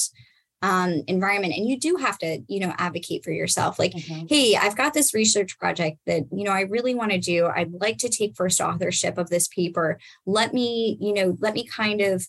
um, 0.62 1.04
environment. 1.08 1.54
And 1.56 1.68
you 1.68 1.80
do 1.80 1.96
have 1.98 2.18
to 2.20 2.40
you 2.48 2.60
know 2.60 2.74
advocate 2.78 3.24
for 3.24 3.32
yourself. 3.32 3.80
Like 3.80 3.94
mm-hmm. 3.94 4.28
hey 4.28 4.56
i've 4.56 4.76
got 4.76 4.94
this 4.94 5.14
research 5.14 5.58
project 5.58 5.98
that 6.06 6.24
you 6.32 6.44
know 6.44 6.52
i 6.52 6.62
really 6.62 6.96
want 6.96 7.12
to 7.12 7.20
do. 7.20 7.48
I'd 7.48 7.74
like 7.74 7.98
to 8.00 8.10
take 8.10 8.36
first 8.36 8.62
authorship 8.62 9.18
of 9.18 9.30
this 9.30 9.48
paper. 9.48 10.00
Let 10.26 10.54
me 10.54 10.98
you 11.00 11.14
know 11.14 11.38
let 11.40 11.54
me 11.54 11.66
kind 11.66 12.02
of 12.02 12.28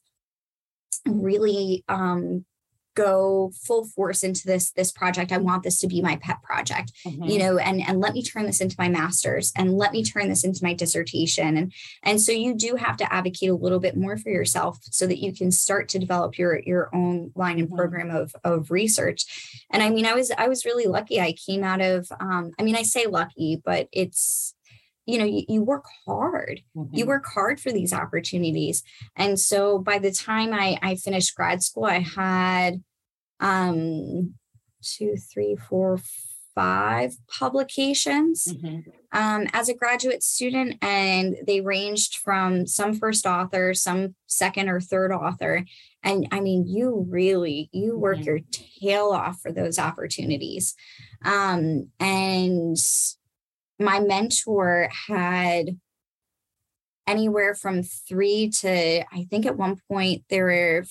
really 1.07 1.85
um 1.89 2.45
go 2.95 3.53
full 3.67 3.85
force 3.85 4.23
into 4.23 4.47
this 4.47 4.73
this 4.73 4.91
project 4.91 5.33
i 5.33 5.37
want 5.37 5.63
this 5.63 5.79
to 5.79 5.87
be 5.87 6.03
my 6.03 6.17
pet 6.17 6.43
project 6.43 6.93
mm-hmm. 7.07 7.25
you 7.25 7.39
know 7.39 7.59
and 7.59 7.81
and 7.87 8.01
let 8.01 8.15
me 8.15 8.23
turn 8.23 8.47
this 8.47 8.61
into 8.61 8.75
my 8.79 8.89
masters 8.89 9.53
and 9.57 9.77
let 9.77 9.93
me 9.93 10.03
turn 10.03 10.29
this 10.29 10.45
into 10.45 10.61
my 10.63 10.75
dissertation 10.75 11.57
and 11.57 11.73
and 12.03 12.21
so 12.21 12.33
you 12.33 12.55
do 12.55 12.77
have 12.77 12.97
to 12.97 13.13
advocate 13.13 13.51
a 13.51 13.55
little 13.55 13.81
bit 13.81 13.97
more 13.97 14.17
for 14.17 14.31
yourself 14.31 14.79
so 14.91 15.07
that 15.07 15.19
you 15.19 15.33
can 15.33 15.51
start 15.51 15.89
to 15.89 15.99
develop 15.99 16.37
your 16.37 16.61
your 16.61 16.91
own 16.95 17.31
line 17.35 17.59
and 17.59 17.69
mm-hmm. 17.69 17.77
program 17.77 18.11
of 18.11 18.35
of 18.45 18.71
research 18.71 19.63
and 19.71 19.83
i 19.83 19.91
mean 19.91 20.07
i 20.07 20.15
was 20.15 20.33
i 20.37 20.49
was 20.49 20.65
really 20.65 20.87
lucky 20.87 21.21
i 21.21 21.33
came 21.33 21.63
out 21.63 21.81
of 21.81 22.09
um 22.21 22.51
i 22.59 22.63
mean 22.63 22.77
i 22.77 22.83
say 22.83 23.07
lucky 23.07 23.61
but 23.65 23.89
it's 23.93 24.55
you 25.11 25.19
know 25.19 25.25
you, 25.25 25.45
you 25.49 25.63
work 25.63 25.85
hard 26.07 26.61
mm-hmm. 26.77 26.95
you 26.95 27.07
work 27.07 27.27
hard 27.27 27.61
for 27.61 27.73
these 27.73 27.93
opportunities 27.93 28.83
and 29.17 29.39
so 29.39 29.79
by 29.79 29.99
the 29.99 30.13
time 30.13 30.53
i 30.53 30.79
i 30.83 30.95
finished 30.95 31.35
grad 31.35 31.63
school 31.63 31.85
i 31.85 31.99
had 31.99 32.83
um 33.41 34.35
two 34.83 35.17
three 35.17 35.57
four 35.57 35.99
five 36.55 37.17
publications 37.29 38.49
mm-hmm. 38.53 38.91
um, 39.19 39.47
as 39.53 39.69
a 39.69 39.75
graduate 39.75 40.23
student, 40.23 40.77
and 40.83 41.37
they 41.47 41.61
ranged 41.61 42.17
from 42.17 42.67
some 42.67 42.95
first 42.95 43.27
author, 43.27 43.73
some 43.73 44.15
second 44.27 44.69
or 44.69 44.81
third 44.81 45.13
author. 45.13 45.65
And 46.03 46.29
I 46.33 46.41
mean, 46.41 46.67
you 46.67 47.07
really 47.09 47.69
you 47.73 47.99
work 47.99 48.19
mm-hmm. 48.19 48.25
your 48.25 48.41
tail 48.51 49.07
off 49.07 49.41
for 49.41 49.53
those 49.53 49.79
opportunities. 49.79 50.75
Um, 51.25 51.89
and 51.99 52.77
my 53.81 53.99
mentor 53.99 54.89
had 55.09 55.79
anywhere 57.07 57.55
from 57.55 57.83
three 57.83 58.49
to 58.49 59.03
I 59.13 59.27
think 59.29 59.47
at 59.47 59.57
one 59.57 59.81
point 59.91 60.25
there 60.29 60.45
were 60.45 60.85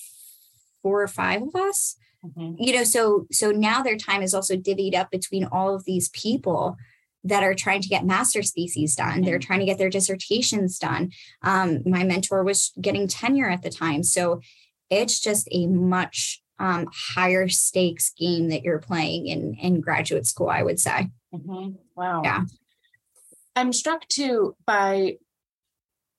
four 0.82 1.02
or 1.02 1.08
five 1.08 1.42
of 1.42 1.54
us. 1.54 1.96
Mm-hmm. 2.24 2.62
You 2.62 2.74
know, 2.74 2.84
so 2.84 3.26
so 3.30 3.50
now 3.50 3.82
their 3.82 3.96
time 3.96 4.22
is 4.22 4.34
also 4.34 4.56
divvied 4.56 4.94
up 4.94 5.10
between 5.10 5.46
all 5.46 5.74
of 5.74 5.84
these 5.84 6.10
people 6.10 6.76
that 7.24 7.42
are 7.42 7.54
trying 7.54 7.80
to 7.82 7.88
get 7.88 8.04
master's 8.04 8.52
theses 8.52 8.94
done. 8.94 9.08
Mm-hmm. 9.08 9.24
They're 9.24 9.38
trying 9.38 9.60
to 9.60 9.66
get 9.66 9.78
their 9.78 9.90
dissertations 9.90 10.78
done. 10.78 11.12
Um, 11.42 11.82
my 11.86 12.04
mentor 12.04 12.44
was 12.44 12.72
getting 12.80 13.08
tenure 13.08 13.48
at 13.48 13.62
the 13.62 13.70
time, 13.70 14.02
so 14.02 14.40
it's 14.90 15.20
just 15.20 15.48
a 15.52 15.66
much 15.66 16.42
um, 16.58 16.88
higher 16.92 17.48
stakes 17.48 18.12
game 18.18 18.48
that 18.50 18.64
you're 18.64 18.80
playing 18.80 19.26
in 19.26 19.54
in 19.54 19.80
graduate 19.80 20.26
school. 20.26 20.50
I 20.50 20.62
would 20.62 20.80
say. 20.80 21.10
Mm-hmm. 21.34 21.72
Wow. 21.94 22.22
Yeah. 22.22 22.44
I'm 23.56 23.72
struck 23.72 24.06
too 24.08 24.56
by 24.66 25.16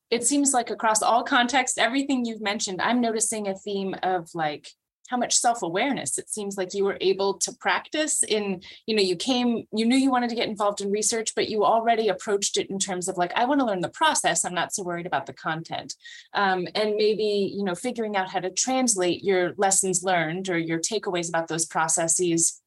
it 0.10 0.26
seems 0.26 0.54
like 0.54 0.70
across 0.70 1.02
all 1.02 1.24
contexts, 1.24 1.78
everything 1.78 2.26
you've 2.26 2.42
mentioned, 2.42 2.82
I'm 2.82 3.00
noticing 3.00 3.48
a 3.48 3.56
theme 3.56 3.96
of 4.04 4.30
like 4.36 4.68
how 5.12 5.18
much 5.18 5.36
self-awareness 5.36 6.18
it 6.18 6.30
seems 6.30 6.58
like 6.58 6.74
you 6.74 6.86
were 6.86 6.98
able 7.02 7.34
to 7.34 7.52
practice 7.60 8.24
in 8.24 8.62
you 8.86 8.96
know 8.96 9.02
you 9.02 9.18
came 9.18 9.68
you 9.74 9.86
knew 9.86 9.98
you 9.98 10.10
wanted 10.10 10.30
to 10.30 10.38
get 10.38 10.48
involved 10.48 10.80
in 10.80 10.90
research 10.90 11.36
but 11.36 11.50
you 11.50 11.66
already 11.66 12.08
approached 12.08 12.56
it 12.56 12.70
in 12.70 12.80
terms 12.80 13.10
of 13.10 13.18
like 13.18 13.34
i 13.36 13.44
want 13.44 13.60
to 13.60 13.66
learn 13.66 13.82
the 13.82 13.90
process 13.90 14.46
i'm 14.46 14.54
not 14.54 14.74
so 14.74 14.84
worried 14.84 15.06
about 15.06 15.26
the 15.26 15.34
content. 15.34 15.96
Um, 16.34 16.66
and 16.76 16.96
maybe 16.96 17.54
you 17.54 17.66
know 17.66 17.76
figuring 17.76 18.16
out 18.16 18.30
how 18.30 18.40
to 18.40 18.50
translate 18.52 19.22
your 19.22 19.54
lessons 19.58 20.02
learned 20.02 20.48
or 20.50 20.58
your 20.58 20.80
takeaways 20.80 21.28
about 21.28 21.50
those 21.50 21.66
processes 21.66 22.61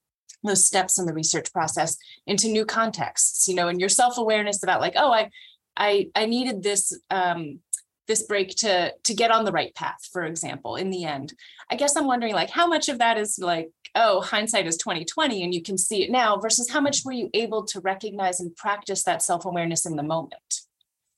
those 0.48 0.64
steps 0.64 0.98
in 0.98 1.06
the 1.06 1.12
research 1.12 1.52
process 1.52 1.96
into 2.26 2.48
new 2.48 2.64
contexts 2.64 3.48
you 3.48 3.54
know 3.54 3.68
and 3.68 3.80
your 3.80 3.88
self-awareness 3.88 4.62
about 4.62 4.80
like 4.80 4.94
oh 4.96 5.12
i 5.12 5.30
i 5.76 6.06
i 6.14 6.26
needed 6.26 6.62
this 6.62 6.98
um 7.10 7.58
this 8.06 8.22
break 8.22 8.50
to 8.50 8.92
to 9.02 9.14
get 9.14 9.30
on 9.30 9.44
the 9.44 9.52
right 9.52 9.74
path 9.74 10.08
for 10.12 10.24
example 10.24 10.76
in 10.76 10.90
the 10.90 11.04
end 11.04 11.32
i 11.70 11.76
guess 11.76 11.96
i'm 11.96 12.06
wondering 12.06 12.34
like 12.34 12.50
how 12.50 12.66
much 12.66 12.88
of 12.88 12.98
that 12.98 13.18
is 13.18 13.38
like 13.40 13.70
oh 13.94 14.20
hindsight 14.20 14.66
is 14.66 14.76
2020 14.76 15.42
and 15.42 15.54
you 15.54 15.62
can 15.62 15.78
see 15.78 16.02
it 16.02 16.10
now 16.10 16.36
versus 16.36 16.70
how 16.70 16.80
much 16.80 17.02
were 17.04 17.12
you 17.12 17.30
able 17.34 17.64
to 17.64 17.80
recognize 17.80 18.40
and 18.40 18.54
practice 18.56 19.04
that 19.04 19.22
self-awareness 19.22 19.86
in 19.86 19.96
the 19.96 20.02
moment 20.02 20.60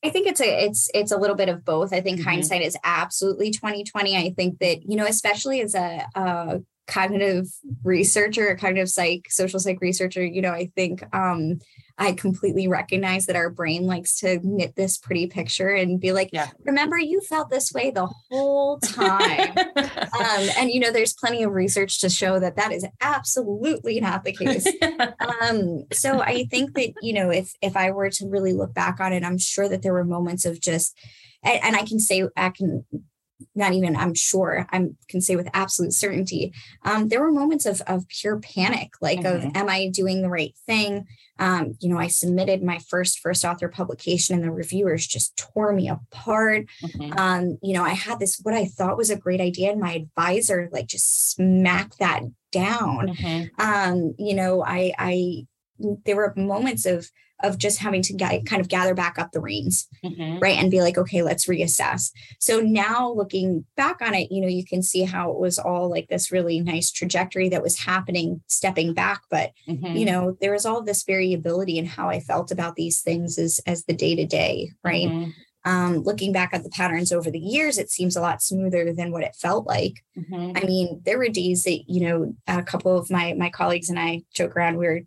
I 0.04 0.10
think 0.10 0.28
it's 0.28 0.40
a 0.40 0.64
it's 0.66 0.88
it's 0.94 1.10
a 1.10 1.16
little 1.16 1.34
bit 1.34 1.48
of 1.48 1.64
both. 1.64 1.92
I 1.92 2.00
think 2.00 2.18
mm-hmm. 2.20 2.28
hindsight 2.28 2.62
is 2.62 2.76
absolutely 2.84 3.50
2020. 3.50 4.16
I 4.16 4.30
think 4.30 4.58
that, 4.60 4.88
you 4.88 4.94
know, 4.94 5.06
especially 5.06 5.60
as 5.62 5.74
a, 5.74 6.06
a 6.14 6.60
cognitive 6.86 7.46
researcher, 7.82 8.48
a 8.48 8.56
cognitive 8.56 8.88
psych, 8.88 9.26
social 9.30 9.60
psych 9.60 9.80
researcher, 9.80 10.24
you 10.24 10.40
know, 10.40 10.52
I 10.52 10.70
think 10.74 11.02
um 11.14 11.58
I 11.98 12.12
completely 12.12 12.68
recognize 12.68 13.26
that 13.26 13.36
our 13.36 13.48
brain 13.48 13.86
likes 13.86 14.18
to 14.20 14.38
knit 14.42 14.76
this 14.76 14.98
pretty 14.98 15.28
picture 15.28 15.70
and 15.70 15.98
be 15.98 16.12
like, 16.12 16.28
yeah. 16.30 16.50
remember, 16.64 16.98
you 16.98 17.20
felt 17.22 17.48
this 17.48 17.72
way 17.72 17.90
the 17.90 18.06
whole 18.30 18.78
time. 18.84 19.56
um, 19.56 20.48
and, 20.58 20.70
you 20.70 20.78
know, 20.78 20.90
there's 20.92 21.14
plenty 21.14 21.42
of 21.42 21.52
research 21.52 22.00
to 22.00 22.10
show 22.10 22.38
that 22.38 22.56
that 22.56 22.70
is 22.70 22.84
absolutely 23.00 23.98
not 24.00 24.24
the 24.24 24.32
case. 24.32 24.66
um, 25.40 25.84
so 25.90 26.20
I 26.20 26.44
think 26.50 26.74
that, 26.74 26.92
you 27.00 27.14
know, 27.14 27.30
if, 27.30 27.54
if 27.62 27.76
I 27.76 27.90
were 27.92 28.10
to 28.10 28.28
really 28.28 28.52
look 28.52 28.74
back 28.74 29.00
on 29.00 29.14
it, 29.14 29.24
I'm 29.24 29.38
sure 29.38 29.68
that 29.68 29.82
there 29.82 29.94
were 29.94 30.04
moments 30.04 30.44
of 30.44 30.60
just, 30.60 30.98
and, 31.42 31.60
and 31.64 31.76
I 31.76 31.84
can 31.84 31.98
say, 31.98 32.24
I 32.36 32.50
can 32.50 32.84
not 33.54 33.72
even 33.72 33.96
i'm 33.96 34.14
sure 34.14 34.66
i 34.72 34.86
can 35.08 35.20
say 35.20 35.36
with 35.36 35.48
absolute 35.52 35.92
certainty 35.92 36.52
um, 36.84 37.08
there 37.08 37.20
were 37.20 37.32
moments 37.32 37.66
of, 37.66 37.80
of 37.82 38.08
pure 38.08 38.38
panic 38.40 38.90
like 39.00 39.20
mm-hmm. 39.20 39.48
of 39.48 39.56
am 39.56 39.68
i 39.68 39.88
doing 39.88 40.22
the 40.22 40.28
right 40.28 40.54
thing 40.66 41.06
um, 41.38 41.74
you 41.80 41.88
know 41.88 41.98
i 41.98 42.06
submitted 42.06 42.62
my 42.62 42.78
first 42.88 43.18
first 43.18 43.44
author 43.44 43.68
publication 43.68 44.34
and 44.34 44.44
the 44.44 44.50
reviewers 44.50 45.06
just 45.06 45.36
tore 45.36 45.72
me 45.72 45.88
apart 45.88 46.66
mm-hmm. 46.82 47.12
um, 47.18 47.58
you 47.62 47.74
know 47.74 47.82
i 47.82 47.90
had 47.90 48.18
this 48.18 48.40
what 48.42 48.54
i 48.54 48.64
thought 48.64 48.96
was 48.96 49.10
a 49.10 49.18
great 49.18 49.40
idea 49.40 49.70
and 49.70 49.80
my 49.80 49.92
advisor 49.92 50.68
like 50.72 50.86
just 50.86 51.32
smacked 51.32 51.98
that 51.98 52.22
down 52.52 53.08
mm-hmm. 53.08 53.60
um, 53.60 54.14
you 54.18 54.34
know 54.34 54.62
i 54.64 54.92
i 54.98 55.46
there 56.04 56.16
were 56.16 56.32
moments 56.36 56.86
of 56.86 57.10
of 57.42 57.58
just 57.58 57.78
having 57.78 58.02
to 58.02 58.14
get, 58.14 58.46
kind 58.46 58.60
of 58.60 58.68
gather 58.68 58.94
back 58.94 59.18
up 59.18 59.32
the 59.32 59.40
reins, 59.40 59.86
mm-hmm. 60.02 60.38
right? 60.38 60.56
And 60.56 60.70
be 60.70 60.80
like, 60.80 60.96
okay, 60.96 61.22
let's 61.22 61.46
reassess. 61.46 62.10
So 62.40 62.60
now 62.60 63.12
looking 63.12 63.66
back 63.76 64.00
on 64.00 64.14
it, 64.14 64.32
you 64.32 64.40
know, 64.40 64.48
you 64.48 64.64
can 64.64 64.82
see 64.82 65.02
how 65.02 65.30
it 65.30 65.38
was 65.38 65.58
all 65.58 65.90
like 65.90 66.08
this 66.08 66.32
really 66.32 66.60
nice 66.60 66.90
trajectory 66.90 67.50
that 67.50 67.62
was 67.62 67.78
happening, 67.78 68.40
stepping 68.46 68.94
back. 68.94 69.22
But, 69.30 69.52
mm-hmm. 69.68 69.96
you 69.96 70.06
know, 70.06 70.36
there 70.40 70.52
was 70.52 70.64
all 70.64 70.82
this 70.82 71.04
variability 71.04 71.78
in 71.78 71.84
how 71.84 72.08
I 72.08 72.20
felt 72.20 72.50
about 72.50 72.76
these 72.76 73.02
things 73.02 73.38
as, 73.38 73.60
as 73.66 73.84
the 73.84 73.92
day 73.94 74.16
to 74.16 74.24
day, 74.24 74.70
right? 74.82 75.08
Mm-hmm. 75.08 75.30
um, 75.66 75.98
looking 76.04 76.32
back 76.32 76.54
at 76.54 76.62
the 76.62 76.70
patterns 76.70 77.10
over 77.10 77.28
the 77.28 77.40
years, 77.40 77.76
it 77.76 77.90
seems 77.90 78.14
a 78.14 78.20
lot 78.20 78.40
smoother 78.40 78.92
than 78.92 79.10
what 79.10 79.24
it 79.24 79.34
felt 79.34 79.66
like. 79.66 79.94
Mm-hmm. 80.16 80.52
I 80.56 80.60
mean, 80.60 81.02
there 81.04 81.18
were 81.18 81.28
days 81.28 81.64
that, 81.64 81.80
you 81.88 82.08
know, 82.08 82.34
a 82.46 82.62
couple 82.62 82.96
of 82.96 83.10
my 83.10 83.34
my 83.34 83.50
colleagues 83.50 83.90
and 83.90 83.98
I 83.98 84.22
joke 84.32 84.56
around, 84.56 84.76
we 84.76 84.86
were 84.86 85.00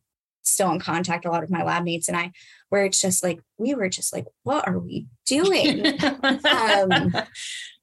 still 0.49 0.71
in 0.71 0.79
contact, 0.79 1.25
a 1.25 1.31
lot 1.31 1.43
of 1.43 1.49
my 1.49 1.63
lab 1.63 1.83
mates 1.83 2.07
and 2.07 2.17
I, 2.17 2.31
where 2.69 2.85
it's 2.85 3.01
just 3.01 3.23
like, 3.23 3.39
we 3.57 3.73
were 3.75 3.89
just 3.89 4.13
like, 4.13 4.25
what 4.43 4.67
are 4.67 4.79
we 4.79 5.07
doing? 5.25 5.85
um, 6.23 7.13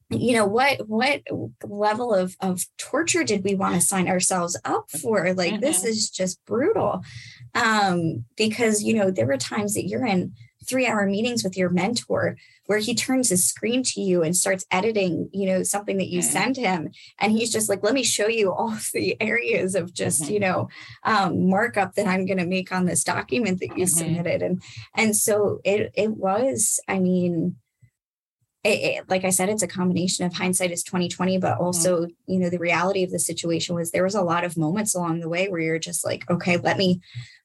you 0.09 0.33
know 0.33 0.45
what 0.45 0.87
what 0.87 1.21
level 1.63 2.13
of 2.13 2.35
of 2.39 2.65
torture 2.77 3.25
did 3.25 3.43
we 3.43 3.55
want 3.55 3.75
to 3.75 3.81
sign 3.81 4.07
ourselves 4.07 4.57
up 4.63 4.89
for 4.89 5.33
like 5.33 5.53
mm-hmm. 5.53 5.61
this 5.61 5.83
is 5.83 6.09
just 6.09 6.43
brutal 6.45 7.03
um 7.55 8.23
because 8.37 8.81
you 8.81 8.93
know 8.93 9.11
there 9.11 9.27
were 9.27 9.37
times 9.37 9.73
that 9.73 9.87
you're 9.87 10.05
in 10.05 10.31
three 10.67 10.85
hour 10.85 11.05
meetings 11.05 11.43
with 11.43 11.57
your 11.57 11.69
mentor 11.69 12.37
where 12.65 12.79
he 12.79 12.93
turns 12.93 13.29
his 13.29 13.47
screen 13.47 13.81
to 13.81 14.01
you 14.01 14.23
and 14.23 14.35
starts 14.35 14.65
editing 14.71 15.29
you 15.33 15.47
know 15.47 15.63
something 15.63 15.97
that 15.97 16.09
you 16.09 16.19
mm-hmm. 16.19 16.29
send 16.29 16.57
him 16.57 16.89
and 17.19 17.31
he's 17.31 17.51
just 17.51 17.69
like 17.69 17.83
let 17.83 17.93
me 17.93 18.03
show 18.03 18.27
you 18.27 18.51
all 18.51 18.75
the 18.93 19.19
areas 19.21 19.75
of 19.75 19.93
just 19.93 20.23
mm-hmm. 20.23 20.33
you 20.33 20.39
know 20.39 20.69
um, 21.03 21.49
markup 21.49 21.93
that 21.95 22.07
i'm 22.07 22.25
going 22.25 22.37
to 22.37 22.45
make 22.45 22.71
on 22.71 22.85
this 22.85 23.03
document 23.03 23.59
that 23.59 23.77
you 23.77 23.85
mm-hmm. 23.85 23.97
submitted 23.97 24.41
and 24.41 24.61
and 24.95 25.15
so 25.15 25.59
it 25.63 25.91
it 25.95 26.11
was 26.11 26.79
i 26.87 26.99
mean 26.99 27.55
it, 28.63 28.69
it, 28.69 29.09
like 29.09 29.23
I 29.23 29.29
said, 29.29 29.47
it's 29.47 29.63
a 29.63 29.67
combination 29.67 30.25
of 30.25 30.33
hindsight 30.33 30.71
is 30.71 30.83
2020, 30.83 31.37
but 31.37 31.53
mm-hmm. 31.53 31.63
also, 31.63 32.01
mm-hmm. 32.01 32.31
you 32.31 32.39
know, 32.39 32.49
the 32.49 32.59
reality 32.59 33.03
of 33.03 33.11
the 33.11 33.19
situation 33.19 33.75
was 33.75 33.91
there 33.91 34.03
was 34.03 34.15
a 34.15 34.21
lot 34.21 34.43
of 34.43 34.57
moments 34.57 34.93
along 34.93 35.21
the 35.21 35.29
way 35.29 35.47
where 35.47 35.61
you're 35.61 35.79
just 35.79 36.03
like, 36.03 36.29
okay, 36.29 36.57
let 36.57 36.77
me 36.77 36.99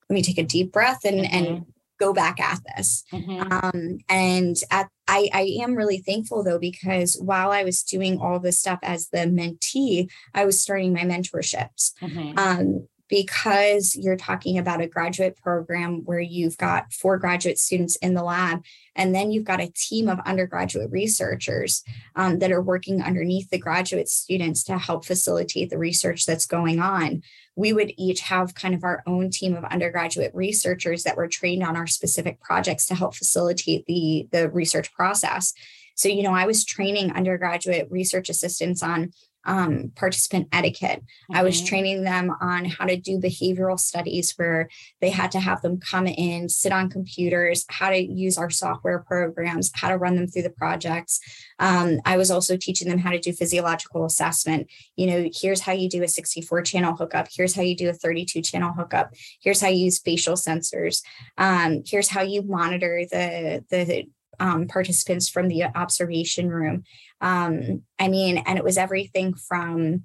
let 0.08 0.14
me 0.14 0.22
take 0.22 0.38
a 0.38 0.42
deep 0.42 0.72
breath 0.72 1.04
and 1.04 1.20
mm-hmm. 1.20 1.34
and 1.34 1.66
go 2.02 2.12
back 2.12 2.40
at 2.40 2.58
this. 2.70 3.04
Mm-hmm. 3.12 3.52
Um, 3.52 3.98
and 4.08 4.56
at, 4.70 4.88
I, 5.06 5.28
I 5.32 5.44
am 5.62 5.74
really 5.74 5.98
thankful 5.98 6.42
though, 6.42 6.58
because 6.58 7.10
while 7.20 7.50
I 7.52 7.62
was 7.64 7.82
doing 7.82 8.18
all 8.18 8.40
this 8.40 8.58
stuff 8.58 8.80
as 8.82 9.08
the 9.08 9.24
mentee, 9.40 10.10
I 10.34 10.44
was 10.44 10.60
starting 10.60 10.92
my 10.92 11.04
mentorships. 11.04 11.92
Mm-hmm. 12.00 12.38
Um, 12.38 12.88
because 13.12 13.94
you're 13.94 14.16
talking 14.16 14.56
about 14.56 14.80
a 14.80 14.86
graduate 14.86 15.36
program 15.36 16.00
where 16.06 16.18
you've 16.18 16.56
got 16.56 16.90
four 16.94 17.18
graduate 17.18 17.58
students 17.58 17.94
in 17.96 18.14
the 18.14 18.22
lab, 18.22 18.64
and 18.96 19.14
then 19.14 19.30
you've 19.30 19.44
got 19.44 19.60
a 19.60 19.72
team 19.76 20.08
of 20.08 20.18
undergraduate 20.24 20.90
researchers 20.90 21.82
um, 22.16 22.38
that 22.38 22.50
are 22.50 22.62
working 22.62 23.02
underneath 23.02 23.50
the 23.50 23.58
graduate 23.58 24.08
students 24.08 24.64
to 24.64 24.78
help 24.78 25.04
facilitate 25.04 25.68
the 25.68 25.76
research 25.76 26.24
that's 26.24 26.46
going 26.46 26.80
on. 26.80 27.22
We 27.54 27.72
would 27.72 27.92
each 27.98 28.20
have 28.20 28.54
kind 28.54 28.74
of 28.74 28.84
our 28.84 29.02
own 29.06 29.30
team 29.30 29.54
of 29.54 29.64
undergraduate 29.64 30.34
researchers 30.34 31.02
that 31.02 31.16
were 31.16 31.28
trained 31.28 31.62
on 31.62 31.76
our 31.76 31.86
specific 31.86 32.40
projects 32.40 32.86
to 32.86 32.94
help 32.94 33.14
facilitate 33.14 33.84
the, 33.86 34.28
the 34.32 34.50
research 34.50 34.92
process. 34.92 35.52
So, 35.94 36.08
you 36.08 36.22
know, 36.22 36.32
I 36.32 36.46
was 36.46 36.64
training 36.64 37.12
undergraduate 37.12 37.88
research 37.90 38.28
assistants 38.28 38.82
on 38.82 39.12
um, 39.44 39.92
participant 39.96 40.48
etiquette. 40.52 41.00
Mm-hmm. 41.00 41.36
I 41.36 41.42
was 41.42 41.56
mm-hmm. 41.56 41.66
training 41.66 42.04
them 42.04 42.34
on 42.40 42.64
how 42.64 42.86
to 42.86 42.96
do 42.96 43.18
behavioral 43.18 43.78
studies 43.78 44.32
where 44.36 44.68
they 45.00 45.10
had 45.10 45.30
to 45.32 45.40
have 45.40 45.62
them 45.62 45.80
come 45.80 46.06
in, 46.06 46.48
sit 46.48 46.72
on 46.72 46.90
computers, 46.90 47.64
how 47.68 47.90
to 47.90 47.98
use 47.98 48.38
our 48.38 48.50
software 48.50 49.00
programs, 49.00 49.70
how 49.74 49.88
to 49.88 49.98
run 49.98 50.16
them 50.16 50.26
through 50.26 50.42
the 50.42 50.50
projects. 50.50 51.20
Um, 51.58 52.00
I 52.04 52.16
was 52.16 52.30
also 52.30 52.56
teaching 52.56 52.88
them 52.88 52.98
how 52.98 53.10
to 53.10 53.18
do 53.18 53.32
physiological 53.32 54.04
assessment. 54.04 54.68
You 54.96 55.06
know, 55.06 55.30
here's 55.32 55.60
how 55.60 55.72
you 55.72 55.88
do 55.88 56.02
a 56.02 56.08
64 56.08 56.62
channel 56.62 56.96
hookup. 56.96 57.28
Here's 57.32 57.54
how 57.54 57.62
you 57.62 57.76
do 57.76 57.88
a 57.88 57.94
32 57.94 58.42
channel 58.42 58.72
hookup. 58.72 59.14
Here's 59.40 59.60
how 59.60 59.68
you 59.68 59.84
use 59.84 59.98
facial 59.98 60.34
sensors. 60.34 61.02
Um, 61.38 61.82
here's 61.86 62.08
how 62.08 62.22
you 62.22 62.42
monitor 62.42 63.04
the 63.10 63.64
the 63.70 64.06
um, 64.42 64.66
participants 64.66 65.28
from 65.28 65.46
the 65.46 65.62
observation 65.62 66.50
room. 66.50 66.82
Um, 67.20 67.82
I 68.00 68.08
mean, 68.08 68.38
and 68.38 68.58
it 68.58 68.64
was 68.64 68.76
everything 68.76 69.34
from 69.34 70.02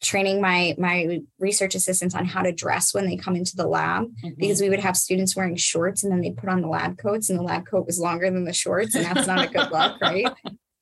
training 0.00 0.40
my 0.40 0.74
my 0.78 1.20
research 1.38 1.74
assistants 1.74 2.14
on 2.14 2.24
how 2.24 2.42
to 2.42 2.50
dress 2.50 2.92
when 2.92 3.06
they 3.06 3.16
come 3.16 3.36
into 3.36 3.54
the 3.54 3.68
lab 3.68 4.04
mm-hmm. 4.04 4.30
because 4.36 4.60
we 4.60 4.68
would 4.70 4.80
have 4.80 4.96
students 4.96 5.36
wearing 5.36 5.54
shorts 5.54 6.02
and 6.02 6.12
then 6.12 6.22
they 6.22 6.32
put 6.32 6.48
on 6.48 6.60
the 6.62 6.66
lab 6.66 6.98
coats 6.98 7.30
and 7.30 7.38
the 7.38 7.42
lab 7.42 7.64
coat 7.66 7.86
was 7.86 8.00
longer 8.00 8.28
than 8.28 8.44
the 8.44 8.52
shorts 8.52 8.96
and 8.96 9.04
that's 9.04 9.28
not 9.28 9.46
a 9.46 9.48
good 9.48 9.70
look 9.70 10.00
right 10.02 10.26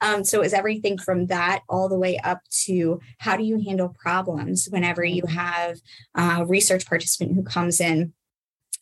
um, 0.00 0.24
so 0.24 0.38
it 0.38 0.44
was 0.44 0.54
everything 0.54 0.96
from 0.96 1.26
that 1.26 1.60
all 1.68 1.86
the 1.86 1.98
way 1.98 2.16
up 2.24 2.40
to 2.64 2.98
how 3.18 3.36
do 3.36 3.44
you 3.44 3.62
handle 3.62 3.94
problems 3.98 4.68
whenever 4.70 5.04
you 5.04 5.22
mm-hmm. 5.22 5.36
have 5.36 5.76
a 6.14 6.46
research 6.46 6.86
participant 6.86 7.36
who 7.36 7.42
comes 7.42 7.78
in 7.78 8.14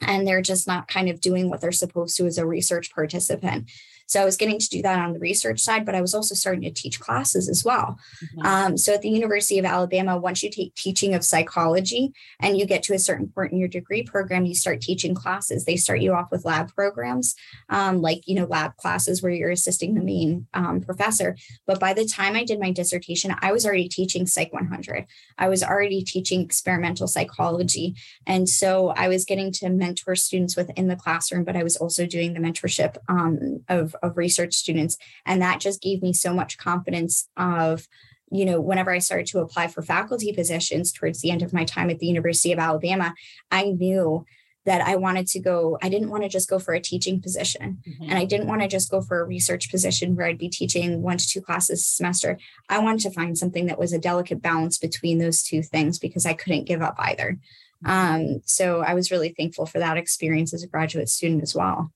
and 0.00 0.26
they're 0.26 0.42
just 0.42 0.66
not 0.66 0.88
kind 0.88 1.08
of 1.08 1.20
doing 1.20 1.48
what 1.50 1.60
they're 1.60 1.72
supposed 1.72 2.16
to 2.16 2.26
as 2.26 2.38
a 2.38 2.46
research 2.46 2.94
participant. 2.94 3.68
So 4.08 4.22
I 4.22 4.24
was 4.24 4.38
getting 4.38 4.58
to 4.58 4.68
do 4.68 4.80
that 4.82 4.98
on 4.98 5.12
the 5.12 5.18
research 5.18 5.60
side, 5.60 5.84
but 5.84 5.94
I 5.94 6.00
was 6.00 6.14
also 6.14 6.34
starting 6.34 6.62
to 6.62 6.70
teach 6.70 6.98
classes 6.98 7.46
as 7.46 7.62
well. 7.62 7.98
Mm-hmm. 8.24 8.46
Um, 8.46 8.78
so 8.78 8.94
at 8.94 9.02
the 9.02 9.10
University 9.10 9.58
of 9.58 9.66
Alabama, 9.66 10.16
once 10.16 10.42
you 10.42 10.50
take 10.50 10.74
teaching 10.74 11.14
of 11.14 11.22
psychology 11.22 12.14
and 12.40 12.56
you 12.56 12.64
get 12.64 12.82
to 12.84 12.94
a 12.94 12.98
certain 12.98 13.28
point 13.28 13.52
in 13.52 13.58
your 13.58 13.68
degree 13.68 14.02
program, 14.02 14.46
you 14.46 14.54
start 14.54 14.80
teaching 14.80 15.14
classes. 15.14 15.66
They 15.66 15.76
start 15.76 16.00
you 16.00 16.14
off 16.14 16.30
with 16.30 16.46
lab 16.46 16.74
programs, 16.74 17.34
um, 17.68 18.00
like 18.00 18.26
you 18.26 18.34
know 18.34 18.46
lab 18.46 18.76
classes 18.76 19.22
where 19.22 19.30
you're 19.30 19.50
assisting 19.50 19.94
the 19.94 20.00
main 20.00 20.46
um, 20.54 20.80
professor. 20.80 21.36
But 21.66 21.78
by 21.78 21.92
the 21.92 22.06
time 22.06 22.34
I 22.34 22.44
did 22.44 22.58
my 22.58 22.72
dissertation, 22.72 23.34
I 23.42 23.52
was 23.52 23.66
already 23.66 23.90
teaching 23.90 24.26
Psych 24.26 24.54
100. 24.54 25.06
I 25.36 25.48
was 25.48 25.62
already 25.62 26.02
teaching 26.02 26.40
experimental 26.40 27.08
psychology, 27.08 27.94
and 28.26 28.48
so 28.48 28.88
I 28.88 29.08
was 29.08 29.26
getting 29.26 29.52
to 29.52 29.68
mentor 29.88 30.14
students 30.16 30.56
within 30.56 30.88
the 30.88 30.96
classroom, 30.96 31.44
but 31.44 31.56
I 31.56 31.62
was 31.62 31.76
also 31.76 32.06
doing 32.06 32.34
the 32.34 32.40
mentorship 32.40 32.96
um, 33.08 33.64
of 33.68 33.94
of 34.02 34.16
research 34.16 34.54
students 34.54 34.96
and 35.24 35.40
that 35.42 35.60
just 35.60 35.80
gave 35.80 36.02
me 36.02 36.12
so 36.12 36.34
much 36.34 36.58
confidence 36.58 37.28
of 37.36 37.86
you 38.30 38.44
know 38.44 38.60
whenever 38.60 38.90
i 38.90 38.98
started 38.98 39.26
to 39.26 39.38
apply 39.38 39.66
for 39.68 39.82
faculty 39.82 40.32
positions 40.32 40.92
towards 40.92 41.20
the 41.20 41.30
end 41.30 41.42
of 41.42 41.52
my 41.52 41.64
time 41.64 41.90
at 41.90 41.98
the 41.98 42.06
university 42.06 42.52
of 42.52 42.58
alabama 42.58 43.14
i 43.50 43.64
knew 43.64 44.24
that 44.66 44.82
i 44.82 44.96
wanted 44.96 45.26
to 45.26 45.40
go 45.40 45.78
i 45.82 45.88
didn't 45.88 46.10
want 46.10 46.22
to 46.22 46.28
just 46.28 46.48
go 46.48 46.58
for 46.58 46.74
a 46.74 46.80
teaching 46.80 47.22
position 47.22 47.78
mm-hmm. 47.88 48.04
and 48.04 48.18
i 48.18 48.24
didn't 48.24 48.48
want 48.48 48.60
to 48.60 48.68
just 48.68 48.90
go 48.90 49.00
for 49.00 49.20
a 49.20 49.26
research 49.26 49.70
position 49.70 50.14
where 50.14 50.26
i'd 50.26 50.38
be 50.38 50.48
teaching 50.48 51.00
one 51.00 51.16
to 51.16 51.26
two 51.26 51.40
classes 51.40 51.80
a 51.80 51.82
semester 51.82 52.38
i 52.68 52.78
wanted 52.78 53.00
to 53.00 53.10
find 53.10 53.38
something 53.38 53.66
that 53.66 53.78
was 53.78 53.92
a 53.92 53.98
delicate 53.98 54.42
balance 54.42 54.78
between 54.78 55.18
those 55.18 55.42
two 55.42 55.62
things 55.62 55.98
because 55.98 56.26
i 56.26 56.34
couldn't 56.34 56.66
give 56.66 56.82
up 56.82 56.96
either. 56.98 57.38
Um, 57.84 58.40
so 58.44 58.80
i 58.80 58.94
was 58.94 59.10
really 59.10 59.34
thankful 59.36 59.66
for 59.66 59.78
that 59.78 59.96
experience 59.96 60.52
as 60.52 60.62
a 60.62 60.68
graduate 60.68 61.08
student 61.08 61.42
as 61.42 61.54
well 61.54 61.92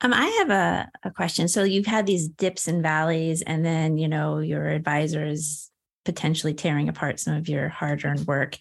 um, 0.00 0.12
I 0.12 0.26
have 0.38 0.50
a, 0.50 0.88
a 1.02 1.10
question. 1.10 1.48
So 1.48 1.64
you've 1.64 1.86
had 1.86 2.06
these 2.06 2.28
dips 2.28 2.68
and 2.68 2.82
valleys, 2.82 3.42
and 3.42 3.64
then, 3.64 3.98
you 3.98 4.06
know, 4.06 4.38
your 4.38 4.68
advisor 4.68 5.26
is 5.26 5.70
potentially 6.04 6.54
tearing 6.54 6.88
apart 6.88 7.20
some 7.20 7.34
of 7.34 7.48
your 7.48 7.68
hard 7.68 8.04
earned 8.04 8.26
work. 8.26 8.56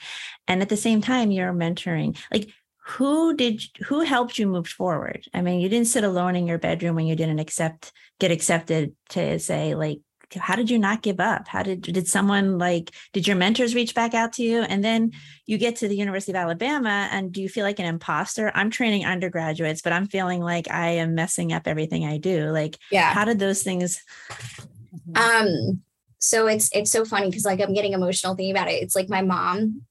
And 0.48 0.62
at 0.62 0.70
the 0.70 0.78
same 0.78 1.02
time, 1.02 1.32
you're 1.32 1.54
mentoring. 1.54 2.18
Like, 2.34 2.50
who 2.88 3.36
did 3.36 3.62
who 3.86 4.02
helped 4.02 4.40
you 4.40 4.48
move 4.48 4.68
forward? 4.68 5.26
I 5.34 5.42
mean, 5.42 5.60
you 5.60 5.70
didn't 5.70 5.88
sit 5.88 6.04
alone 6.04 6.36
in 6.36 6.48
your 6.48 6.58
bedroom 6.58 6.96
when 6.96 7.06
you 7.06 7.16
didn't 7.16 7.40
accept 7.40 7.92
get 8.20 8.32
accepted 8.32 8.96
to 9.10 9.40
say 9.40 9.76
like 9.76 10.00
how 10.36 10.56
did 10.56 10.70
you 10.70 10.78
not 10.78 11.02
give 11.02 11.20
up? 11.20 11.48
How 11.48 11.64
did 11.64 11.82
did 11.82 12.08
someone 12.08 12.58
like 12.58 12.92
did 13.14 13.28
your 13.28 13.38
mentors 13.38 13.76
reach 13.76 13.96
back 13.96 14.14
out 14.14 14.34
to 14.34 14.44
you? 14.44 14.62
And 14.62 14.84
then 14.84 15.12
you 15.46 15.58
get 15.58 15.78
to 15.78 15.88
the 15.88 15.96
university 15.96 16.32
of 16.32 16.36
alabama 16.36 17.08
and 17.12 17.32
do 17.32 17.42
you 17.42 17.50
feel 17.50 17.64
like 17.64 17.80
an 17.80 17.86
imposter? 17.86 18.52
I'm 18.54 18.70
training 18.70 19.06
undergraduates 19.06 19.82
but 19.82 19.94
i'm 19.94 20.08
feeling 20.08 20.42
like 20.42 20.70
i 20.70 20.90
am 20.90 21.16
messing 21.16 21.54
up 21.54 21.68
everything 21.68 22.06
i 22.06 22.18
do. 22.18 22.50
Like 22.50 22.78
yeah. 22.92 23.14
how 23.14 23.26
did 23.26 23.40
those 23.40 23.64
things 23.64 24.04
um 25.16 25.82
so 26.20 26.48
it's 26.48 26.70
it's 26.76 26.92
so 26.92 27.06
funny 27.06 27.30
because 27.30 27.46
like 27.46 27.62
i'm 27.62 27.74
getting 27.74 27.94
emotional 27.94 28.36
thinking 28.36 28.52
about 28.52 28.70
it. 28.70 28.84
It's 28.84 28.96
like 28.96 29.10
my 29.10 29.22
mom 29.22 29.82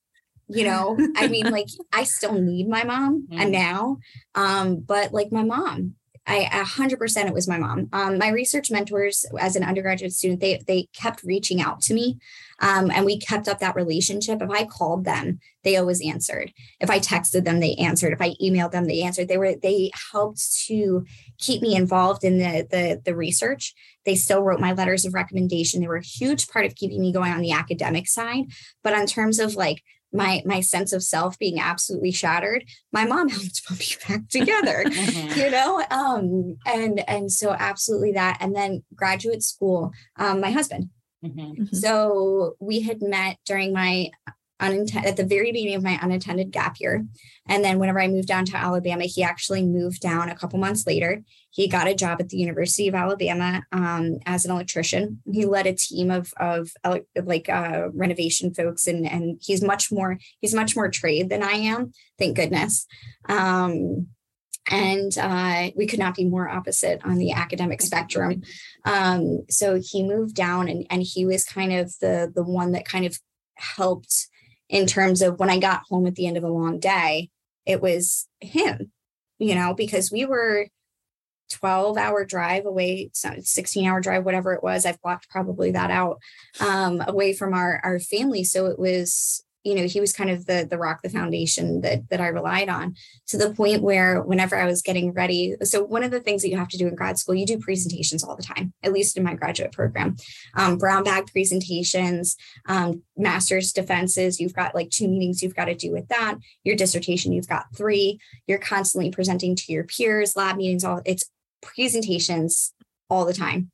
you 0.49 0.63
know? 0.63 0.97
I 1.17 1.27
mean 1.27 1.45
like 1.51 1.67
i 1.91 2.03
still 2.03 2.33
need 2.33 2.69
my 2.69 2.83
mom 2.83 3.27
mm. 3.29 3.39
and 3.39 3.51
now 3.51 3.97
um 4.35 4.79
but 4.79 5.13
like 5.13 5.31
my 5.31 5.43
mom 5.43 5.96
I 6.27 6.49
100% 6.51 7.25
it 7.25 7.33
was 7.33 7.47
my 7.47 7.57
mom. 7.57 7.87
Um, 7.93 8.17
my 8.17 8.29
research 8.29 8.69
mentors 8.69 9.25
as 9.39 9.55
an 9.55 9.63
undergraduate 9.63 10.11
student, 10.11 10.41
they 10.41 10.61
they 10.67 10.89
kept 10.93 11.23
reaching 11.23 11.61
out 11.61 11.81
to 11.83 11.93
me, 11.93 12.17
um, 12.59 12.91
and 12.91 13.05
we 13.05 13.17
kept 13.17 13.47
up 13.47 13.59
that 13.59 13.75
relationship. 13.75 14.41
If 14.41 14.49
I 14.49 14.65
called 14.65 15.05
them, 15.05 15.39
they 15.63 15.77
always 15.77 16.05
answered. 16.05 16.51
If 16.81 16.89
I 16.89 16.99
texted 16.99 17.45
them, 17.45 17.61
they 17.61 17.75
answered. 17.75 18.11
If 18.11 18.21
I 18.21 18.35
emailed 18.41 18.71
them, 18.71 18.85
they 18.85 19.03
answered. 19.03 19.29
They 19.29 19.37
were 19.37 19.55
they 19.55 19.89
helped 20.11 20.65
to 20.67 21.05
keep 21.37 21.61
me 21.61 21.75
involved 21.75 22.25
in 22.25 22.39
the 22.39 22.67
the, 22.69 23.01
the 23.05 23.15
research. 23.15 23.73
They 24.05 24.15
still 24.15 24.43
wrote 24.43 24.59
my 24.59 24.73
letters 24.73 25.05
of 25.05 25.13
recommendation. 25.13 25.79
They 25.79 25.87
were 25.87 25.95
a 25.95 26.03
huge 26.03 26.49
part 26.49 26.65
of 26.65 26.75
keeping 26.75 26.99
me 26.99 27.13
going 27.13 27.31
on 27.31 27.41
the 27.41 27.53
academic 27.53 28.07
side. 28.07 28.45
But 28.83 28.93
in 28.93 29.05
terms 29.05 29.39
of 29.39 29.55
like 29.55 29.81
my 30.13 30.41
my 30.45 30.61
sense 30.61 30.93
of 30.93 31.03
self 31.03 31.37
being 31.37 31.59
absolutely 31.59 32.11
shattered 32.11 32.63
my 32.91 33.05
mom 33.05 33.29
helped 33.29 33.65
put 33.65 33.79
me 33.79 33.85
back 34.07 34.27
together 34.29 34.83
mm-hmm. 34.85 35.39
you 35.39 35.49
know 35.49 35.83
um 35.91 36.57
and 36.65 37.07
and 37.09 37.31
so 37.31 37.51
absolutely 37.51 38.11
that 38.11 38.37
and 38.39 38.55
then 38.55 38.83
graduate 38.95 39.43
school 39.43 39.91
um 40.17 40.39
my 40.39 40.51
husband 40.51 40.89
mm-hmm. 41.23 41.39
mm-hmm. 41.39 41.75
so 41.75 42.55
we 42.59 42.81
had 42.81 43.01
met 43.01 43.37
during 43.45 43.73
my 43.73 44.09
at 44.59 45.17
the 45.17 45.25
very 45.25 45.51
beginning 45.51 45.75
of 45.75 45.83
my 45.83 45.99
unintended 46.01 46.51
gap 46.51 46.77
year. 46.79 47.05
And 47.47 47.63
then 47.63 47.79
whenever 47.79 47.99
I 47.99 48.07
moved 48.07 48.27
down 48.27 48.45
to 48.45 48.57
Alabama, 48.57 49.03
he 49.03 49.23
actually 49.23 49.63
moved 49.63 50.01
down 50.01 50.29
a 50.29 50.35
couple 50.35 50.59
months 50.59 50.87
later. 50.87 51.23
He 51.51 51.67
got 51.67 51.87
a 51.87 51.95
job 51.95 52.19
at 52.19 52.29
the 52.29 52.37
University 52.37 52.87
of 52.87 52.95
Alabama 52.95 53.63
um, 53.71 54.17
as 54.25 54.45
an 54.45 54.51
electrician. 54.51 55.21
He 55.31 55.45
led 55.45 55.67
a 55.67 55.73
team 55.73 56.11
of 56.11 56.33
of 56.39 56.71
like 57.23 57.49
uh, 57.49 57.89
renovation 57.93 58.53
folks, 58.53 58.87
and 58.87 59.07
and 59.07 59.39
he's 59.41 59.63
much 59.63 59.91
more 59.91 60.17
he's 60.41 60.53
much 60.53 60.75
more 60.75 60.89
trade 60.89 61.29
than 61.29 61.43
I 61.43 61.53
am. 61.53 61.91
Thank 62.17 62.35
goodness. 62.35 62.85
Um, 63.29 64.07
and 64.69 65.17
uh, 65.17 65.71
we 65.75 65.87
could 65.87 65.99
not 65.99 66.15
be 66.15 66.25
more 66.25 66.49
opposite 66.49 66.99
on 67.05 67.17
the 67.17 67.31
academic 67.31 67.81
spectrum. 67.81 68.41
Um, 68.83 69.45
so 69.49 69.79
he 69.81 70.03
moved 70.03 70.35
down, 70.35 70.67
and 70.67 70.85
and 70.89 71.03
he 71.03 71.25
was 71.25 71.43
kind 71.43 71.73
of 71.73 71.93
the 72.01 72.31
the 72.33 72.43
one 72.43 72.71
that 72.73 72.85
kind 72.85 73.05
of 73.05 73.17
helped 73.55 74.27
in 74.69 74.85
terms 74.85 75.21
of 75.21 75.39
when 75.39 75.49
I 75.49 75.59
got 75.59 75.83
home 75.89 76.07
at 76.07 76.15
the 76.15 76.27
end 76.27 76.37
of 76.37 76.43
a 76.43 76.49
long 76.49 76.79
day, 76.79 77.29
it 77.65 77.81
was 77.81 78.27
him, 78.39 78.91
you 79.39 79.55
know, 79.55 79.73
because 79.73 80.11
we 80.11 80.25
were 80.25 80.67
12 81.51 81.97
hour 81.97 82.25
drive 82.25 82.65
away, 82.65 83.09
16 83.13 83.87
hour 83.87 84.01
drive, 84.01 84.25
whatever 84.25 84.53
it 84.53 84.63
was. 84.63 84.85
I've 84.85 85.01
blocked 85.01 85.29
probably 85.29 85.71
that 85.71 85.91
out 85.91 86.19
um, 86.59 87.01
away 87.07 87.33
from 87.33 87.53
our, 87.53 87.79
our 87.83 87.99
family. 87.99 88.43
So 88.43 88.65
it 88.65 88.77
was, 88.77 89.43
you 89.67 89.75
know 89.75 89.85
he 89.85 89.99
was 89.99 90.13
kind 90.13 90.29
of 90.29 90.45
the 90.45 90.65
the 90.69 90.77
rock 90.77 91.01
the 91.01 91.09
foundation 91.09 91.81
that 91.81 92.09
that 92.09 92.21
i 92.21 92.27
relied 92.27 92.69
on 92.69 92.95
to 93.27 93.37
the 93.37 93.53
point 93.53 93.81
where 93.81 94.21
whenever 94.21 94.55
i 94.55 94.65
was 94.65 94.81
getting 94.81 95.11
ready 95.13 95.55
so 95.63 95.83
one 95.83 96.03
of 96.03 96.11
the 96.11 96.19
things 96.19 96.41
that 96.41 96.49
you 96.49 96.57
have 96.57 96.69
to 96.69 96.77
do 96.77 96.87
in 96.87 96.95
grad 96.95 97.17
school 97.17 97.35
you 97.35 97.45
do 97.45 97.59
presentations 97.59 98.23
all 98.23 98.35
the 98.35 98.43
time 98.43 98.73
at 98.83 98.93
least 98.93 99.17
in 99.17 99.23
my 99.23 99.33
graduate 99.33 99.71
program. 99.71 100.15
Um, 100.55 100.77
brown 100.77 101.03
bag 101.03 101.27
presentations 101.27 102.35
um, 102.67 103.03
master's 103.17 103.73
defenses 103.73 104.39
you've 104.39 104.55
got 104.55 104.73
like 104.73 104.89
two 104.89 105.07
meetings 105.07 105.43
you've 105.43 105.55
got 105.55 105.65
to 105.65 105.75
do 105.75 105.91
with 105.91 106.07
that 106.07 106.37
your 106.63 106.75
dissertation 106.75 107.31
you've 107.31 107.49
got 107.49 107.65
three 107.75 108.19
you're 108.47 108.57
constantly 108.57 109.11
presenting 109.11 109.55
to 109.55 109.73
your 109.73 109.83
peers 109.83 110.35
lab 110.35 110.55
meetings 110.55 110.83
all 110.83 111.01
it's 111.05 111.25
presentations 111.61 112.73
all 113.09 113.25
the 113.25 113.33
time 113.33 113.71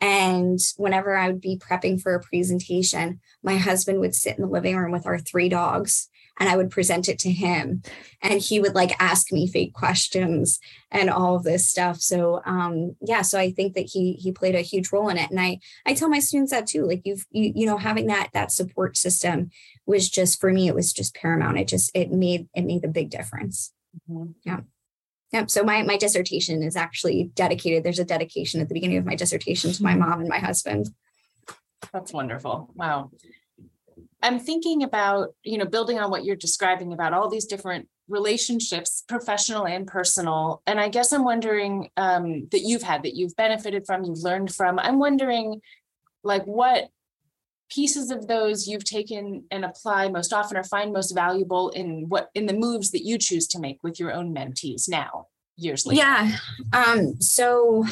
and 0.00 0.60
whenever 0.76 1.16
I 1.16 1.28
would 1.28 1.40
be 1.40 1.58
prepping 1.58 2.00
for 2.00 2.14
a 2.14 2.20
presentation, 2.20 3.20
my 3.42 3.56
husband 3.56 4.00
would 4.00 4.14
sit 4.14 4.36
in 4.36 4.42
the 4.42 4.50
living 4.50 4.76
room 4.76 4.92
with 4.92 5.06
our 5.06 5.18
three 5.18 5.48
dogs 5.48 6.08
and 6.38 6.48
I 6.48 6.56
would 6.56 6.70
present 6.70 7.08
it 7.08 7.18
to 7.20 7.30
him. 7.30 7.82
And 8.22 8.40
he 8.40 8.60
would 8.60 8.74
like 8.74 8.92
ask 9.00 9.32
me 9.32 9.48
fake 9.48 9.74
questions 9.74 10.60
and 10.90 11.10
all 11.10 11.34
of 11.34 11.42
this 11.42 11.68
stuff. 11.68 12.00
So 12.00 12.40
um 12.44 12.96
yeah, 13.00 13.22
so 13.22 13.38
I 13.38 13.50
think 13.50 13.74
that 13.74 13.90
he 13.92 14.12
he 14.12 14.32
played 14.32 14.54
a 14.54 14.60
huge 14.60 14.92
role 14.92 15.08
in 15.08 15.18
it. 15.18 15.30
And 15.30 15.40
I 15.40 15.58
I 15.84 15.94
tell 15.94 16.08
my 16.08 16.20
students 16.20 16.52
that 16.52 16.66
too. 16.66 16.84
Like 16.84 17.02
you've 17.04 17.26
you, 17.30 17.52
you 17.54 17.66
know, 17.66 17.78
having 17.78 18.06
that 18.06 18.30
that 18.34 18.52
support 18.52 18.96
system 18.96 19.50
was 19.86 20.08
just 20.08 20.40
for 20.40 20.52
me, 20.52 20.68
it 20.68 20.74
was 20.74 20.92
just 20.92 21.14
paramount. 21.14 21.58
It 21.58 21.68
just 21.68 21.90
it 21.94 22.10
made 22.12 22.48
it 22.54 22.64
made 22.64 22.84
a 22.84 22.88
big 22.88 23.10
difference. 23.10 23.72
Mm-hmm. 24.08 24.30
Yeah. 24.44 24.60
Yep. 25.32 25.50
So 25.50 25.62
my 25.62 25.82
my 25.82 25.96
dissertation 25.96 26.62
is 26.62 26.76
actually 26.76 27.30
dedicated. 27.34 27.84
There's 27.84 27.98
a 27.98 28.04
dedication 28.04 28.60
at 28.60 28.68
the 28.68 28.74
beginning 28.74 28.98
of 28.98 29.04
my 29.04 29.14
dissertation 29.14 29.72
to 29.72 29.82
my 29.82 29.92
mm-hmm. 29.92 30.00
mom 30.00 30.20
and 30.20 30.28
my 30.28 30.38
husband. 30.38 30.88
That's 31.92 32.12
wonderful. 32.12 32.70
Wow. 32.74 33.10
I'm 34.22 34.40
thinking 34.40 34.82
about, 34.82 35.34
you 35.44 35.58
know, 35.58 35.64
building 35.64 35.98
on 36.00 36.10
what 36.10 36.24
you're 36.24 36.36
describing 36.36 36.92
about 36.92 37.12
all 37.12 37.28
these 37.28 37.46
different 37.46 37.88
relationships, 38.08 39.04
professional 39.06 39.66
and 39.66 39.86
personal. 39.86 40.62
And 40.66 40.80
I 40.80 40.88
guess 40.88 41.12
I'm 41.12 41.24
wondering 41.24 41.90
um, 41.96 42.48
that 42.50 42.60
you've 42.60 42.82
had, 42.82 43.04
that 43.04 43.14
you've 43.14 43.36
benefited 43.36 43.86
from, 43.86 44.04
you've 44.04 44.24
learned 44.24 44.52
from. 44.52 44.78
I'm 44.78 44.98
wondering, 44.98 45.60
like, 46.24 46.44
what 46.46 46.88
pieces 47.70 48.10
of 48.10 48.26
those 48.26 48.66
you've 48.66 48.84
taken 48.84 49.44
and 49.50 49.64
apply 49.64 50.08
most 50.08 50.32
often 50.32 50.56
or 50.56 50.64
find 50.64 50.92
most 50.92 51.12
valuable 51.12 51.68
in 51.70 52.08
what 52.08 52.30
in 52.34 52.46
the 52.46 52.52
moves 52.52 52.90
that 52.90 53.04
you 53.04 53.18
choose 53.18 53.46
to 53.46 53.58
make 53.58 53.78
with 53.82 54.00
your 54.00 54.12
own 54.12 54.34
mentees 54.34 54.88
now 54.88 55.26
years 55.56 55.84
later 55.84 56.00
yeah 56.00 56.36
um 56.72 57.20
so 57.20 57.84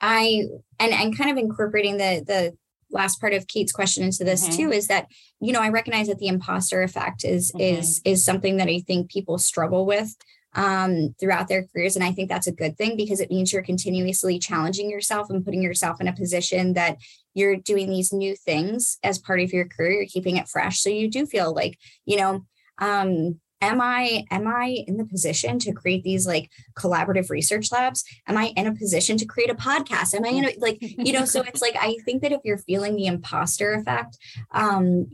i 0.00 0.44
and 0.78 0.92
and 0.92 1.16
kind 1.16 1.30
of 1.30 1.36
incorporating 1.36 1.96
the 1.96 2.22
the 2.26 2.56
last 2.90 3.20
part 3.20 3.32
of 3.32 3.46
kate's 3.46 3.72
question 3.72 4.04
into 4.04 4.22
this 4.22 4.46
mm-hmm. 4.46 4.56
too 4.56 4.70
is 4.70 4.86
that 4.88 5.06
you 5.40 5.52
know 5.52 5.60
i 5.60 5.68
recognize 5.68 6.08
that 6.08 6.18
the 6.18 6.28
imposter 6.28 6.82
effect 6.82 7.24
is 7.24 7.50
mm-hmm. 7.52 7.78
is 7.78 8.00
is 8.04 8.24
something 8.24 8.58
that 8.58 8.68
i 8.68 8.80
think 8.86 9.10
people 9.10 9.38
struggle 9.38 9.86
with 9.86 10.14
um, 10.54 11.14
throughout 11.18 11.48
their 11.48 11.66
careers. 11.66 11.96
And 11.96 12.04
I 12.04 12.12
think 12.12 12.28
that's 12.28 12.46
a 12.46 12.52
good 12.52 12.76
thing 12.76 12.96
because 12.96 13.20
it 13.20 13.30
means 13.30 13.52
you're 13.52 13.62
continuously 13.62 14.38
challenging 14.38 14.90
yourself 14.90 15.30
and 15.30 15.44
putting 15.44 15.62
yourself 15.62 16.00
in 16.00 16.08
a 16.08 16.12
position 16.12 16.74
that 16.74 16.98
you're 17.34 17.56
doing 17.56 17.88
these 17.88 18.12
new 18.12 18.36
things 18.36 18.98
as 19.02 19.18
part 19.18 19.40
of 19.40 19.52
your 19.52 19.66
career. 19.66 19.92
You're 19.92 20.06
keeping 20.06 20.36
it 20.36 20.48
fresh. 20.48 20.80
So 20.80 20.90
you 20.90 21.10
do 21.10 21.26
feel 21.26 21.54
like, 21.54 21.78
you 22.04 22.16
know, 22.16 22.44
um, 22.78 23.40
am 23.62 23.80
i 23.80 24.24
am 24.30 24.46
i 24.46 24.84
in 24.86 24.96
the 24.96 25.06
position 25.06 25.58
to 25.58 25.72
create 25.72 26.02
these 26.02 26.26
like 26.26 26.50
collaborative 26.74 27.30
research 27.30 27.70
labs 27.70 28.04
am 28.26 28.36
i 28.36 28.52
in 28.56 28.66
a 28.66 28.74
position 28.74 29.16
to 29.16 29.24
create 29.24 29.50
a 29.50 29.54
podcast 29.54 30.14
am 30.14 30.24
i 30.24 30.28
in 30.28 30.44
a 30.44 30.54
like 30.58 30.78
you 30.80 31.12
know 31.12 31.24
so 31.24 31.40
it's 31.42 31.62
like 31.62 31.76
i 31.80 31.96
think 32.04 32.22
that 32.22 32.32
if 32.32 32.40
you're 32.44 32.58
feeling 32.58 32.96
the 32.96 33.06
imposter 33.06 33.72
effect 33.72 34.18
um 34.50 35.06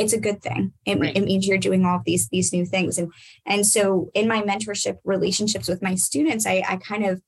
it's 0.00 0.12
a 0.12 0.20
good 0.20 0.42
thing. 0.42 0.72
It, 0.86 0.98
right. 0.98 1.16
it, 1.16 1.24
means 1.24 1.46
you're 1.46 1.58
doing 1.58 1.84
all 1.84 1.96
of 1.96 2.04
these 2.04 2.28
these 2.28 2.52
new 2.52 2.64
things. 2.64 2.98
And 2.98 3.12
and 3.46 3.66
so 3.66 4.10
in 4.14 4.26
my 4.28 4.42
mentorship 4.42 4.98
relationships 5.04 5.68
with 5.68 5.82
my 5.82 5.94
students, 5.94 6.46
I, 6.46 6.62
I 6.68 6.76
kind 6.76 7.04
of 7.06 7.20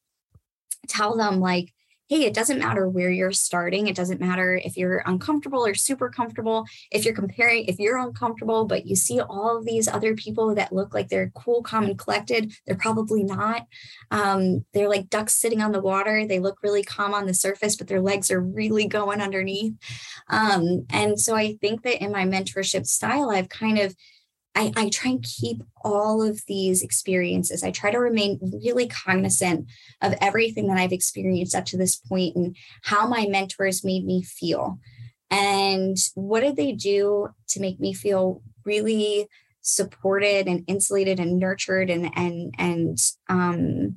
tell 0.88 1.16
them 1.16 1.40
like, 1.40 1.72
hey, 2.12 2.26
it 2.26 2.34
doesn't 2.34 2.58
matter 2.58 2.86
where 2.86 3.10
you're 3.10 3.32
starting. 3.32 3.86
It 3.86 3.96
doesn't 3.96 4.20
matter 4.20 4.60
if 4.62 4.76
you're 4.76 5.02
uncomfortable 5.06 5.64
or 5.64 5.72
super 5.72 6.10
comfortable. 6.10 6.66
If 6.90 7.06
you're 7.06 7.14
comparing, 7.14 7.64
if 7.64 7.78
you're 7.78 7.96
uncomfortable, 7.96 8.66
but 8.66 8.86
you 8.86 8.96
see 8.96 9.18
all 9.18 9.56
of 9.56 9.64
these 9.64 9.88
other 9.88 10.14
people 10.14 10.54
that 10.54 10.74
look 10.74 10.92
like 10.92 11.08
they're 11.08 11.30
cool, 11.34 11.62
calm, 11.62 11.84
and 11.84 11.98
collected, 11.98 12.52
they're 12.66 12.76
probably 12.76 13.24
not. 13.24 13.66
Um, 14.10 14.66
they're 14.74 14.90
like 14.90 15.08
ducks 15.08 15.36
sitting 15.36 15.62
on 15.62 15.72
the 15.72 15.80
water. 15.80 16.26
They 16.26 16.38
look 16.38 16.62
really 16.62 16.82
calm 16.82 17.14
on 17.14 17.24
the 17.24 17.32
surface, 17.32 17.76
but 17.76 17.88
their 17.88 18.02
legs 18.02 18.30
are 18.30 18.42
really 18.42 18.86
going 18.86 19.22
underneath. 19.22 19.72
Um, 20.28 20.84
and 20.90 21.18
so 21.18 21.34
I 21.34 21.56
think 21.62 21.82
that 21.84 22.04
in 22.04 22.12
my 22.12 22.26
mentorship 22.26 22.86
style, 22.86 23.30
I've 23.30 23.48
kind 23.48 23.78
of 23.78 23.96
I, 24.54 24.72
I 24.76 24.88
try 24.90 25.12
and 25.12 25.24
keep 25.24 25.62
all 25.82 26.22
of 26.22 26.42
these 26.46 26.82
experiences. 26.82 27.62
I 27.62 27.70
try 27.70 27.90
to 27.90 27.98
remain 27.98 28.38
really 28.62 28.86
cognizant 28.86 29.66
of 30.02 30.14
everything 30.20 30.68
that 30.68 30.78
I've 30.78 30.92
experienced 30.92 31.54
up 31.54 31.64
to 31.66 31.76
this 31.76 31.96
point 31.96 32.36
and 32.36 32.56
how 32.82 33.06
my 33.06 33.26
mentors 33.26 33.84
made 33.84 34.04
me 34.04 34.22
feel. 34.22 34.78
And 35.30 35.96
what 36.14 36.40
did 36.40 36.56
they 36.56 36.72
do 36.72 37.28
to 37.48 37.60
make 37.60 37.80
me 37.80 37.94
feel 37.94 38.42
really 38.64 39.26
supported 39.62 40.46
and 40.46 40.64
insulated 40.66 41.20
and 41.20 41.38
nurtured 41.38 41.88
and 41.88 42.10
and 42.16 42.52
and 42.58 42.98
um 43.28 43.96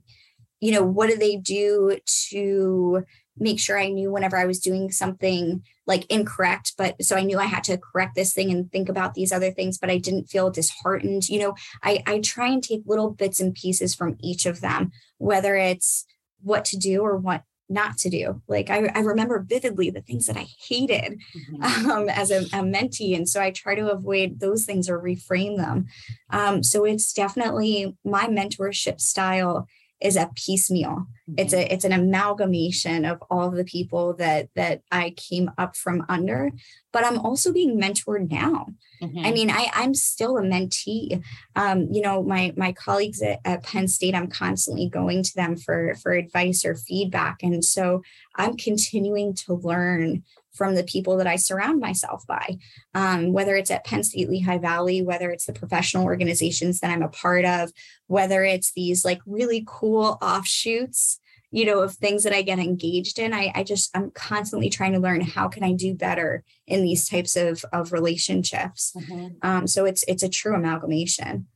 you 0.60 0.72
know 0.72 0.84
what 0.84 1.10
do 1.10 1.18
they 1.18 1.36
do 1.36 1.98
to 2.30 3.04
make 3.38 3.60
sure 3.60 3.80
I 3.80 3.90
knew 3.90 4.12
whenever 4.12 4.38
I 4.38 4.46
was 4.46 4.60
doing 4.60 4.92
something 4.92 5.64
like 5.88 6.06
incorrect, 6.12 6.74
but 6.78 7.04
so 7.04 7.16
I 7.16 7.24
knew 7.24 7.38
I 7.38 7.46
had 7.46 7.64
to 7.66 7.78
correct 7.78 8.16
this 8.16 8.34
thing 8.34 8.52
and 8.52 8.72
think 8.72 8.90
about 8.90 9.14
these 9.14 9.32
other 9.32 9.52
things, 9.52 9.78
but 9.78 9.90
I 9.90 9.98
didn't 9.98 10.30
feel 10.30 10.50
disheartened. 10.50 11.30
You 11.30 11.40
know, 11.40 11.56
I, 11.84 12.02
I 12.08 12.20
try 12.20 12.48
and 12.48 12.64
take 12.64 12.82
little 12.86 13.12
bits 13.12 13.40
and 13.40 13.54
pieces 13.54 13.94
from 13.94 14.18
each 14.22 14.46
of 14.46 14.62
them, 14.62 14.92
whether 15.18 15.56
it's 15.56 16.06
what 16.42 16.66
to 16.66 16.78
do 16.78 17.02
or 17.02 17.18
what 17.18 17.44
not 17.68 17.98
to 17.98 18.10
do. 18.10 18.42
Like 18.48 18.70
I, 18.70 18.92
I 18.94 19.00
remember 19.00 19.44
vividly 19.48 19.90
the 19.90 20.02
things 20.02 20.28
that 20.28 20.38
I 20.38 20.46
hated 20.68 21.20
mm-hmm. 21.36 21.90
um, 21.90 22.10
as 22.10 22.32
a, 22.32 22.42
a, 22.42 22.62
mentee. 22.62 23.16
And 23.16 23.28
so 23.28 23.42
I 23.42 23.52
try 23.52 23.76
to 23.76 23.92
avoid 23.92 24.40
those 24.40 24.66
things 24.66 24.88
or 24.88 25.00
reframe 25.00 25.58
them. 25.58 25.88
Um, 26.30 26.62
so 26.62 26.86
it's 26.86 27.12
definitely 27.12 27.96
my 28.04 28.28
mentorship 28.28 29.02
style 29.02 29.68
is 30.06 30.16
a 30.16 30.30
piecemeal. 30.36 31.08
Mm-hmm. 31.30 31.34
It's 31.40 31.54
a 31.54 31.74
it's 31.74 31.86
an 31.86 31.92
amalgamation 31.92 33.06
of 33.06 33.22
all 33.30 33.48
of 33.48 33.56
the 33.56 33.64
people 33.64 34.14
that 34.16 34.50
that 34.56 34.82
I 34.92 35.16
came 35.18 35.50
up 35.58 35.76
from 35.76 36.06
under, 36.08 36.52
but 36.94 37.04
I'm 37.04 37.18
also 37.18 37.52
being 37.52 37.80
mentored 37.82 38.30
now. 38.30 38.68
Mm-hmm. 39.02 39.26
I 39.26 39.32
mean, 39.32 39.50
I 39.50 39.70
I'm 39.74 39.96
still 39.96 40.38
a 40.38 40.42
mentee. 40.42 41.24
Um, 41.56 41.88
you 41.92 42.02
know, 42.02 42.22
my 42.22 42.54
my 42.56 42.72
colleagues 42.72 43.22
at, 43.24 43.40
at 43.44 43.64
Penn 43.64 43.88
State, 43.88 44.14
I'm 44.14 44.28
constantly 44.28 44.88
going 44.88 45.24
to 45.24 45.36
them 45.36 45.58
for 45.58 45.96
for 45.96 46.12
advice 46.12 46.64
or 46.64 46.76
feedback, 46.76 47.42
and 47.42 47.66
so 47.66 48.04
I'm 48.36 48.56
continuing 48.56 49.34
to 49.46 49.56
learn 49.56 50.24
from 50.56 50.76
the 50.76 50.84
people 50.84 51.18
that 51.18 51.28
I 51.28 51.36
surround 51.36 51.80
myself 51.80 52.26
by, 52.28 52.58
um, 52.94 53.34
whether 53.34 53.56
it's 53.56 53.72
at 53.72 53.86
Penn 53.86 54.04
State 54.04 54.30
Lehigh 54.30 54.58
Valley, 54.58 55.02
whether 55.02 55.32
it's 55.32 55.46
the 55.46 55.54
professional 55.54 56.06
organizations 56.06 56.80
that 56.80 56.92
I'm 56.92 57.04
a 57.04 57.10
part 57.10 57.46
of, 57.46 57.72
whether 58.08 58.44
it's 58.44 58.74
these 58.74 59.06
like 59.06 59.20
really 59.26 59.64
cool 59.68 60.18
offshoots 60.22 61.20
you 61.52 61.64
know 61.64 61.80
of 61.80 61.94
things 61.94 62.24
that 62.24 62.34
i 62.34 62.42
get 62.42 62.60
engaged 62.60 63.18
in. 63.18 63.34
I, 63.34 63.52
I 63.56 63.64
just 63.64 63.96
i'm 63.96 64.12
constantly 64.12 64.70
trying 64.70 64.92
to 64.92 65.00
learn 65.00 65.22
how 65.22 65.48
can 65.48 65.64
i 65.64 65.72
do 65.72 65.94
better 65.94 66.44
in 66.68 66.84
these 66.84 67.08
types 67.08 67.36
of 67.38 67.64
of 67.72 67.94
relationships. 67.94 68.94
Mm-hmm. 68.98 69.28
um, 69.42 69.68
so 69.68 69.86
it's 69.86 70.04
it's 70.08 70.24
a 70.24 70.30
true 70.30 70.54
amalgamation 70.54 71.48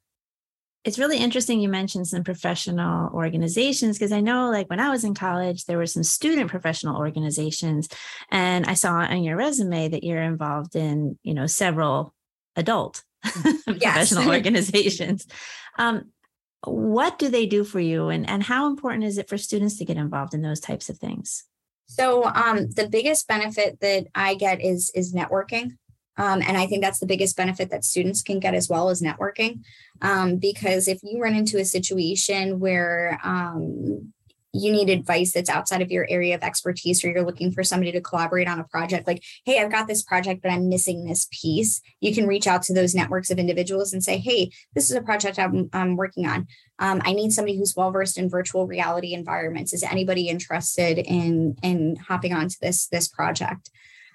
it's 0.90 0.98
really 0.98 1.20
interesting 1.20 1.60
you 1.60 1.70
mentioned 1.70 2.08
some 2.08 2.24
professional 2.24 3.12
organizations 3.14 3.96
because 3.96 4.12
I 4.12 4.22
know 4.22 4.50
like 4.50 4.72
when 4.72 4.80
I 4.80 4.90
was 4.90 5.04
in 5.04 5.14
college 5.14 5.66
there 5.66 5.78
were 5.78 5.86
some 5.86 6.02
student 6.02 6.50
professional 6.50 6.98
organizations 6.98 7.88
and 8.32 8.66
I 8.66 8.74
saw 8.74 8.94
on 8.94 9.24
your 9.24 9.38
resume 9.38 9.90
that 9.90 10.04
you're 10.04 10.24
involved 10.24 10.76
in 10.76 11.20
you 11.22 11.36
know 11.36 11.46
several 11.46 12.16
adult 12.56 13.04
professional 13.24 14.30
organizations. 14.36 15.28
Um, 15.78 16.12
what 16.66 17.20
do 17.20 17.30
they 17.30 17.46
do 17.46 17.64
for 17.64 17.80
you 17.80 18.10
and, 18.10 18.28
and 18.28 18.42
how 18.42 18.66
important 18.66 19.04
is 19.04 19.20
it 19.20 19.30
for 19.30 19.38
students 19.38 19.78
to 19.78 19.86
get 19.86 19.96
involved 19.96 20.34
in 20.34 20.42
those 20.42 20.60
types 20.60 20.90
of 20.90 20.98
things? 20.98 21.44
So 21.86 22.26
um, 22.26 22.72
the 22.72 22.90
biggest 22.90 23.28
benefit 23.28 23.80
that 23.82 24.08
I 24.16 24.34
get 24.34 24.60
is 24.60 24.92
is 24.96 25.14
networking. 25.14 25.78
Um, 26.20 26.42
and 26.42 26.58
I 26.58 26.68
think 26.68 26.84
that's 26.84 27.00
the 27.00 27.06
biggest 27.06 27.38
benefit 27.38 27.72
that 27.72 27.86
students 27.86 28.22
can 28.22 28.40
get 28.40 28.54
as 28.54 28.68
well 28.70 28.90
as 28.90 29.02
networking. 29.02 29.62
Um, 30.02 30.36
because 30.36 30.88
if 30.88 31.00
you 31.02 31.20
run 31.20 31.34
into 31.34 31.58
a 31.60 31.66
situation 31.66 32.60
where 32.60 33.20
um, 33.24 34.14
you 34.52 34.72
need 34.72 34.90
advice 34.90 35.32
that's 35.32 35.50
outside 35.50 35.82
of 35.82 35.92
your 35.92 36.08
area 36.10 36.36
of 36.36 36.42
expertise 36.42 37.04
or 37.04 37.10
you're 37.10 37.26
looking 37.26 37.52
for 37.52 37.64
somebody 37.64 37.92
to 37.92 38.02
collaborate 38.02 38.48
on 38.48 38.60
a 38.60 38.64
project 38.64 39.06
like 39.06 39.24
hey 39.46 39.60
i've 39.60 39.72
got 39.72 39.88
this 39.88 40.02
project 40.02 40.42
but 40.42 40.52
i'm 40.52 40.70
missing 40.70 41.06
this 41.06 41.28
piece 41.32 41.82
you 42.00 42.14
can 42.14 42.26
reach 42.26 42.48
out 42.48 42.64
to 42.64 42.74
those 42.74 42.96
networks 42.96 43.30
of 43.30 43.38
individuals 43.38 43.94
and 43.94 44.04
say 44.04 44.18
hey 44.18 44.50
this 44.74 44.90
is 44.90 44.96
a 44.96 45.02
project 45.02 45.38
i'm, 45.38 45.70
I'm 45.72 45.96
working 45.96 46.26
on. 46.26 46.48
Um, 46.80 47.02
i 47.06 47.14
need 47.14 47.32
somebody 47.32 47.58
who's 47.58 47.76
well 47.76 47.92
versed 47.92 48.18
in 48.18 48.30
virtual 48.30 48.66
reality 48.66 49.14
environments. 49.14 49.74
Is 49.74 49.84
anybody 49.84 50.30
interested 50.30 50.98
in 50.98 51.56
in 51.62 51.98
hopping 51.98 52.34
onto 52.34 52.56
this 52.62 52.88
this 52.88 53.08
project 53.08 53.70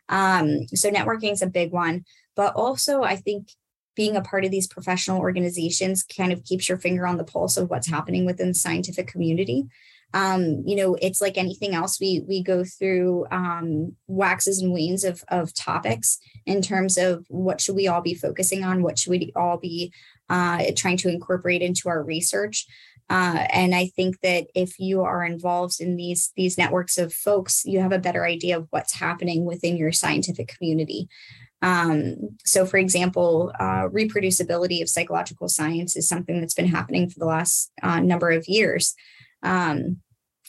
um, 0.09 0.67
so 0.69 0.91
networking 0.91 1.33
is 1.33 1.43
a 1.43 1.47
big 1.47 1.73
one 1.73 2.05
but 2.37 2.55
also 2.55 3.03
i 3.03 3.17
think 3.17 3.49
being 3.97 4.17
a 4.17 4.23
part 4.23 4.45
of 4.45 4.51
these 4.51 4.67
professional 4.67 5.21
organizations 5.21 6.03
kind 6.03 6.33
of 6.33 6.43
keeps 6.45 6.69
your 6.69 6.79
finger 6.79 7.07
on 7.07 7.17
the 7.17 7.25
pulse 7.25 7.57
of 7.57 7.71
what's 7.71 7.89
happening 7.89 8.25
within 8.25 8.49
the 8.49 8.55
scientific 8.55 9.07
community 9.07 9.67
um, 10.15 10.63
you 10.65 10.77
know, 10.77 10.97
it's 11.03 11.21
like 11.21 11.37
anything 11.37 11.75
else. 11.75 12.01
We 12.01 12.23
we 12.27 12.41
go 12.41 12.63
through 12.65 13.27
um, 13.33 13.97
waxes 14.07 14.63
and 14.63 14.73
wanes 14.73 15.03
of 15.03 15.25
of 15.29 15.53
topics 15.53 16.21
in 16.47 16.63
terms 16.63 16.97
of 16.97 17.27
what 17.29 17.61
should 17.61 17.75
we 17.75 17.89
all 17.89 18.01
be 18.01 18.15
focusing 18.15 18.63
on, 18.63 18.85
what 18.85 18.97
should 18.97 19.11
we 19.11 19.33
all 19.35 19.59
be 19.59 19.93
uh, 20.31 20.67
trying 20.77 20.97
to 20.99 21.09
incorporate 21.09 21.63
into 21.63 21.89
our 21.89 22.03
research. 22.03 22.67
Uh, 23.11 23.47
and 23.53 23.75
I 23.75 23.87
think 23.89 24.21
that 24.23 24.47
if 24.55 24.79
you 24.79 25.03
are 25.03 25.25
involved 25.25 25.81
in 25.81 25.97
these 25.97 26.33
these 26.37 26.57
networks 26.57 26.97
of 26.97 27.13
folks, 27.13 27.65
you 27.65 27.81
have 27.81 27.93
a 27.93 27.99
better 27.99 28.25
idea 28.25 28.57
of 28.57 28.67
what's 28.71 28.95
happening 28.95 29.45
within 29.45 29.77
your 29.77 29.93
scientific 29.93 30.49
community. 30.49 31.09
Um, 31.61 32.37
so, 32.45 32.67
for 32.67 32.77
example, 32.77 33.53
uh, 33.59 33.89
reproducibility 33.89 34.83
of 34.83 34.89
psychological 34.89 35.49
science 35.49 35.97
is 35.97 36.09
something 36.09 36.41
that's 36.41 36.55
been 36.55 36.69
happening 36.69 37.09
for 37.09 37.19
the 37.19 37.27
last 37.27 37.73
uh, 37.83 38.01
number 38.01 38.31
of 38.31 38.49
years. 38.49 38.95
Um, 39.43 39.99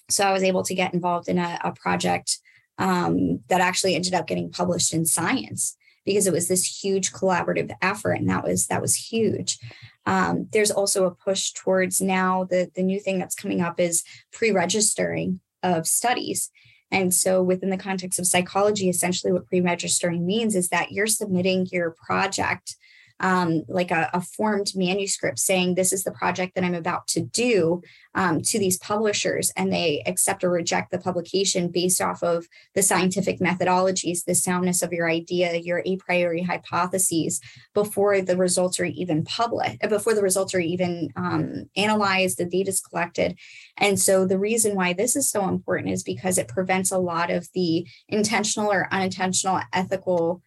so 0.10 0.26
I 0.26 0.34
was 0.34 0.44
able 0.44 0.64
to 0.64 0.76
get 0.76 0.94
involved 0.94 1.28
in 1.28 1.40
a, 1.40 1.60
a 1.64 1.72
project 1.72 2.38
um, 2.78 3.40
that 3.48 3.62
actually 3.62 3.96
ended 3.96 4.14
up 4.14 4.28
getting 4.28 4.52
published 4.52 4.94
in 4.94 5.06
Science 5.06 5.78
because 6.06 6.28
it 6.28 6.34
was 6.34 6.48
this 6.48 6.84
huge 6.84 7.12
collaborative 7.12 7.72
effort, 7.82 8.14
and 8.14 8.30
that 8.30 8.44
was 8.44 8.68
that 8.68 8.82
was 8.82 8.96
huge. 8.96 9.58
Um, 10.06 10.48
there's 10.52 10.72
also 10.72 11.06
a 11.06 11.16
push 11.16 11.52
towards 11.52 12.02
now 12.02 12.44
the 12.44 12.72
the 12.76 12.84
new 12.84 13.00
thing 13.00 13.20
that's 13.20 13.36
coming 13.36 13.62
up 13.62 13.80
is 13.80 14.04
pre-registering 14.32 15.40
of 15.64 15.88
studies. 15.88 16.52
And 16.92 17.14
so, 17.14 17.42
within 17.42 17.72
the 17.72 17.78
context 17.78 18.20
of 18.20 18.28
psychology, 18.28 18.90
essentially 18.90 19.34
what 19.34 19.48
pre 19.48 19.62
registering 19.62 20.26
means 20.26 20.56
is 20.56 20.70
that 20.70 20.92
you're 20.92 21.08
submitting 21.08 21.68
your 21.72 21.96
project 22.06 22.76
um, 23.20 23.64
like 23.68 23.92
a, 23.92 24.10
a, 24.14 24.22
formed 24.22 24.74
manuscript 24.76 25.40
saying 25.40 25.76
this 25.76 25.94
is 25.94 26.04
the 26.04 26.12
project 26.12 26.54
that 26.54 26.64
I'm 26.66 26.76
about 26.76 27.08
to 27.10 27.22
do 27.22 27.82
um, 28.14 28.42
to 28.42 28.60
these 28.60 28.78
publishers, 28.78 29.52
and 29.56 29.72
they 29.72 30.04
accept 30.06 30.44
or 30.44 30.50
reject 30.50 30.92
the 30.92 31.00
publication 31.00 31.70
based 31.70 32.02
off 32.02 32.24
of 32.24 32.48
the 32.74 32.84
scientific 32.84 33.40
methodologies, 33.40 34.26
the 34.26 34.36
soundness 34.36 34.82
of 34.82 34.92
your 34.92 35.10
idea, 35.10 35.56
your 35.56 35.82
a 35.86 35.96
priori 35.96 36.42
hypotheses 36.42 37.40
before 37.74 38.22
the 38.22 38.36
results 38.36 38.80
are 38.80 38.86
even 38.86 39.24
published, 39.24 39.78
uh, 39.82 39.88
before 39.88 40.14
the 40.14 40.22
results 40.22 40.54
are 40.54 40.60
even 40.60 41.10
um, 41.16 41.70
analyzed, 41.78 42.38
the 42.38 42.46
data 42.46 42.70
is 42.70 42.82
collected. 42.82 43.38
And 43.78 43.98
so 44.00 44.26
the 44.26 44.40
reason 44.40 44.76
why 44.76 44.92
this 44.92 45.16
is 45.16 45.30
so 45.30 45.48
important 45.48 45.94
is 45.94 46.04
because 46.04 46.38
it 46.38 46.50
prevents 46.50 46.92
a 46.92 46.98
lot 46.98 47.32
of 47.32 47.48
the 47.54 47.88
intentional 48.10 48.72
or 48.72 48.88
unintentional 48.92 49.62
ethical 49.72 50.42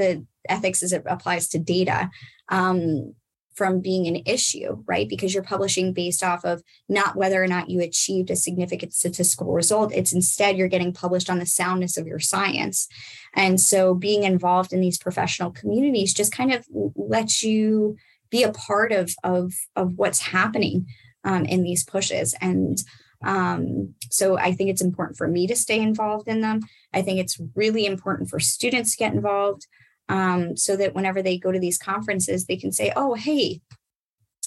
the 0.00 0.26
ethics 0.48 0.82
as 0.82 0.92
it 0.92 1.02
applies 1.06 1.48
to 1.48 1.58
data 1.58 2.10
um, 2.48 3.14
from 3.54 3.80
being 3.80 4.06
an 4.06 4.22
issue, 4.24 4.82
right? 4.86 5.08
Because 5.08 5.34
you're 5.34 5.42
publishing 5.42 5.92
based 5.92 6.22
off 6.24 6.44
of 6.44 6.62
not 6.88 7.16
whether 7.16 7.42
or 7.42 7.46
not 7.46 7.68
you 7.68 7.82
achieved 7.82 8.30
a 8.30 8.36
significant 8.36 8.94
statistical 8.94 9.52
result. 9.52 9.92
It's 9.92 10.14
instead 10.14 10.56
you're 10.56 10.68
getting 10.68 10.92
published 10.92 11.28
on 11.28 11.38
the 11.38 11.46
soundness 11.46 11.96
of 11.96 12.06
your 12.06 12.20
science. 12.20 12.88
And 13.34 13.60
so 13.60 13.94
being 13.94 14.22
involved 14.22 14.72
in 14.72 14.80
these 14.80 14.98
professional 14.98 15.50
communities 15.50 16.14
just 16.14 16.32
kind 16.32 16.52
of 16.52 16.66
lets 16.96 17.42
you 17.42 17.96
be 18.30 18.44
a 18.44 18.52
part 18.52 18.92
of, 18.92 19.14
of, 19.24 19.52
of 19.76 19.98
what's 19.98 20.20
happening 20.20 20.86
um, 21.24 21.44
in 21.44 21.62
these 21.62 21.84
pushes. 21.84 22.34
And 22.40 22.78
um, 23.22 23.94
so 24.10 24.38
I 24.38 24.52
think 24.52 24.70
it's 24.70 24.80
important 24.80 25.18
for 25.18 25.28
me 25.28 25.46
to 25.48 25.56
stay 25.56 25.80
involved 25.80 26.28
in 26.28 26.40
them. 26.40 26.60
I 26.94 27.02
think 27.02 27.18
it's 27.18 27.38
really 27.54 27.84
important 27.84 28.30
for 28.30 28.40
students 28.40 28.92
to 28.92 28.98
get 28.98 29.12
involved 29.12 29.66
um, 30.10 30.56
so 30.56 30.76
that 30.76 30.94
whenever 30.94 31.22
they 31.22 31.38
go 31.38 31.52
to 31.52 31.60
these 31.60 31.78
conferences, 31.78 32.44
they 32.44 32.56
can 32.56 32.72
say, 32.72 32.92
oh, 32.96 33.14
hey, 33.14 33.60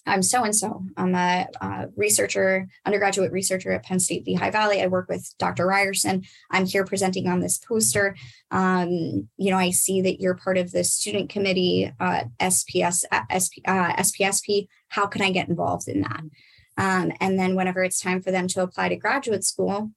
I'm 0.06 0.22
so 0.22 0.44
and 0.44 0.54
so. 0.54 0.84
I'm 0.98 1.16
a, 1.16 1.48
a, 1.62 1.88
researcher, 1.96 2.68
undergraduate 2.86 3.32
researcher 3.32 3.72
at 3.72 3.84
Penn 3.84 4.02
State 4.02 4.28
Lehigh 4.28 4.52
Valley. 4.52 4.82
I 4.82 4.88
work 4.88 5.08
with 5.08 5.34
Dr. 5.40 5.66
Ryerson. 5.66 6.26
I'm 6.52 6.66
here 6.66 6.84
presenting 6.84 7.30
on 7.30 7.40
this 7.40 7.58
poster. 7.58 8.18
Um, 8.52 9.30
you 9.38 9.52
know, 9.52 9.58
I 9.58 9.70
see 9.70 10.02
that 10.02 10.20
you're 10.20 10.36
part 10.36 10.58
of 10.58 10.74
the 10.74 10.84
student 10.84 11.30
committee, 11.30 11.90
uh, 12.02 12.26
SPS, 12.42 13.06
uh, 13.10 13.24
SP, 13.32 13.64
uh, 13.66 13.94
SPSP. 13.94 14.68
How 14.90 15.08
can 15.08 15.22
I 15.22 15.32
get 15.32 15.48
involved 15.48 15.88
in 15.88 16.02
that? 16.02 16.24
Um, 16.76 17.14
and 17.22 17.40
then 17.40 17.56
whenever 17.56 17.84
it's 17.84 18.02
time 18.02 18.22
for 18.22 18.32
them 18.32 18.50
to 18.50 18.64
apply 18.64 18.90
to 18.90 18.98
graduate 18.98 19.46
school, 19.46 19.92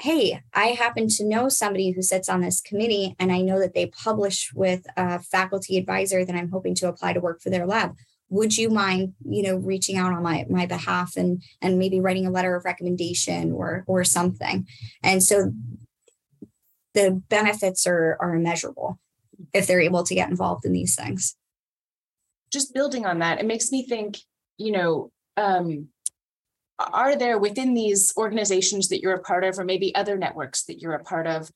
hey, 0.00 0.40
I 0.54 0.68
happen 0.68 1.08
to 1.08 1.24
know 1.24 1.48
somebody 1.50 1.90
who 1.90 2.00
sits 2.00 2.28
on 2.28 2.40
this 2.40 2.60
committee, 2.60 3.14
and 3.18 3.30
I 3.30 3.42
know 3.42 3.58
that 3.60 3.74
they 3.74 3.86
publish 3.86 4.50
with 4.54 4.86
a 4.96 5.20
faculty 5.20 5.76
advisor 5.76 6.24
that 6.24 6.34
I'm 6.34 6.50
hoping 6.50 6.74
to 6.76 6.88
apply 6.88 7.12
to 7.12 7.20
work 7.20 7.42
for 7.42 7.50
their 7.50 7.66
lab. 7.66 7.94
Would 8.30 8.56
you 8.56 8.70
mind, 8.70 9.14
you 9.28 9.42
know, 9.42 9.56
reaching 9.56 9.98
out 9.98 10.12
on 10.12 10.22
my 10.22 10.46
my 10.48 10.64
behalf 10.64 11.16
and 11.16 11.42
and 11.60 11.78
maybe 11.78 12.00
writing 12.00 12.26
a 12.26 12.30
letter 12.30 12.54
of 12.54 12.64
recommendation 12.64 13.52
or 13.52 13.84
or 13.86 14.04
something? 14.04 14.66
And 15.02 15.22
so 15.22 15.52
the 16.94 17.22
benefits 17.28 17.86
are 17.86 18.16
are 18.20 18.34
immeasurable 18.34 18.98
if 19.52 19.66
they're 19.66 19.80
able 19.80 20.04
to 20.04 20.14
get 20.14 20.30
involved 20.30 20.64
in 20.64 20.72
these 20.72 20.94
things. 20.94 21.36
Just 22.52 22.72
building 22.72 23.04
on 23.04 23.18
that, 23.18 23.40
it 23.40 23.46
makes 23.46 23.70
me 23.70 23.84
think, 23.84 24.18
you 24.58 24.72
know, 24.72 25.10
um, 25.36 25.88
are 26.92 27.16
there 27.16 27.38
within 27.38 27.74
these 27.74 28.12
organizations 28.16 28.88
that 28.88 29.00
you're 29.00 29.14
a 29.14 29.22
part 29.22 29.44
of 29.44 29.58
or 29.58 29.64
maybe 29.64 29.94
other 29.94 30.16
networks 30.16 30.64
that 30.64 30.80
you're 30.80 30.94
a 30.94 31.04
part 31.04 31.26
of 31.26 31.50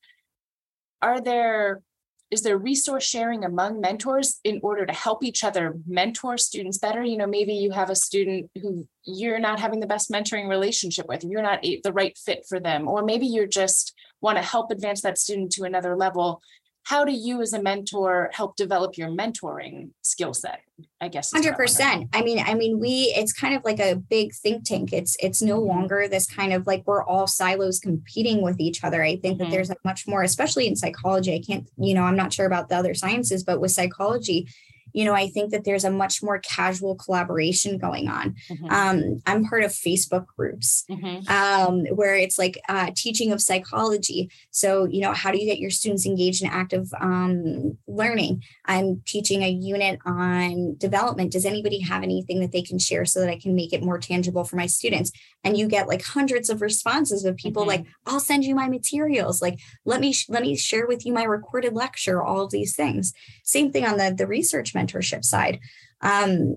are 1.02 1.20
there 1.20 1.82
is 2.30 2.42
there 2.42 2.58
resource 2.58 3.04
sharing 3.04 3.44
among 3.44 3.80
mentors 3.80 4.40
in 4.42 4.58
order 4.62 4.84
to 4.84 4.92
help 4.92 5.22
each 5.22 5.44
other 5.44 5.74
mentor 5.86 6.36
students 6.36 6.78
better? 6.78 7.02
You 7.02 7.16
know 7.16 7.26
maybe 7.26 7.52
you 7.54 7.70
have 7.70 7.90
a 7.90 7.96
student 7.96 8.50
who 8.60 8.88
you're 9.04 9.38
not 9.38 9.60
having 9.60 9.80
the 9.80 9.86
best 9.86 10.10
mentoring 10.10 10.48
relationship 10.48 11.06
with 11.06 11.22
you're 11.22 11.42
not 11.42 11.62
the 11.62 11.92
right 11.92 12.16
fit 12.18 12.44
for 12.48 12.58
them 12.58 12.88
or 12.88 13.04
maybe 13.04 13.26
you're 13.26 13.46
just 13.46 13.94
want 14.20 14.38
to 14.38 14.42
help 14.42 14.70
advance 14.70 15.02
that 15.02 15.18
student 15.18 15.52
to 15.52 15.64
another 15.64 15.96
level 15.96 16.40
how 16.84 17.04
do 17.04 17.12
you 17.12 17.40
as 17.40 17.52
a 17.52 17.62
mentor 17.62 18.30
help 18.32 18.56
develop 18.56 18.96
your 18.96 19.08
mentoring 19.08 19.90
skill 20.02 20.34
set 20.34 20.60
i 21.00 21.08
guess 21.08 21.32
100% 21.32 22.08
i 22.12 22.22
mean 22.22 22.42
i 22.46 22.54
mean 22.54 22.78
we 22.78 23.12
it's 23.16 23.32
kind 23.32 23.54
of 23.54 23.64
like 23.64 23.80
a 23.80 23.94
big 23.96 24.34
think 24.34 24.64
tank. 24.64 24.92
It's 24.92 25.16
it's 25.20 25.42
no 25.42 25.58
longer 25.58 26.08
this 26.08 26.26
kind 26.26 26.52
of 26.52 26.66
like 26.66 26.82
we're 26.86 27.04
all 27.04 27.26
silos 27.26 27.78
competing 27.78 28.42
with 28.42 28.60
each 28.60 28.84
other. 28.84 29.02
I 29.02 29.16
think 29.16 29.36
mm-hmm. 29.36 29.44
that 29.44 29.50
there's 29.50 29.70
a 29.70 29.76
much 29.84 30.06
more 30.06 30.22
especially 30.22 30.66
in 30.66 30.76
psychology. 30.76 31.34
I 31.34 31.42
can't 31.46 31.68
you 31.76 31.94
know 31.94 32.02
i'm 32.02 32.16
not 32.16 32.32
sure 32.32 32.46
about 32.46 32.68
the 32.68 32.76
other 32.76 32.94
sciences 32.94 33.42
but 33.42 33.60
with 33.60 33.70
psychology 33.70 34.48
you 34.94 35.04
know, 35.04 35.12
I 35.12 35.26
think 35.26 35.50
that 35.50 35.64
there's 35.64 35.84
a 35.84 35.90
much 35.90 36.22
more 36.22 36.38
casual 36.38 36.94
collaboration 36.94 37.78
going 37.78 38.08
on. 38.08 38.36
Mm-hmm. 38.48 38.70
Um, 38.70 39.22
I'm 39.26 39.44
part 39.44 39.64
of 39.64 39.72
Facebook 39.72 40.26
groups 40.26 40.84
mm-hmm. 40.88 41.28
um, 41.28 41.84
where 41.96 42.14
it's 42.14 42.38
like 42.38 42.60
uh, 42.68 42.92
teaching 42.94 43.32
of 43.32 43.42
psychology. 43.42 44.30
So, 44.52 44.84
you 44.84 45.00
know, 45.00 45.12
how 45.12 45.32
do 45.32 45.38
you 45.38 45.46
get 45.46 45.58
your 45.58 45.70
students 45.70 46.06
engaged 46.06 46.42
in 46.42 46.48
active 46.48 46.88
um, 47.00 47.76
learning? 47.88 48.44
I'm 48.66 49.02
teaching 49.04 49.42
a 49.42 49.50
unit 49.50 49.98
on 50.06 50.76
development. 50.78 51.32
Does 51.32 51.44
anybody 51.44 51.80
have 51.80 52.04
anything 52.04 52.38
that 52.40 52.52
they 52.52 52.62
can 52.62 52.78
share 52.78 53.04
so 53.04 53.18
that 53.18 53.28
I 53.28 53.38
can 53.38 53.56
make 53.56 53.72
it 53.72 53.82
more 53.82 53.98
tangible 53.98 54.44
for 54.44 54.54
my 54.54 54.66
students? 54.66 55.10
And 55.42 55.58
you 55.58 55.66
get 55.66 55.88
like 55.88 56.04
hundreds 56.04 56.48
of 56.48 56.62
responses 56.62 57.24
of 57.24 57.36
people 57.36 57.62
mm-hmm. 57.62 57.70
like, 57.70 57.86
"I'll 58.06 58.20
send 58.20 58.44
you 58.44 58.54
my 58.54 58.68
materials." 58.68 59.42
Like, 59.42 59.58
let 59.84 60.00
me 60.00 60.12
sh- 60.12 60.28
let 60.28 60.42
me 60.42 60.56
share 60.56 60.86
with 60.86 61.04
you 61.04 61.12
my 61.12 61.24
recorded 61.24 61.74
lecture. 61.74 62.22
All 62.22 62.44
of 62.44 62.52
these 62.52 62.76
things. 62.76 63.12
Same 63.42 63.72
thing 63.72 63.84
on 63.84 63.98
the 63.98 64.14
the 64.16 64.26
research 64.26 64.74
mentorship 64.84 65.24
side. 65.24 65.60
Um, 66.00 66.56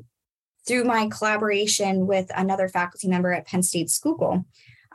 through 0.67 0.83
my 0.83 1.07
collaboration 1.07 2.07
with 2.07 2.29
another 2.35 2.67
faculty 2.67 3.07
member 3.07 3.31
at 3.31 3.47
Penn 3.47 3.63
State 3.63 3.89
Schuylkill, 3.89 4.45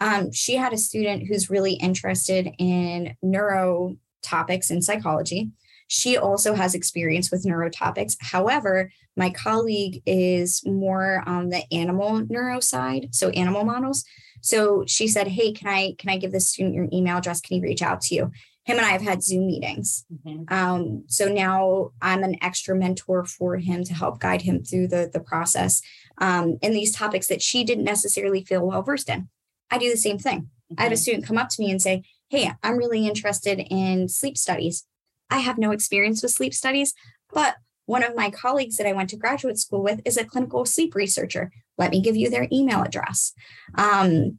um, 0.00 0.32
she 0.32 0.56
had 0.56 0.72
a 0.72 0.78
student 0.78 1.26
who's 1.26 1.50
really 1.50 1.74
interested 1.74 2.50
in 2.58 3.16
neuro 3.22 3.96
topics 4.22 4.70
in 4.70 4.82
psychology. 4.82 5.50
She 5.88 6.16
also 6.16 6.54
has 6.54 6.74
experience 6.74 7.30
with 7.30 7.44
neurotopics. 7.44 8.16
However, 8.20 8.90
my 9.16 9.30
colleague 9.30 10.02
is 10.06 10.62
more 10.64 11.22
on 11.26 11.50
the 11.50 11.62
animal 11.72 12.24
neuro 12.28 12.60
side, 12.60 13.08
so 13.12 13.28
animal 13.30 13.64
models. 13.64 14.04
So 14.40 14.84
she 14.86 15.06
said, 15.06 15.28
"Hey, 15.28 15.52
can 15.52 15.68
I 15.68 15.94
can 15.98 16.10
I 16.10 16.16
give 16.16 16.32
this 16.32 16.48
student 16.48 16.74
your 16.74 16.88
email 16.92 17.18
address? 17.18 17.40
Can 17.40 17.56
he 17.56 17.62
reach 17.62 17.82
out 17.82 18.00
to 18.02 18.14
you?" 18.14 18.32
Him 18.64 18.78
and 18.78 18.86
I 18.86 18.90
have 18.90 19.02
had 19.02 19.22
Zoom 19.22 19.46
meetings. 19.46 20.04
Mm-hmm. 20.12 20.54
Um, 20.54 21.04
so 21.08 21.28
now 21.28 21.90
I'm 22.00 22.22
an 22.22 22.36
extra 22.42 22.76
mentor 22.76 23.24
for 23.24 23.56
him 23.56 23.82
to 23.84 23.94
help 23.94 24.20
guide 24.20 24.42
him 24.42 24.62
through 24.62 24.88
the 24.88 25.10
the 25.12 25.20
process 25.20 25.82
um, 26.18 26.58
in 26.62 26.72
these 26.72 26.94
topics 26.94 27.26
that 27.26 27.42
she 27.42 27.64
didn't 27.64 27.84
necessarily 27.84 28.44
feel 28.44 28.66
well 28.66 28.82
versed 28.82 29.08
in. 29.08 29.28
I 29.70 29.78
do 29.78 29.90
the 29.90 29.96
same 29.96 30.18
thing. 30.18 30.42
Mm-hmm. 30.42 30.74
I 30.78 30.84
have 30.84 30.92
a 30.92 30.96
student 30.96 31.26
come 31.26 31.38
up 31.38 31.48
to 31.50 31.62
me 31.62 31.70
and 31.70 31.82
say, 31.82 32.04
Hey, 32.28 32.52
I'm 32.62 32.78
really 32.78 33.06
interested 33.06 33.58
in 33.70 34.08
sleep 34.08 34.38
studies. 34.38 34.86
I 35.28 35.38
have 35.38 35.58
no 35.58 35.72
experience 35.72 36.22
with 36.22 36.32
sleep 36.32 36.54
studies, 36.54 36.94
but 37.32 37.56
one 37.86 38.04
of 38.04 38.14
my 38.14 38.30
colleagues 38.30 38.76
that 38.76 38.86
I 38.86 38.92
went 38.92 39.10
to 39.10 39.16
graduate 39.16 39.58
school 39.58 39.82
with 39.82 40.00
is 40.04 40.16
a 40.16 40.24
clinical 40.24 40.64
sleep 40.64 40.94
researcher. 40.94 41.50
Let 41.78 41.90
me 41.90 42.00
give 42.00 42.16
you 42.16 42.30
their 42.30 42.46
email 42.52 42.82
address. 42.82 43.32
Um, 43.76 44.38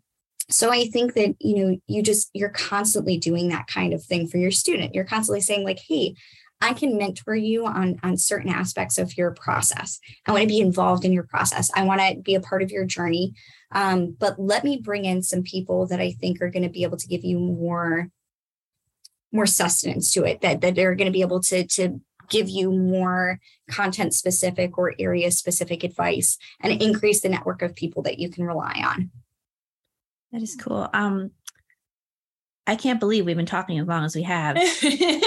so 0.53 0.71
I 0.71 0.85
think 0.85 1.15
that 1.15 1.35
you 1.39 1.65
know 1.65 1.77
you 1.87 2.03
just 2.03 2.29
you're 2.33 2.49
constantly 2.49 3.17
doing 3.17 3.49
that 3.49 3.67
kind 3.67 3.93
of 3.93 4.03
thing 4.03 4.27
for 4.27 4.37
your 4.37 4.51
student. 4.51 4.93
You're 4.93 5.03
constantly 5.03 5.41
saying 5.41 5.63
like, 5.63 5.79
"Hey, 5.79 6.15
I 6.61 6.73
can 6.73 6.97
mentor 6.97 7.35
you 7.35 7.65
on 7.65 7.99
on 8.03 8.17
certain 8.17 8.49
aspects 8.49 8.97
of 8.97 9.17
your 9.17 9.31
process. 9.31 9.99
I 10.25 10.31
want 10.31 10.43
to 10.43 10.47
be 10.47 10.59
involved 10.59 11.03
in 11.03 11.11
your 11.11 11.23
process. 11.23 11.69
I 11.75 11.83
want 11.83 12.01
to 12.01 12.21
be 12.21 12.35
a 12.35 12.39
part 12.39 12.61
of 12.61 12.71
your 12.71 12.85
journey. 12.85 13.33
Um, 13.71 14.15
but 14.17 14.39
let 14.39 14.63
me 14.63 14.77
bring 14.77 15.05
in 15.05 15.23
some 15.23 15.43
people 15.43 15.87
that 15.87 15.99
I 15.99 16.11
think 16.11 16.41
are 16.41 16.49
going 16.49 16.63
to 16.63 16.69
be 16.69 16.83
able 16.83 16.97
to 16.97 17.07
give 17.07 17.25
you 17.25 17.39
more 17.39 18.09
more 19.31 19.47
sustenance 19.47 20.11
to 20.11 20.23
it 20.23 20.41
that 20.41 20.61
that 20.61 20.75
they're 20.75 20.95
going 20.95 21.07
to 21.07 21.11
be 21.11 21.21
able 21.21 21.41
to 21.41 21.65
to 21.67 21.99
give 22.29 22.47
you 22.47 22.71
more 22.71 23.39
content 23.69 24.13
specific 24.13 24.77
or 24.77 24.93
area 24.99 25.31
specific 25.31 25.83
advice 25.83 26.37
and 26.61 26.81
increase 26.81 27.21
the 27.21 27.29
network 27.29 27.61
of 27.61 27.75
people 27.75 28.03
that 28.03 28.19
you 28.19 28.29
can 28.29 28.45
rely 28.45 28.81
on 28.85 29.11
that 30.33 30.41
is 30.41 30.55
cool 30.55 30.89
um 30.93 31.31
I 32.65 32.75
can't 32.75 32.99
believe 32.99 33.25
we've 33.25 33.35
been 33.35 33.45
talking 33.45 33.77
as 33.79 33.87
long 33.87 34.05
as 34.05 34.15
we 34.15 34.23
have 34.23 34.55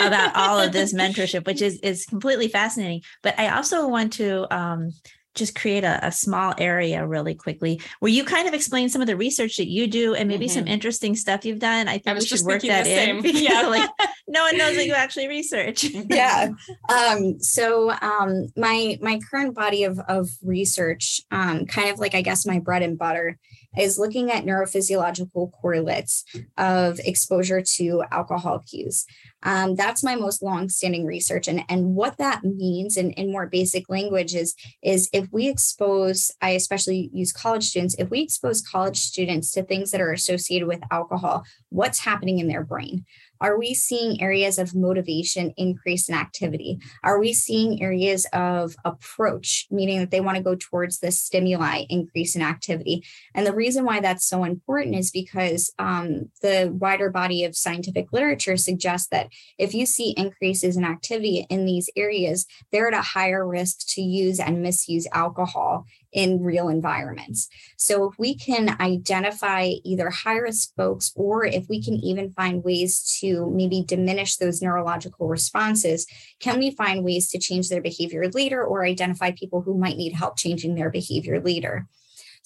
about 0.03 0.35
all 0.35 0.59
of 0.59 0.73
this 0.73 0.95
mentorship, 0.95 1.47
which 1.47 1.61
is 1.61 1.79
is 1.81 2.07
completely 2.07 2.49
fascinating. 2.49 3.03
But 3.23 3.39
I 3.39 3.49
also 3.49 3.89
want 3.89 4.15
to 4.15 4.47
um, 4.55 4.91
just 5.35 5.55
create 5.55 5.85
a, 5.85 6.07
a, 6.07 6.11
small 6.11 6.55
area 6.59 7.07
really 7.07 7.35
quickly 7.35 7.81
where 8.01 8.11
you 8.11 8.25
kind 8.25 8.49
of 8.49 8.55
explain 8.55 8.89
some 8.89 9.03
of 9.03 9.07
the 9.07 9.17
research 9.17 9.59
that 9.59 9.69
you 9.69 9.87
do 9.87 10.15
and 10.15 10.29
maybe 10.29 10.47
mm-hmm. 10.47 10.61
some 10.61 10.67
interesting 10.67 11.15
stuff 11.15 11.45
you've 11.45 11.59
done. 11.59 11.89
I 11.89 11.99
think 11.99 12.09
I 12.09 12.15
we 12.15 12.25
should 12.25 12.41
work 12.41 12.63
that 12.63 12.87
in 12.87 13.21
yeah. 13.25 13.67
like 13.69 13.89
no 14.27 14.43
one 14.43 14.57
knows 14.57 14.77
that 14.77 14.87
you 14.87 14.95
actually 14.97 15.29
research. 15.29 15.85
yeah. 15.85 16.49
Um, 16.89 17.41
so 17.41 17.91
um, 17.91 18.49
my 18.57 18.99
my 19.03 19.21
current 19.31 19.55
body 19.55 19.85
of 19.85 19.99
of 20.09 20.29
research, 20.43 21.21
um, 21.31 21.67
kind 21.67 21.91
of 21.91 21.99
like 21.99 22.15
I 22.15 22.23
guess 22.23 22.47
my 22.47 22.59
bread 22.61 22.83
and 22.83 22.97
butter, 22.97 23.39
is 23.77 23.99
looking 23.99 24.31
at 24.31 24.45
neurophysiological 24.45 25.53
correlates 25.53 26.25
of 26.57 26.99
exposure 27.01 27.63
to 27.77 28.05
alcohol 28.11 28.63
cues. 28.69 29.07
Um, 29.43 29.77
that's 29.77 30.03
my 30.03 30.17
most 30.17 30.43
long-standing 30.43 31.05
research, 31.05 31.47
and 31.47 31.63
and 31.69 31.95
what 31.95 32.19
that 32.19 32.43
means 32.43 32.97
in, 32.97 33.13
in 33.13 33.31
more 33.31 33.47
basic 33.47 33.89
language 33.89 34.35
is 34.35 34.55
is 34.83 35.09
if 35.13 35.29
we 35.31 35.49
expose, 35.49 36.31
I 36.41 36.51
especially 36.51 37.11
use 37.13 37.33
college 37.33 37.65
students, 37.65 37.95
if 37.99 38.11
we 38.11 38.21
expose 38.21 38.63
college 38.63 38.99
students 38.99 39.53
to 39.53 39.63
things 39.63 39.91
that 39.91 40.01
are 40.01 40.13
associated 40.13 40.67
with 40.67 40.81
alcohol, 40.91 41.45
what's 41.69 42.01
happening 42.01 42.39
in 42.39 42.49
their 42.49 42.65
brain? 42.65 43.05
Are 43.41 43.59
we 43.59 43.75
seeing 43.75 44.21
areas 44.21 44.59
of 44.59 44.75
motivation 44.75 45.53
increase 45.57 46.09
in 46.09 46.15
activity? 46.15 46.79
Are 47.03 47.19
we 47.19 47.33
seeing 47.33 47.83
areas 47.83 48.27
of 48.33 48.77
approach, 48.85 49.67
meaning 49.71 49.99
that 50.01 50.11
they 50.11 50.21
want 50.21 50.37
to 50.37 50.43
go 50.43 50.55
towards 50.55 50.99
the 50.99 51.11
stimuli 51.11 51.85
increase 51.89 52.37
in 52.37 52.43
activity? 52.43 53.03
And 53.35 53.47
the 53.47 53.55
reason 53.55 53.85
why 53.85 54.01
that's 54.01 54.27
so 54.27 54.45
important 54.45 54.95
is 54.97 55.11
because 55.11 55.73
um, 55.79 56.31
the 56.43 56.73
wider 56.73 57.11
body 57.11 57.45
of 57.45 57.57
scientific 57.57 58.13
literature 58.13 58.57
suggests 58.57 59.09
that 59.09 59.29
if 59.59 59.75
you 59.75 59.87
see 59.87 60.15
increases 60.17 60.77
in 60.77 60.85
activity 60.85 61.47
in 61.51 61.67
these 61.67 61.91
areas, 61.97 62.47
they're 62.73 62.89
at 62.89 62.95
a 62.95 63.03
higher 63.03 63.47
risk 63.47 63.87
to 63.89 64.03
use 64.03 64.41
and 64.41 64.63
misuse 64.63 65.07
alcohol 65.13 65.85
in 66.13 66.43
real 66.43 66.69
environments. 66.69 67.49
So 67.77 68.11
if 68.11 68.19
we 68.19 68.35
can 68.35 68.77
identify 68.81 69.71
either 69.85 70.11
high 70.11 70.37
risk 70.37 70.75
folks 70.77 71.13
or 71.15 71.45
if 71.45 71.69
we 71.69 71.83
can 71.83 71.95
even 71.95 72.31
find 72.33 72.65
ways 72.65 73.19
to 73.21 73.51
maybe 73.51 73.83
diminish 73.87 74.37
those 74.37 74.63
neurological 74.63 75.29
responses, 75.29 76.07
can 76.41 76.59
we 76.59 76.71
find 76.71 77.05
ways 77.05 77.31
to 77.31 77.39
change 77.39 77.69
their 77.69 77.83
behavior 77.83 78.29
later 78.29 78.65
or 78.65 78.85
identify 78.85 79.31
people 79.31 79.63
who 79.63 79.77
might 79.77 79.97
need 79.97 80.13
help 80.13 80.37
changing 80.37 80.75
their 80.75 80.91
behavior 80.91 81.41
later? 81.41 81.87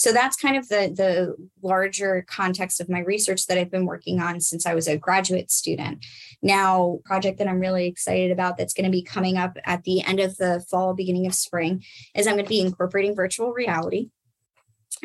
So 0.00 0.14
that's 0.14 0.34
kind 0.34 0.56
of 0.56 0.66
the, 0.70 0.90
the 0.96 1.36
larger 1.62 2.24
context 2.26 2.80
of 2.80 2.88
my 2.88 3.00
research 3.00 3.46
that 3.46 3.58
I've 3.58 3.70
been 3.70 3.84
working 3.84 4.18
on 4.18 4.40
since 4.40 4.64
I 4.64 4.72
was 4.72 4.88
a 4.88 4.96
graduate 4.96 5.50
student. 5.50 6.06
Now, 6.40 7.00
project 7.04 7.36
that 7.36 7.46
I'm 7.46 7.60
really 7.60 7.86
excited 7.86 8.30
about 8.30 8.56
that's 8.56 8.72
going 8.72 8.86
to 8.86 8.90
be 8.90 9.02
coming 9.02 9.36
up 9.36 9.58
at 9.66 9.84
the 9.84 10.02
end 10.02 10.18
of 10.18 10.38
the 10.38 10.64
fall, 10.70 10.94
beginning 10.94 11.26
of 11.26 11.34
spring, 11.34 11.84
is 12.14 12.26
I'm 12.26 12.36
going 12.36 12.46
to 12.46 12.48
be 12.48 12.60
incorporating 12.60 13.14
virtual 13.14 13.52
reality. 13.52 14.08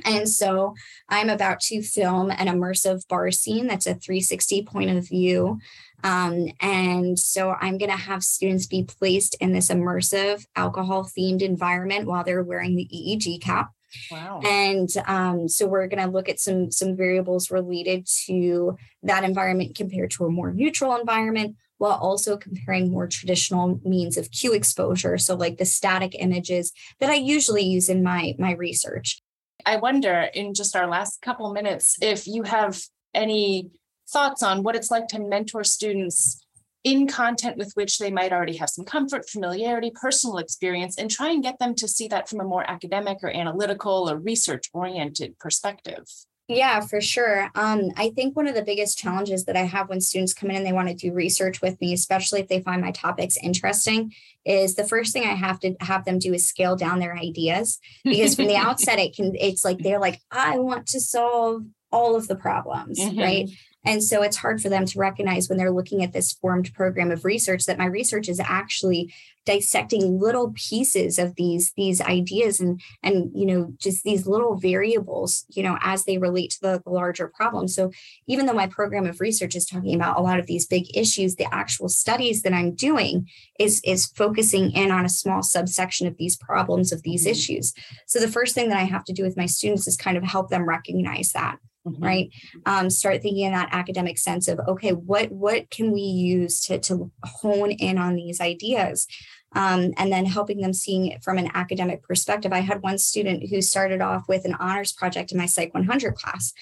And 0.06 0.30
so 0.30 0.76
I'm 1.10 1.30
about 1.30 1.60
to 1.62 1.82
film 1.82 2.32
an 2.32 2.48
immersive 2.48 3.06
bar 3.10 3.32
scene 3.32 3.68
that's 3.68 3.88
a 3.88 3.96
360 3.96 4.64
point 4.64 4.92
of 4.92 5.10
view. 5.10 5.60
Um, 6.06 6.48
and 6.62 7.20
so 7.20 7.52
I'm 7.60 7.78
going 7.78 7.92
to 7.92 7.98
have 7.98 8.24
students 8.24 8.66
be 8.66 8.84
placed 8.84 9.36
in 9.42 9.52
this 9.52 9.68
immersive 9.68 10.46
alcohol 10.56 11.04
themed 11.04 11.42
environment 11.42 12.08
while 12.08 12.24
they're 12.24 12.44
wearing 12.44 12.78
the 12.78 12.88
EEG 12.94 13.42
cap. 13.42 13.72
Wow. 14.12 14.42
And 14.44 14.90
um, 15.06 15.48
so 15.48 15.68
we're 15.68 15.88
going 15.88 16.04
to 16.04 16.12
look 16.12 16.30
at 16.30 16.40
some 16.40 16.72
some 16.72 16.96
variables 16.96 17.52
related 17.52 18.08
to 18.26 18.78
that 19.04 19.24
environment 19.24 19.76
compared 19.76 20.12
to 20.12 20.26
a 20.26 20.30
more 20.30 20.52
neutral 20.52 20.96
environment 20.96 21.56
while 21.78 21.98
also 21.98 22.38
comparing 22.38 22.90
more 22.90 23.08
traditional 23.08 23.80
means 23.84 24.18
of 24.18 24.32
cue 24.32 24.54
exposure 24.54 25.18
so 25.18 25.36
like 25.36 25.58
the 25.58 25.66
static 25.66 26.16
images 26.18 26.72
that 27.00 27.10
i 27.10 27.16
usually 27.16 27.64
use 27.64 27.90
in 27.90 28.02
my 28.02 28.34
my 28.40 28.54
research 28.54 29.22
i 29.66 29.76
wonder 29.76 30.30
in 30.34 30.54
just 30.54 30.76
our 30.76 30.88
last 30.88 31.22
couple 31.22 31.52
minutes 31.52 31.98
if 32.02 32.28
you 32.28 32.44
have 32.44 32.82
any 33.14 33.70
thoughts 34.10 34.44
on 34.44 34.64
what 34.64 34.76
it's 34.76 34.92
like 34.92 35.08
to 35.08 35.20
mentor 35.20 35.64
students 35.64 36.45
in 36.86 37.08
content 37.08 37.58
with 37.58 37.74
which 37.74 37.98
they 37.98 38.12
might 38.12 38.32
already 38.32 38.56
have 38.58 38.70
some 38.70 38.86
comfort, 38.86 39.28
familiarity, 39.28 39.92
personal 39.94 40.38
experience, 40.38 40.98
and 40.98 41.10
try 41.10 41.32
and 41.32 41.44
get 41.44 41.58
them 41.58 41.74
to 41.74 41.88
see 41.88 42.08
that 42.08 42.30
from 42.30 42.40
a 42.40 42.44
more 42.46 42.70
academic 42.70 43.18
or 43.24 43.36
analytical 43.36 44.10
or 44.10 44.18
research 44.18 44.70
oriented 44.72 45.38
perspective. 45.40 46.06
Yeah, 46.48 46.82
for 46.82 47.02
sure. 47.02 47.50
Um, 47.56 47.90
I 47.98 48.12
think 48.12 48.36
one 48.36 48.48
of 48.48 48.54
the 48.54 48.62
biggest 48.62 49.00
challenges 49.00 49.46
that 49.46 49.58
I 49.58 49.64
have 49.64 49.90
when 49.90 50.00
students 50.00 50.36
come 50.36 50.52
in 50.52 50.58
and 50.58 50.66
they 50.66 50.74
want 50.74 50.90
to 50.90 50.94
do 50.94 51.12
research 51.12 51.60
with 51.60 51.82
me, 51.82 51.92
especially 51.92 52.40
if 52.40 52.48
they 52.48 52.62
find 52.62 52.84
my 52.84 52.92
topics 52.92 53.36
interesting, 53.42 54.14
is 54.46 54.76
the 54.76 54.84
first 54.84 55.12
thing 55.12 55.24
I 55.24 55.34
have 55.34 55.60
to 55.62 55.76
have 55.80 56.06
them 56.06 56.20
do 56.20 56.36
is 56.36 56.48
scale 56.48 56.76
down 56.76 57.00
their 57.00 57.18
ideas. 57.18 57.80
Because 58.04 58.36
from 58.36 58.46
the 58.46 58.56
outset, 58.58 59.00
it 59.00 59.16
can, 59.16 59.34
it's 59.36 59.66
like 59.66 59.80
they're 59.80 60.00
like, 60.00 60.22
I 60.30 60.60
want 60.60 60.86
to 60.90 61.00
solve 61.00 61.64
all 61.92 62.16
of 62.16 62.28
the 62.28 62.36
problems, 62.36 63.00
mm-hmm. 63.00 63.20
right? 63.20 63.50
And 63.86 64.04
so 64.04 64.22
it's 64.22 64.38
hard 64.38 64.62
for 64.62 64.70
them 64.70 64.86
to 64.86 65.00
recognize 65.00 65.48
when 65.48 65.58
they're 65.58 65.72
looking 65.72 66.04
at 66.04 66.14
this 66.14 66.34
formed 66.34 66.74
program 66.74 67.12
of 67.12 67.26
research 67.26 67.66
that 67.66 67.78
my 67.78 67.86
research 67.86 68.28
is 68.28 68.40
actually 68.40 69.14
dissecting 69.46 70.20
little 70.20 70.52
pieces 70.56 71.20
of 71.20 71.36
these 71.36 71.72
these 71.78 72.02
ideas 72.02 72.60
and 72.60 72.82
and 73.04 73.32
you 73.34 73.46
know 73.46 73.72
just 73.78 74.04
these 74.04 74.26
little 74.26 74.56
variables 74.56 75.46
you 75.50 75.62
know 75.62 75.78
as 75.82 76.06
they 76.06 76.18
relate 76.18 76.50
to 76.50 76.62
the, 76.62 76.82
the 76.84 76.90
larger 76.90 77.28
problem. 77.28 77.68
So 77.68 77.92
even 78.28 78.46
though 78.46 78.54
my 78.54 78.68
program 78.68 79.06
of 79.06 79.22
research 79.22 79.56
is 79.56 79.66
talking 79.66 79.96
about 79.96 80.18
a 80.18 80.22
lot 80.22 80.40
of 80.40 80.48
these 80.48 80.66
big 80.66 80.86
issues 80.98 81.36
the 81.36 81.54
actual 81.54 81.90
studies 81.90 82.42
that 82.42 82.54
i'm 82.54 82.74
doing 82.74 83.28
is 83.60 83.82
is 83.86 84.08
focusing 84.08 84.72
in 84.72 84.92
on 84.92 85.06
a 85.06 85.10
small 85.10 85.44
subsection 85.44 86.08
of 86.08 86.18
these 86.18 86.36
problems 86.36 86.92
of 86.92 87.04
these 87.04 87.24
mm-hmm. 87.24 87.32
issues. 87.32 87.74
So 88.08 88.20
the 88.20 88.28
first 88.28 88.56
thing 88.56 88.70
that 88.70 88.80
i 88.80 88.84
have 88.84 89.04
to 89.06 89.14
do 89.14 89.24
with 89.24 89.38
my 89.38 89.46
students 89.46 89.88
is 89.88 89.96
kind 89.96 90.18
of 90.18 90.24
help 90.24 90.50
them 90.50 90.68
recognize 90.68 91.32
that 91.34 91.60
Mm-hmm. 91.86 92.04
right 92.04 92.30
um, 92.66 92.90
start 92.90 93.22
thinking 93.22 93.46
in 93.46 93.52
that 93.52 93.70
academic 93.72 94.18
sense 94.18 94.48
of 94.48 94.60
okay 94.68 94.94
what 94.94 95.32
what 95.32 95.70
can 95.70 95.92
we 95.92 96.02
use 96.02 96.66
to, 96.66 96.80
to 96.80 97.12
hone 97.24 97.70
in 97.72 98.00
on 98.00 98.16
these 98.16 98.42
ideas 98.42 99.06
um, 99.54 99.94
and 99.98 100.12
then 100.12 100.26
helping 100.26 100.62
them 100.62 100.74
seeing 100.74 101.06
it 101.06 101.24
from 101.24 101.38
an 101.38 101.52
academic 101.54 102.02
perspective 102.02 102.52
i 102.52 102.62
had 102.62 102.82
one 102.82 102.98
student 102.98 103.50
who 103.50 103.62
started 103.62 104.02
off 104.02 104.28
with 104.28 104.46
an 104.46 104.56
honors 104.56 104.94
project 104.94 105.32
in 105.32 105.38
my 105.38 105.46
psych 105.46 105.76
100 105.76 106.16
class 106.16 106.54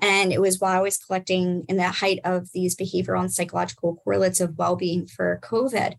and 0.00 0.32
it 0.32 0.40
was 0.40 0.60
while 0.60 0.76
I 0.76 0.80
was 0.80 0.96
collecting 0.96 1.64
in 1.68 1.76
the 1.76 1.88
height 1.88 2.20
of 2.24 2.52
these 2.52 2.76
behavioral 2.76 3.20
and 3.20 3.32
psychological 3.32 3.96
correlates 3.96 4.40
of 4.40 4.56
well-being 4.56 5.08
for 5.08 5.40
COVID. 5.42 5.94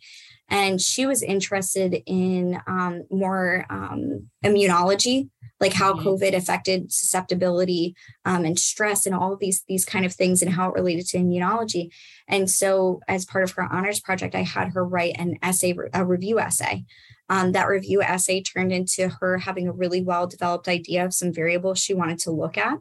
And 0.49 0.81
she 0.81 1.05
was 1.05 1.21
interested 1.21 2.01
in 2.05 2.59
um, 2.67 3.03
more 3.09 3.65
um, 3.69 4.29
immunology 4.43 5.29
like 5.59 5.73
how 5.73 5.93
mm-hmm. 5.93 6.07
COVID 6.07 6.35
affected 6.35 6.91
susceptibility 6.91 7.95
um, 8.25 8.45
and 8.45 8.57
stress 8.57 9.05
and 9.05 9.13
all 9.13 9.33
of 9.33 9.39
these 9.39 9.63
these 9.67 9.85
kind 9.85 10.05
of 10.05 10.13
things 10.13 10.41
and 10.41 10.53
how 10.53 10.69
it 10.69 10.75
related 10.75 11.07
to 11.07 11.17
immunology. 11.17 11.89
And 12.27 12.49
so, 12.49 13.01
as 13.07 13.25
part 13.25 13.43
of 13.43 13.51
her 13.51 13.63
honors 13.71 13.99
project, 13.99 14.35
I 14.35 14.43
had 14.43 14.69
her 14.69 14.85
write 14.85 15.15
an 15.17 15.37
essay, 15.41 15.75
a 15.93 16.05
review 16.05 16.39
essay. 16.39 16.85
Um, 17.31 17.51
that 17.51 17.67
review 17.67 18.01
essay 18.01 18.41
turned 18.41 18.71
into 18.71 19.07
her 19.07 19.37
having 19.37 19.67
a 19.67 19.71
really 19.71 20.01
well 20.01 20.25
developed 20.25 20.67
idea 20.67 21.05
of 21.05 21.13
some 21.13 21.31
variables 21.31 21.79
she 21.79 21.93
wanted 21.93 22.19
to 22.19 22.31
look 22.31 22.57
at. 22.57 22.79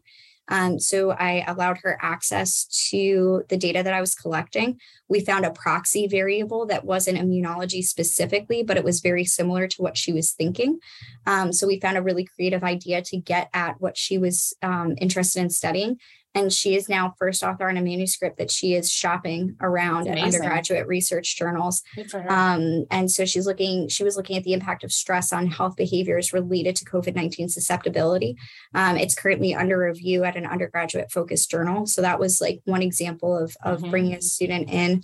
Um, 0.49 0.78
so 0.78 1.11
I 1.11 1.44
allowed 1.46 1.78
her 1.82 1.99
access 2.01 2.64
to 2.90 3.44
the 3.49 3.57
data 3.57 3.82
that 3.82 3.92
I 3.92 4.01
was 4.01 4.14
collecting. 4.14 4.80
We 5.09 5.20
found 5.20 5.44
a 5.44 5.51
proxy 5.51 6.07
variable 6.07 6.66
that 6.66 6.84
wasn't 6.84 7.18
immunology 7.18 7.82
specifically, 7.82 8.62
but 8.62 8.76
it 8.76 8.84
was 8.84 9.01
very 9.01 9.24
similar 9.24 9.66
to 9.68 9.82
what 9.82 9.96
she 9.96 10.12
was 10.12 10.32
thinking. 10.32 10.78
Um, 11.26 11.53
so 11.53 11.66
we 11.66 11.80
found 11.80 11.96
a 11.96 12.03
really 12.03 12.24
creative 12.24 12.64
idea 12.64 13.03
to 13.03 13.16
get 13.16 13.51
at 13.53 13.80
what 13.80 13.96
she 13.96 14.18
was 14.18 14.55
um, 14.62 14.94
interested 14.99 15.40
in 15.40 15.51
studying 15.51 15.99
and 16.35 16.53
she 16.53 16.74
is 16.74 16.89
now 16.89 17.14
first 17.18 17.43
author 17.43 17.68
on 17.68 17.76
a 17.76 17.83
manuscript 17.83 18.39
that 18.39 18.51
she 18.51 18.74
is 18.74 18.91
shopping 18.91 19.57
around 19.61 20.09
at 20.09 20.18
undergraduate 20.18 20.87
research 20.87 21.37
journals. 21.37 21.83
Um, 22.29 22.85
and 22.91 23.11
so 23.11 23.24
she's 23.24 23.47
looking 23.47 23.89
she 23.89 24.05
was 24.05 24.16
looking 24.16 24.37
at 24.37 24.45
the 24.45 24.53
impact 24.53 24.85
of 24.85 24.93
stress 24.93 25.33
on 25.33 25.47
health 25.47 25.76
behaviors 25.76 26.33
related 26.33 26.76
to 26.76 26.85
covid-19 26.85 27.51
susceptibility. 27.51 28.37
Um, 28.74 28.97
it's 28.97 29.14
currently 29.14 29.55
under 29.55 29.79
review 29.79 30.24
at 30.24 30.37
an 30.37 30.47
undergraduate 30.47 31.11
focused 31.11 31.51
journal. 31.51 31.87
So 31.87 32.03
that 32.03 32.18
was 32.18 32.41
like 32.41 32.61
one 32.64 32.83
example 32.83 33.37
of, 33.37 33.57
of 33.62 33.81
mm-hmm. 33.81 33.91
bringing 33.91 34.14
a 34.14 34.22
student 34.22 34.68
in. 34.70 35.03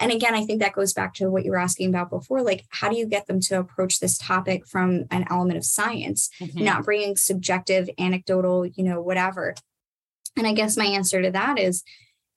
And 0.00 0.12
again 0.12 0.34
i 0.34 0.44
think 0.44 0.60
that 0.60 0.72
goes 0.72 0.92
back 0.92 1.14
to 1.14 1.30
what 1.30 1.44
you 1.44 1.50
were 1.50 1.58
asking 1.58 1.88
about 1.88 2.10
before 2.10 2.42
like 2.42 2.64
how 2.70 2.88
do 2.88 2.96
you 2.96 3.06
get 3.06 3.26
them 3.26 3.40
to 3.40 3.58
approach 3.58 4.00
this 4.00 4.16
topic 4.18 4.66
from 4.66 5.04
an 5.10 5.24
element 5.30 5.56
of 5.56 5.64
science 5.64 6.30
mm-hmm. 6.40 6.64
not 6.64 6.84
bringing 6.84 7.16
subjective 7.16 7.88
anecdotal 7.98 8.64
you 8.66 8.84
know 8.84 9.00
whatever 9.00 9.54
and 10.36 10.46
I 10.46 10.52
guess 10.52 10.76
my 10.76 10.86
answer 10.86 11.22
to 11.22 11.30
that 11.30 11.58
is, 11.58 11.82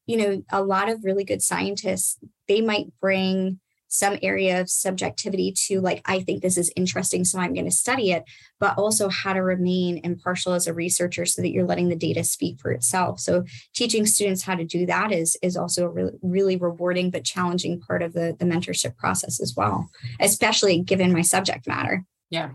you 0.05 0.17
know, 0.17 0.43
a 0.51 0.63
lot 0.63 0.89
of 0.89 1.03
really 1.03 1.23
good 1.23 1.41
scientists, 1.41 2.17
they 2.47 2.61
might 2.61 2.87
bring 3.01 3.59
some 3.89 4.17
area 4.21 4.59
of 4.59 4.69
subjectivity 4.69 5.53
to 5.53 5.79
like 5.79 6.01
i 6.05 6.19
think 6.19 6.41
this 6.41 6.57
is 6.57 6.71
interesting 6.75 7.23
so 7.23 7.39
i'm 7.39 7.53
going 7.53 7.65
to 7.65 7.71
study 7.71 8.11
it 8.11 8.25
but 8.59 8.77
also 8.77 9.09
how 9.09 9.33
to 9.33 9.41
remain 9.41 9.99
impartial 10.03 10.53
as 10.53 10.67
a 10.67 10.73
researcher 10.73 11.25
so 11.25 11.41
that 11.41 11.51
you're 11.51 11.65
letting 11.65 11.89
the 11.89 11.95
data 11.95 12.23
speak 12.23 12.59
for 12.59 12.71
itself. 12.71 13.19
So 13.19 13.43
teaching 13.73 14.05
students 14.05 14.43
how 14.43 14.55
to 14.55 14.65
do 14.65 14.85
that 14.87 15.11
is 15.11 15.37
is 15.41 15.55
also 15.55 15.85
a 15.85 15.89
really, 15.89 16.17
really 16.21 16.57
rewarding 16.57 17.11
but 17.11 17.23
challenging 17.23 17.79
part 17.79 18.01
of 18.01 18.13
the 18.13 18.35
the 18.39 18.45
mentorship 18.45 18.97
process 18.97 19.39
as 19.39 19.53
well 19.55 19.89
especially 20.19 20.81
given 20.81 21.13
my 21.13 21.21
subject 21.21 21.67
matter. 21.67 22.03
Yeah 22.29 22.49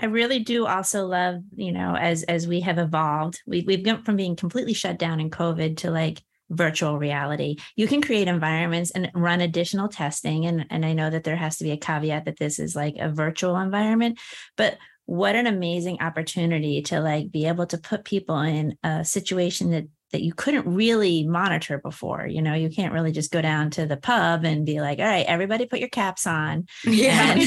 I 0.00 0.06
really 0.06 0.38
do 0.38 0.66
also 0.66 1.06
love, 1.06 1.42
you 1.54 1.72
know, 1.72 1.94
as 1.94 2.22
as 2.24 2.48
we 2.48 2.60
have 2.60 2.78
evolved, 2.78 3.40
we, 3.46 3.62
we've 3.66 3.84
gone 3.84 4.02
from 4.02 4.16
being 4.16 4.36
completely 4.36 4.72
shut 4.72 4.98
down 4.98 5.20
in 5.20 5.30
COVID 5.30 5.78
to 5.78 5.90
like 5.90 6.22
virtual 6.50 6.98
reality. 6.98 7.56
You 7.76 7.86
can 7.86 8.02
create 8.02 8.28
environments 8.28 8.90
and 8.90 9.10
run 9.14 9.40
additional 9.40 9.88
testing. 9.88 10.46
And, 10.46 10.66
and 10.70 10.84
I 10.84 10.92
know 10.92 11.08
that 11.08 11.24
there 11.24 11.36
has 11.36 11.58
to 11.58 11.64
be 11.64 11.70
a 11.70 11.76
caveat 11.76 12.24
that 12.24 12.38
this 12.38 12.58
is 12.58 12.74
like 12.74 12.96
a 12.98 13.08
virtual 13.08 13.56
environment, 13.56 14.18
but 14.56 14.76
what 15.06 15.36
an 15.36 15.46
amazing 15.46 15.98
opportunity 16.00 16.82
to 16.82 17.00
like 17.00 17.30
be 17.30 17.46
able 17.46 17.66
to 17.66 17.78
put 17.78 18.04
people 18.04 18.40
in 18.40 18.76
a 18.82 19.04
situation 19.04 19.70
that 19.70 19.84
that 20.12 20.22
you 20.22 20.32
couldn't 20.34 20.66
really 20.66 21.24
monitor 21.24 21.78
before. 21.78 22.26
You 22.26 22.42
know, 22.42 22.54
you 22.54 22.68
can't 22.68 22.92
really 22.92 23.12
just 23.12 23.30
go 23.30 23.40
down 23.40 23.70
to 23.70 23.86
the 23.86 23.96
pub 23.96 24.44
and 24.44 24.66
be 24.66 24.80
like, 24.80 24.98
all 24.98 25.04
right, 25.04 25.24
everybody 25.26 25.66
put 25.66 25.78
your 25.78 25.88
caps 25.88 26.26
on. 26.26 26.66
Yeah. 26.84 27.38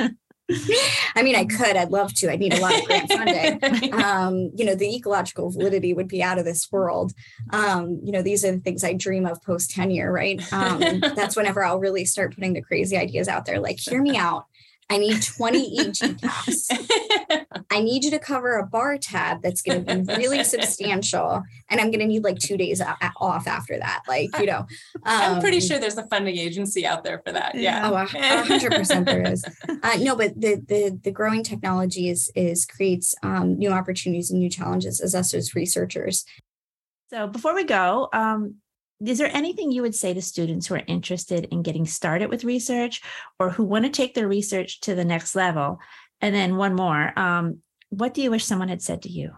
And, 0.00 0.16
I 1.14 1.22
mean, 1.22 1.36
I 1.36 1.44
could. 1.44 1.76
I'd 1.76 1.90
love 1.90 2.14
to. 2.14 2.30
I 2.30 2.36
need 2.36 2.54
a 2.54 2.60
lot 2.60 2.78
of 2.78 2.84
grant 2.84 3.12
funding. 3.12 3.92
Um, 3.98 4.50
you 4.54 4.64
know, 4.64 4.74
the 4.74 4.94
ecological 4.94 5.50
validity 5.50 5.92
would 5.92 6.08
be 6.08 6.22
out 6.22 6.38
of 6.38 6.44
this 6.44 6.70
world. 6.70 7.12
Um, 7.50 8.00
you 8.02 8.12
know, 8.12 8.22
these 8.22 8.44
are 8.44 8.52
the 8.52 8.60
things 8.60 8.84
I 8.84 8.92
dream 8.94 9.26
of 9.26 9.42
post 9.42 9.70
tenure, 9.70 10.10
right? 10.12 10.40
Um, 10.52 11.00
that's 11.00 11.36
whenever 11.36 11.64
I'll 11.64 11.80
really 11.80 12.04
start 12.04 12.34
putting 12.34 12.52
the 12.52 12.62
crazy 12.62 12.96
ideas 12.96 13.28
out 13.28 13.44
there. 13.44 13.60
Like, 13.60 13.78
hear 13.78 14.00
me 14.00 14.16
out. 14.16 14.46
I 14.90 14.96
need 14.96 15.22
20 15.22 15.78
EEG 15.78 16.20
caps. 16.20 16.70
I 17.70 17.80
need 17.80 18.04
you 18.04 18.10
to 18.10 18.18
cover 18.18 18.56
a 18.56 18.66
bar 18.66 18.96
tab 18.96 19.42
that's 19.42 19.60
going 19.60 19.84
to 19.84 19.96
be 19.96 20.14
really 20.14 20.42
substantial. 20.44 21.42
And 21.68 21.80
I'm 21.80 21.88
going 21.90 22.00
to 22.00 22.06
need 22.06 22.24
like 22.24 22.38
two 22.38 22.56
days 22.56 22.80
off 22.80 23.46
after 23.46 23.78
that. 23.78 24.02
Like, 24.08 24.30
you 24.38 24.46
know, 24.46 24.60
um, 24.60 24.66
I'm 25.04 25.40
pretty 25.40 25.58
um, 25.58 25.62
sure 25.62 25.78
there's 25.78 25.98
a 25.98 26.06
funding 26.06 26.38
agency 26.38 26.86
out 26.86 27.04
there 27.04 27.20
for 27.24 27.32
that. 27.32 27.54
Yeah. 27.54 27.88
Oh, 27.88 27.92
100% 27.92 29.04
there 29.04 29.30
is. 29.30 29.44
Uh, 29.82 29.96
no, 30.00 30.16
but 30.16 30.40
the, 30.40 30.56
the, 30.66 30.98
the 31.02 31.10
growing 31.10 31.42
technology 31.42 32.08
is, 32.08 32.32
is 32.34 32.64
creates 32.64 33.14
um, 33.22 33.58
new 33.58 33.70
opportunities 33.70 34.30
and 34.30 34.40
new 34.40 34.50
challenges 34.50 35.00
as 35.00 35.14
us 35.14 35.34
as 35.34 35.54
researchers. 35.54 36.24
So 37.10 37.26
before 37.26 37.54
we 37.54 37.64
go, 37.64 38.08
um, 38.12 38.56
is 39.04 39.18
there 39.18 39.34
anything 39.34 39.70
you 39.70 39.82
would 39.82 39.94
say 39.94 40.12
to 40.12 40.22
students 40.22 40.66
who 40.66 40.74
are 40.74 40.82
interested 40.86 41.46
in 41.50 41.62
getting 41.62 41.86
started 41.86 42.30
with 42.30 42.44
research 42.44 43.00
or 43.38 43.50
who 43.50 43.64
want 43.64 43.84
to 43.84 43.90
take 43.90 44.14
their 44.14 44.28
research 44.28 44.80
to 44.80 44.94
the 44.94 45.04
next 45.04 45.34
level? 45.34 45.78
And 46.20 46.34
then 46.34 46.56
one 46.56 46.74
more, 46.74 47.16
um, 47.18 47.58
what 47.90 48.12
do 48.12 48.22
you 48.22 48.30
wish 48.30 48.44
someone 48.44 48.68
had 48.68 48.82
said 48.82 49.02
to 49.02 49.08
you? 49.08 49.32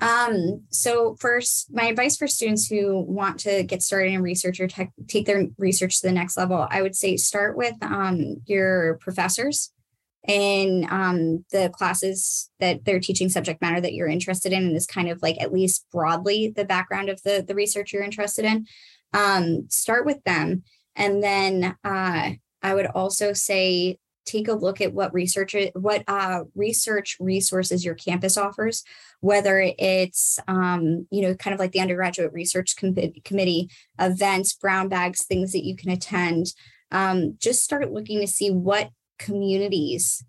Um, 0.00 0.62
so 0.70 1.16
first, 1.18 1.72
my 1.72 1.86
advice 1.86 2.16
for 2.16 2.28
students 2.28 2.68
who 2.68 3.00
want 3.00 3.40
to 3.40 3.64
get 3.64 3.82
started 3.82 4.12
in 4.12 4.22
research 4.22 4.60
or 4.60 4.68
take 5.08 5.26
their 5.26 5.46
research 5.58 6.00
to 6.00 6.06
the 6.06 6.12
next 6.12 6.36
level, 6.36 6.66
I 6.70 6.82
would 6.82 6.94
say 6.94 7.16
start 7.16 7.56
with 7.56 7.74
um, 7.82 8.36
your 8.46 8.98
professors 9.00 9.72
in 10.28 10.86
um, 10.90 11.44
the 11.50 11.70
classes 11.70 12.50
that 12.60 12.84
they're 12.84 13.00
teaching 13.00 13.28
subject 13.28 13.60
matter 13.60 13.80
that 13.80 13.94
you're 13.94 14.06
interested 14.06 14.52
in 14.52 14.64
and 14.64 14.76
is 14.76 14.86
kind 14.86 15.08
of 15.08 15.20
like 15.22 15.40
at 15.40 15.52
least 15.52 15.86
broadly 15.90 16.52
the 16.54 16.64
background 16.64 17.08
of 17.08 17.20
the, 17.22 17.44
the 17.46 17.54
research 17.54 17.92
you're 17.92 18.02
interested 18.02 18.44
in 18.44 18.66
um, 19.14 19.66
start 19.68 20.06
with 20.06 20.22
them. 20.24 20.62
And 20.94 21.22
then 21.22 21.76
uh, 21.82 22.30
i 22.62 22.74
would 22.74 22.86
also 22.86 23.32
say 23.32 23.98
take 24.26 24.48
a 24.48 24.52
look 24.52 24.80
at 24.80 24.92
what 24.92 25.14
research 25.14 25.56
what 25.74 26.04
uh, 26.06 26.44
research 26.54 27.16
resources 27.18 27.84
your 27.84 27.94
campus 27.94 28.36
offers 28.36 28.84
whether 29.20 29.72
it's 29.78 30.38
um, 30.46 31.06
you 31.10 31.22
know 31.22 31.34
kind 31.34 31.54
of 31.54 31.60
like 31.60 31.72
the 31.72 31.80
undergraduate 31.80 32.32
research 32.32 32.76
com- 32.76 32.94
committee 33.24 33.70
events 33.98 34.52
brown 34.54 34.88
bags 34.88 35.24
things 35.24 35.52
that 35.52 35.64
you 35.64 35.76
can 35.76 35.90
attend. 35.90 36.52
Um, 36.90 37.36
just 37.38 37.62
start 37.62 37.92
looking 37.92 38.20
to 38.20 38.26
see 38.26 38.50
what 38.50 38.90
communities 39.18 40.24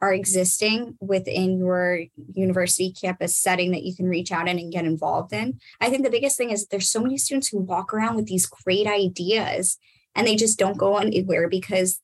are 0.00 0.12
existing 0.12 0.96
within 1.00 1.58
your 1.58 2.04
university 2.34 2.92
campus 2.92 3.36
setting 3.36 3.72
that 3.72 3.82
you 3.82 3.96
can 3.96 4.06
reach 4.06 4.30
out 4.30 4.48
in 4.48 4.58
and 4.58 4.72
get 4.72 4.84
involved 4.84 5.32
in. 5.32 5.58
I 5.80 5.90
think 5.90 6.04
the 6.04 6.10
biggest 6.10 6.36
thing 6.36 6.50
is 6.50 6.66
there's 6.66 6.90
so 6.90 7.00
many 7.00 7.18
students 7.18 7.48
who 7.48 7.58
walk 7.58 7.92
around 7.92 8.14
with 8.14 8.26
these 8.26 8.46
great 8.46 8.86
ideas 8.86 9.76
and 10.14 10.26
they 10.26 10.36
just 10.36 10.58
don't 10.58 10.78
go 10.78 10.98
anywhere 10.98 11.48
because 11.48 12.00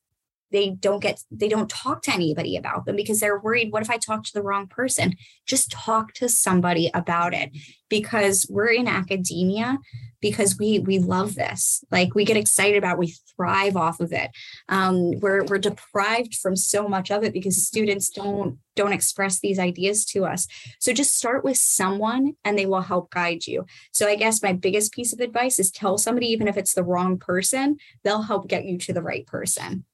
they 0.53 0.71
don't 0.71 1.01
get 1.01 1.21
they 1.31 1.49
don't 1.49 1.69
talk 1.69 2.03
to 2.03 2.13
anybody 2.13 2.57
about 2.57 2.85
them 2.85 2.97
because 2.97 3.21
they're 3.21 3.39
worried 3.39 3.73
what 3.73 3.83
if 3.83 3.91
i 3.91 3.97
talk 3.97 4.23
to 4.25 4.33
the 4.33 4.43
wrong 4.43 4.67
person? 4.67 5.15
Just 5.47 5.71
talk 5.71 6.13
to 6.15 6.29
somebody 6.29 6.91
about 6.95 7.35
it 7.35 7.51
because 7.89 8.47
we're 8.51 8.73
in 8.73 8.89
academia 8.89 9.79
because 10.21 10.57
we 10.59 10.79
we 10.79 10.99
love 10.99 11.35
this. 11.35 11.85
Like 11.91 12.15
we 12.15 12.25
get 12.25 12.37
excited 12.37 12.79
about 12.79 12.95
it, 12.95 12.99
we 12.99 13.15
thrive 13.37 13.77
off 13.77 14.01
of 14.01 14.13
it. 14.13 14.31
Um, 14.69 15.19
we're 15.21 15.45
we're 15.45 15.59
deprived 15.59 16.35
from 16.37 16.57
so 16.57 16.89
much 16.89 17.11
of 17.11 17.25
it 17.25 17.33
because 17.33 17.67
students 17.67 18.11
don't 18.11 18.59
don't 18.77 18.93
express 18.93 19.41
these 19.41 19.59
ideas 19.59 20.05
to 20.07 20.25
us. 20.25 20.47
So 20.81 20.93
just 20.93 21.17
start 21.17 21.45
with 21.45 21.57
someone 21.57 22.35
and 22.45 22.59
they 22.59 22.67
will 22.67 22.81
help 22.83 23.11
guide 23.11 23.47
you. 23.47 23.67
So 23.93 24.07
i 24.09 24.17
guess 24.17 24.43
my 24.43 24.53
biggest 24.53 24.93
piece 24.93 25.13
of 25.13 25.21
advice 25.21 25.59
is 25.59 25.71
tell 25.71 25.99
somebody 25.99 26.27
even 26.27 26.49
if 26.49 26.57
it's 26.57 26.75
the 26.75 26.85
wrong 26.85 27.19
person 27.19 27.77
they'll 28.03 28.23
help 28.23 28.49
get 28.49 28.65
you 28.65 28.79
to 28.79 28.93
the 28.93 29.03
right 29.03 29.27
person 29.27 29.85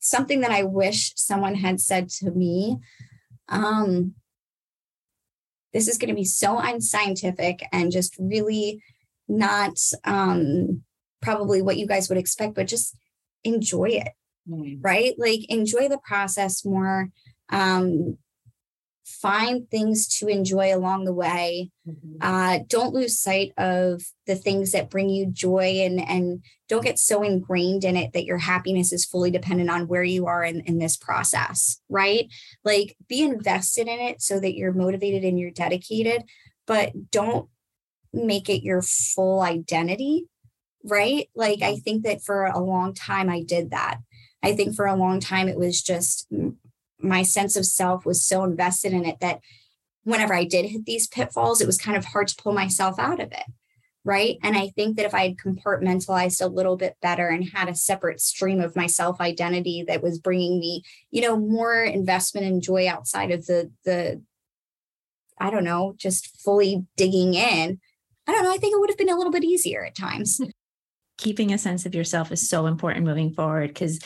something 0.00 0.40
that 0.40 0.50
I 0.50 0.64
wish 0.64 1.12
someone 1.16 1.54
had 1.54 1.80
said 1.80 2.08
to 2.08 2.30
me. 2.30 2.78
Um, 3.48 4.14
this 5.72 5.86
is 5.86 5.98
going 5.98 6.08
to 6.08 6.14
be 6.14 6.24
so 6.24 6.58
unscientific 6.58 7.62
and 7.72 7.92
just 7.92 8.16
really 8.18 8.82
not 9.28 9.78
um, 10.04 10.82
probably 11.22 11.62
what 11.62 11.76
you 11.76 11.86
guys 11.86 12.08
would 12.08 12.18
expect, 12.18 12.54
but 12.54 12.66
just 12.66 12.96
enjoy 13.44 13.90
it, 13.90 14.08
mm. 14.48 14.78
right? 14.80 15.14
Like 15.16 15.48
enjoy 15.48 15.88
the 15.88 15.98
process 15.98 16.64
more. 16.64 17.10
Um, 17.50 18.18
find 19.10 19.68
things 19.68 20.06
to 20.18 20.28
enjoy 20.28 20.74
along 20.74 21.04
the 21.04 21.12
way. 21.12 21.70
Mm-hmm. 21.86 22.16
Uh, 22.20 22.60
don't 22.66 22.94
lose 22.94 23.18
sight 23.18 23.52
of 23.58 24.02
the 24.26 24.36
things 24.36 24.72
that 24.72 24.90
bring 24.90 25.08
you 25.08 25.26
joy 25.26 25.80
and, 25.80 26.00
and 26.00 26.44
don't 26.68 26.84
get 26.84 26.98
so 26.98 27.22
ingrained 27.22 27.84
in 27.84 27.96
it 27.96 28.12
that 28.12 28.24
your 28.24 28.38
happiness 28.38 28.92
is 28.92 29.04
fully 29.04 29.30
dependent 29.30 29.70
on 29.70 29.88
where 29.88 30.04
you 30.04 30.26
are 30.26 30.44
in, 30.44 30.60
in 30.60 30.78
this 30.78 30.96
process, 30.96 31.80
right? 31.88 32.28
Like 32.64 32.96
be 33.08 33.22
invested 33.22 33.88
in 33.88 33.98
it 33.98 34.22
so 34.22 34.38
that 34.40 34.54
you're 34.54 34.72
motivated 34.72 35.24
and 35.24 35.38
you're 35.38 35.50
dedicated, 35.50 36.22
but 36.66 37.10
don't 37.10 37.48
make 38.12 38.48
it 38.48 38.62
your 38.62 38.82
full 38.82 39.40
identity, 39.42 40.26
right? 40.84 41.28
Like 41.34 41.62
I 41.62 41.72
mm-hmm. 41.72 41.80
think 41.80 42.04
that 42.04 42.22
for 42.22 42.46
a 42.46 42.60
long 42.60 42.94
time 42.94 43.28
I 43.28 43.42
did 43.42 43.70
that. 43.70 43.98
I 44.42 44.54
think 44.54 44.74
for 44.74 44.86
a 44.86 44.96
long 44.96 45.20
time 45.20 45.48
it 45.48 45.58
was 45.58 45.82
just 45.82 46.26
my 47.02 47.22
sense 47.22 47.56
of 47.56 47.66
self 47.66 48.04
was 48.04 48.24
so 48.24 48.44
invested 48.44 48.92
in 48.92 49.04
it 49.04 49.20
that 49.20 49.40
whenever 50.04 50.34
I 50.34 50.44
did 50.44 50.66
hit 50.66 50.86
these 50.86 51.06
pitfalls, 51.06 51.60
it 51.60 51.66
was 51.66 51.78
kind 51.78 51.96
of 51.96 52.06
hard 52.06 52.28
to 52.28 52.36
pull 52.36 52.52
myself 52.52 52.98
out 52.98 53.20
of 53.20 53.32
it. 53.32 53.44
Right. 54.02 54.38
And 54.42 54.56
I 54.56 54.68
think 54.68 54.96
that 54.96 55.04
if 55.04 55.14
I 55.14 55.28
had 55.28 55.36
compartmentalized 55.36 56.42
a 56.42 56.48
little 56.48 56.76
bit 56.76 56.96
better 57.02 57.28
and 57.28 57.50
had 57.50 57.68
a 57.68 57.74
separate 57.74 58.18
stream 58.20 58.60
of 58.60 58.74
my 58.74 58.86
self 58.86 59.20
identity 59.20 59.84
that 59.88 60.02
was 60.02 60.18
bringing 60.18 60.58
me, 60.58 60.82
you 61.10 61.20
know, 61.20 61.36
more 61.36 61.82
investment 61.82 62.46
and 62.46 62.62
joy 62.62 62.88
outside 62.88 63.30
of 63.30 63.44
the, 63.44 63.70
the, 63.84 64.22
I 65.38 65.50
don't 65.50 65.64
know, 65.64 65.94
just 65.98 66.40
fully 66.40 66.86
digging 66.96 67.34
in, 67.34 67.78
I 68.26 68.32
don't 68.32 68.44
know. 68.44 68.52
I 68.52 68.58
think 68.58 68.74
it 68.74 68.80
would 68.80 68.90
have 68.90 68.98
been 68.98 69.10
a 69.10 69.16
little 69.16 69.32
bit 69.32 69.44
easier 69.44 69.84
at 69.84 69.96
times. 69.96 70.40
Keeping 71.18 71.52
a 71.52 71.58
sense 71.58 71.84
of 71.84 71.94
yourself 71.94 72.32
is 72.32 72.48
so 72.48 72.66
important 72.66 73.04
moving 73.04 73.34
forward 73.34 73.68
because 73.68 73.98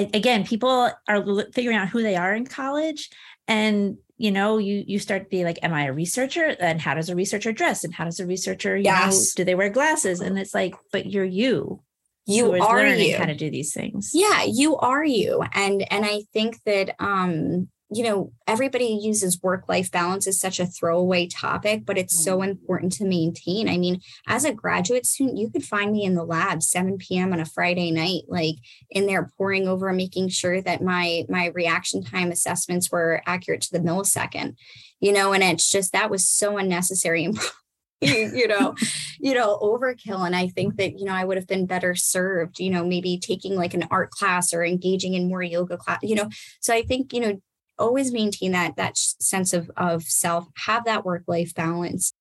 again, 0.00 0.44
people 0.44 0.90
are 1.08 1.44
figuring 1.52 1.76
out 1.76 1.88
who 1.88 2.02
they 2.02 2.16
are 2.16 2.34
in 2.34 2.46
college 2.46 3.10
and 3.48 3.96
you 4.18 4.30
know 4.30 4.56
you 4.58 4.82
you 4.86 4.98
start 4.98 5.24
to 5.24 5.28
be 5.28 5.44
like 5.44 5.58
am 5.62 5.74
i 5.74 5.84
a 5.84 5.92
researcher? 5.92 6.56
And 6.58 6.80
how 6.80 6.94
does 6.94 7.08
a 7.08 7.16
researcher 7.16 7.52
dress? 7.52 7.84
And 7.84 7.94
how 7.94 8.04
does 8.04 8.20
a 8.20 8.26
researcher 8.26 8.76
you 8.76 8.84
yes. 8.84 9.14
know 9.14 9.42
do 9.42 9.44
they 9.44 9.54
wear 9.54 9.70
glasses? 9.70 10.20
And 10.20 10.38
it's 10.38 10.54
like 10.54 10.74
but 10.92 11.06
you're 11.06 11.24
you 11.24 11.82
you 12.26 12.52
are 12.52 12.76
learning 12.76 13.10
you. 13.10 13.16
how 13.16 13.26
to 13.26 13.34
do 13.34 13.50
these 13.50 13.72
things. 13.74 14.10
Yeah 14.14 14.44
you 14.44 14.76
are 14.76 15.04
you. 15.04 15.42
And 15.52 15.86
and 15.92 16.04
i 16.04 16.22
think 16.32 16.62
that 16.64 16.94
um 16.98 17.68
you 17.88 18.02
know, 18.02 18.32
everybody 18.48 18.98
uses 19.00 19.42
work 19.42 19.68
life 19.68 19.92
balance 19.92 20.26
as 20.26 20.40
such 20.40 20.58
a 20.58 20.66
throwaway 20.66 21.28
topic, 21.28 21.84
but 21.86 21.96
it's 21.96 22.22
so 22.22 22.38
mm-hmm. 22.38 22.50
important 22.50 22.92
to 22.92 23.04
maintain. 23.04 23.68
I 23.68 23.78
mean, 23.78 24.00
as 24.26 24.44
a 24.44 24.52
graduate 24.52 25.06
student, 25.06 25.38
you 25.38 25.50
could 25.50 25.64
find 25.64 25.92
me 25.92 26.04
in 26.04 26.14
the 26.14 26.24
lab 26.24 26.62
7 26.62 26.98
p.m. 26.98 27.32
on 27.32 27.38
a 27.38 27.44
Friday 27.44 27.92
night, 27.92 28.22
like 28.26 28.56
in 28.90 29.06
there 29.06 29.30
poring 29.38 29.68
over, 29.68 29.92
making 29.92 30.30
sure 30.30 30.60
that 30.62 30.82
my 30.82 31.24
my 31.28 31.46
reaction 31.54 32.02
time 32.02 32.32
assessments 32.32 32.90
were 32.90 33.22
accurate 33.24 33.60
to 33.62 33.72
the 33.72 33.80
millisecond, 33.80 34.56
you 34.98 35.12
know, 35.12 35.32
and 35.32 35.44
it's 35.44 35.70
just 35.70 35.92
that 35.92 36.10
was 36.10 36.28
so 36.28 36.58
unnecessary 36.58 37.24
and 37.24 37.38
you 38.00 38.46
know 38.46 38.74
you 39.20 39.32
know 39.32 39.58
overkill 39.62 40.26
and 40.26 40.36
i 40.36 40.48
think 40.48 40.76
that 40.76 40.98
you 40.98 41.04
know 41.06 41.14
i 41.14 41.24
would 41.24 41.38
have 41.38 41.46
been 41.46 41.64
better 41.64 41.94
served 41.94 42.58
you 42.58 42.68
know 42.68 42.84
maybe 42.84 43.18
taking 43.18 43.56
like 43.56 43.72
an 43.72 43.84
art 43.90 44.10
class 44.10 44.52
or 44.52 44.62
engaging 44.62 45.14
in 45.14 45.28
more 45.28 45.42
yoga 45.42 45.78
class 45.78 45.98
you 46.02 46.14
know 46.14 46.28
so 46.60 46.74
i 46.74 46.82
think 46.82 47.14
you 47.14 47.20
know 47.20 47.40
always 47.78 48.12
maintain 48.12 48.52
that 48.52 48.76
that 48.76 48.96
sense 48.96 49.52
of 49.52 49.70
of 49.76 50.02
self 50.02 50.48
have 50.64 50.84
that 50.84 51.04
work 51.04 51.22
life 51.26 51.54
balance 51.54 52.12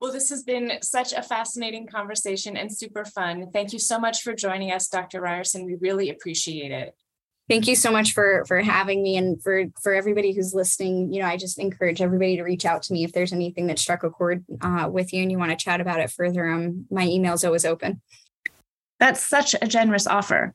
well, 0.00 0.12
this 0.12 0.28
has 0.28 0.42
been 0.42 0.72
such 0.82 1.14
a 1.14 1.22
fascinating 1.22 1.86
conversation 1.86 2.56
and 2.56 2.70
super 2.70 3.04
fun. 3.04 3.50
Thank 3.50 3.72
you 3.72 3.78
so 3.78 3.98
much 3.98 4.22
for 4.22 4.34
joining 4.34 4.70
us, 4.70 4.88
Dr. 4.88 5.22
Ryerson. 5.22 5.64
We 5.64 5.76
really 5.76 6.10
appreciate 6.10 6.70
it. 6.70 6.94
Thank 7.48 7.68
you 7.68 7.76
so 7.76 7.92
much 7.92 8.12
for 8.12 8.44
for 8.46 8.60
having 8.60 9.02
me 9.02 9.16
and 9.16 9.40
for 9.40 9.64
for 9.80 9.94
everybody 9.94 10.32
who's 10.32 10.52
listening. 10.52 11.12
You 11.12 11.22
know, 11.22 11.28
I 11.28 11.36
just 11.36 11.58
encourage 11.58 12.02
everybody 12.02 12.36
to 12.36 12.42
reach 12.42 12.66
out 12.66 12.82
to 12.84 12.92
me 12.92 13.04
if 13.04 13.12
there's 13.12 13.32
anything 13.32 13.68
that 13.68 13.78
struck 13.78 14.02
a 14.02 14.10
chord 14.10 14.44
uh, 14.60 14.88
with 14.90 15.12
you 15.12 15.22
and 15.22 15.30
you 15.30 15.38
want 15.38 15.52
to 15.52 15.64
chat 15.64 15.80
about 15.80 16.00
it 16.00 16.10
further. 16.10 16.46
Um, 16.46 16.86
my 16.90 17.06
email 17.06 17.34
is 17.34 17.44
always 17.44 17.64
open. 17.64 18.02
That's 18.98 19.24
such 19.24 19.54
a 19.62 19.66
generous 19.66 20.06
offer. 20.06 20.54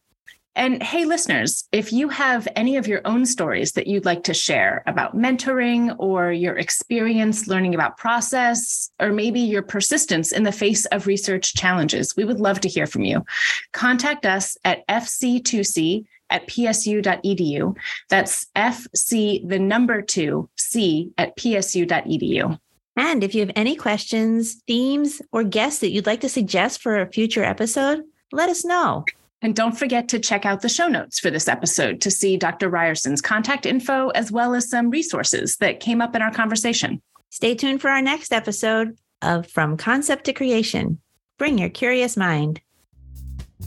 And 0.56 0.84
hey, 0.84 1.06
listeners, 1.06 1.68
if 1.72 1.94
you 1.94 2.10
have 2.10 2.48
any 2.58 2.76
of 2.76 2.86
your 2.86 3.02
own 3.06 3.26
stories 3.26 3.72
that 3.74 3.88
you'd 3.88 4.06
like 4.06 4.24
to 4.26 4.34
share 4.34 4.84
about 4.86 5.16
mentoring 5.16 5.96
or 5.98 6.32
your 6.32 6.58
experience 6.58 7.48
learning 7.48 7.74
about 7.74 7.98
process, 7.98 8.92
or 9.00 9.14
maybe 9.14 9.40
your 9.40 9.62
persistence 9.62 10.34
in 10.34 10.44
the 10.44 10.52
face 10.52 10.86
of 10.88 11.08
research 11.08 11.54
challenges, 11.54 12.16
we 12.18 12.26
would 12.26 12.42
love 12.42 12.60
to 12.62 12.70
hear 12.70 12.86
from 12.86 13.04
you. 13.04 13.24
Contact 13.72 14.26
us 14.26 14.58
at 14.66 14.86
fc2c 14.88 16.06
at 16.30 16.48
psu.edu. 16.48 17.76
That's 18.10 18.48
FC, 18.56 19.48
the 19.48 19.60
number 19.60 20.02
two, 20.02 20.50
C 20.58 21.12
at 21.18 21.36
psu.edu. 21.38 22.60
And 22.98 23.24
if 23.24 23.34
you 23.34 23.42
have 23.42 23.52
any 23.56 23.76
questions, 23.76 24.56
themes, 24.68 25.22
or 25.32 25.44
guests 25.44 25.80
that 25.80 25.92
you'd 25.92 26.06
like 26.06 26.22
to 26.22 26.30
suggest 26.30 26.82
for 26.82 27.00
a 27.00 27.12
future 27.12 27.44
episode, 27.44 28.04
let 28.32 28.50
us 28.50 28.66
know. 28.66 29.06
And 29.42 29.56
don't 29.56 29.78
forget 29.78 30.08
to 30.10 30.20
check 30.20 30.46
out 30.46 30.62
the 30.62 30.70
show 30.70 30.88
notes 30.88 31.20
for 31.20 31.32
this 31.32 31.48
episode 31.48 32.02
to 32.02 32.12
see 32.12 32.38
Dr. 32.38 32.70
Ryerson's 32.70 33.22
contact 33.22 33.66
info, 33.66 34.10
as 34.10 34.32
well 34.32 34.54
as 34.54 34.70
some 34.70 34.90
resources 34.92 35.58
that 35.58 35.80
came 35.80 36.02
up 36.02 36.16
in 36.16 36.22
our 36.22 36.32
conversation. 36.32 37.02
Stay 37.32 37.56
tuned 37.56 37.82
for 37.82 37.90
our 37.90 38.02
next 38.02 38.34
episode 38.34 38.98
of 39.22 39.48
From 39.48 39.78
Concept 39.78 40.26
to 40.26 40.34
Creation. 40.34 41.00
Bring 41.38 41.58
your 41.58 41.70
curious 41.70 42.16
mind. 42.16 42.62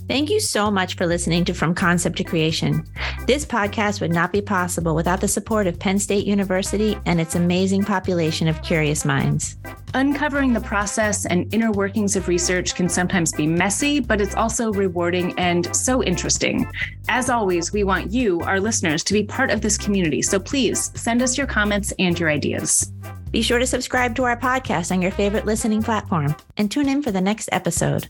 Thank 0.07 0.29
you 0.29 0.39
so 0.39 0.69
much 0.69 0.95
for 0.95 1.07
listening 1.07 1.45
to 1.45 1.53
From 1.55 1.73
Concept 1.73 2.17
to 2.17 2.23
Creation. 2.23 2.85
This 3.25 3.43
podcast 3.43 4.01
would 4.01 4.13
not 4.13 4.31
be 4.31 4.39
possible 4.39 4.93
without 4.93 5.19
the 5.19 5.27
support 5.27 5.65
of 5.65 5.79
Penn 5.79 5.97
State 5.97 6.27
University 6.27 6.95
and 7.07 7.19
its 7.19 7.33
amazing 7.33 7.83
population 7.83 8.47
of 8.47 8.61
curious 8.61 9.03
minds. 9.03 9.57
Uncovering 9.95 10.53
the 10.53 10.59
process 10.59 11.25
and 11.25 11.51
inner 11.51 11.71
workings 11.71 12.15
of 12.15 12.27
research 12.27 12.75
can 12.75 12.87
sometimes 12.87 13.31
be 13.31 13.47
messy, 13.47 13.99
but 13.99 14.21
it's 14.21 14.35
also 14.35 14.71
rewarding 14.73 15.33
and 15.39 15.75
so 15.75 16.03
interesting. 16.03 16.71
As 17.07 17.31
always, 17.31 17.73
we 17.73 17.83
want 17.83 18.11
you, 18.11 18.41
our 18.41 18.59
listeners, 18.59 19.03
to 19.05 19.13
be 19.13 19.23
part 19.23 19.49
of 19.49 19.61
this 19.61 19.77
community. 19.77 20.21
So 20.21 20.39
please 20.39 20.91
send 20.93 21.23
us 21.23 21.35
your 21.35 21.47
comments 21.47 21.93
and 21.97 22.19
your 22.19 22.29
ideas. 22.29 22.91
Be 23.31 23.41
sure 23.41 23.57
to 23.57 23.65
subscribe 23.65 24.15
to 24.17 24.23
our 24.23 24.37
podcast 24.37 24.91
on 24.91 25.01
your 25.01 25.11
favorite 25.11 25.47
listening 25.47 25.81
platform 25.81 26.35
and 26.57 26.69
tune 26.69 26.89
in 26.89 27.01
for 27.01 27.11
the 27.11 27.21
next 27.21 27.49
episode. 27.51 28.07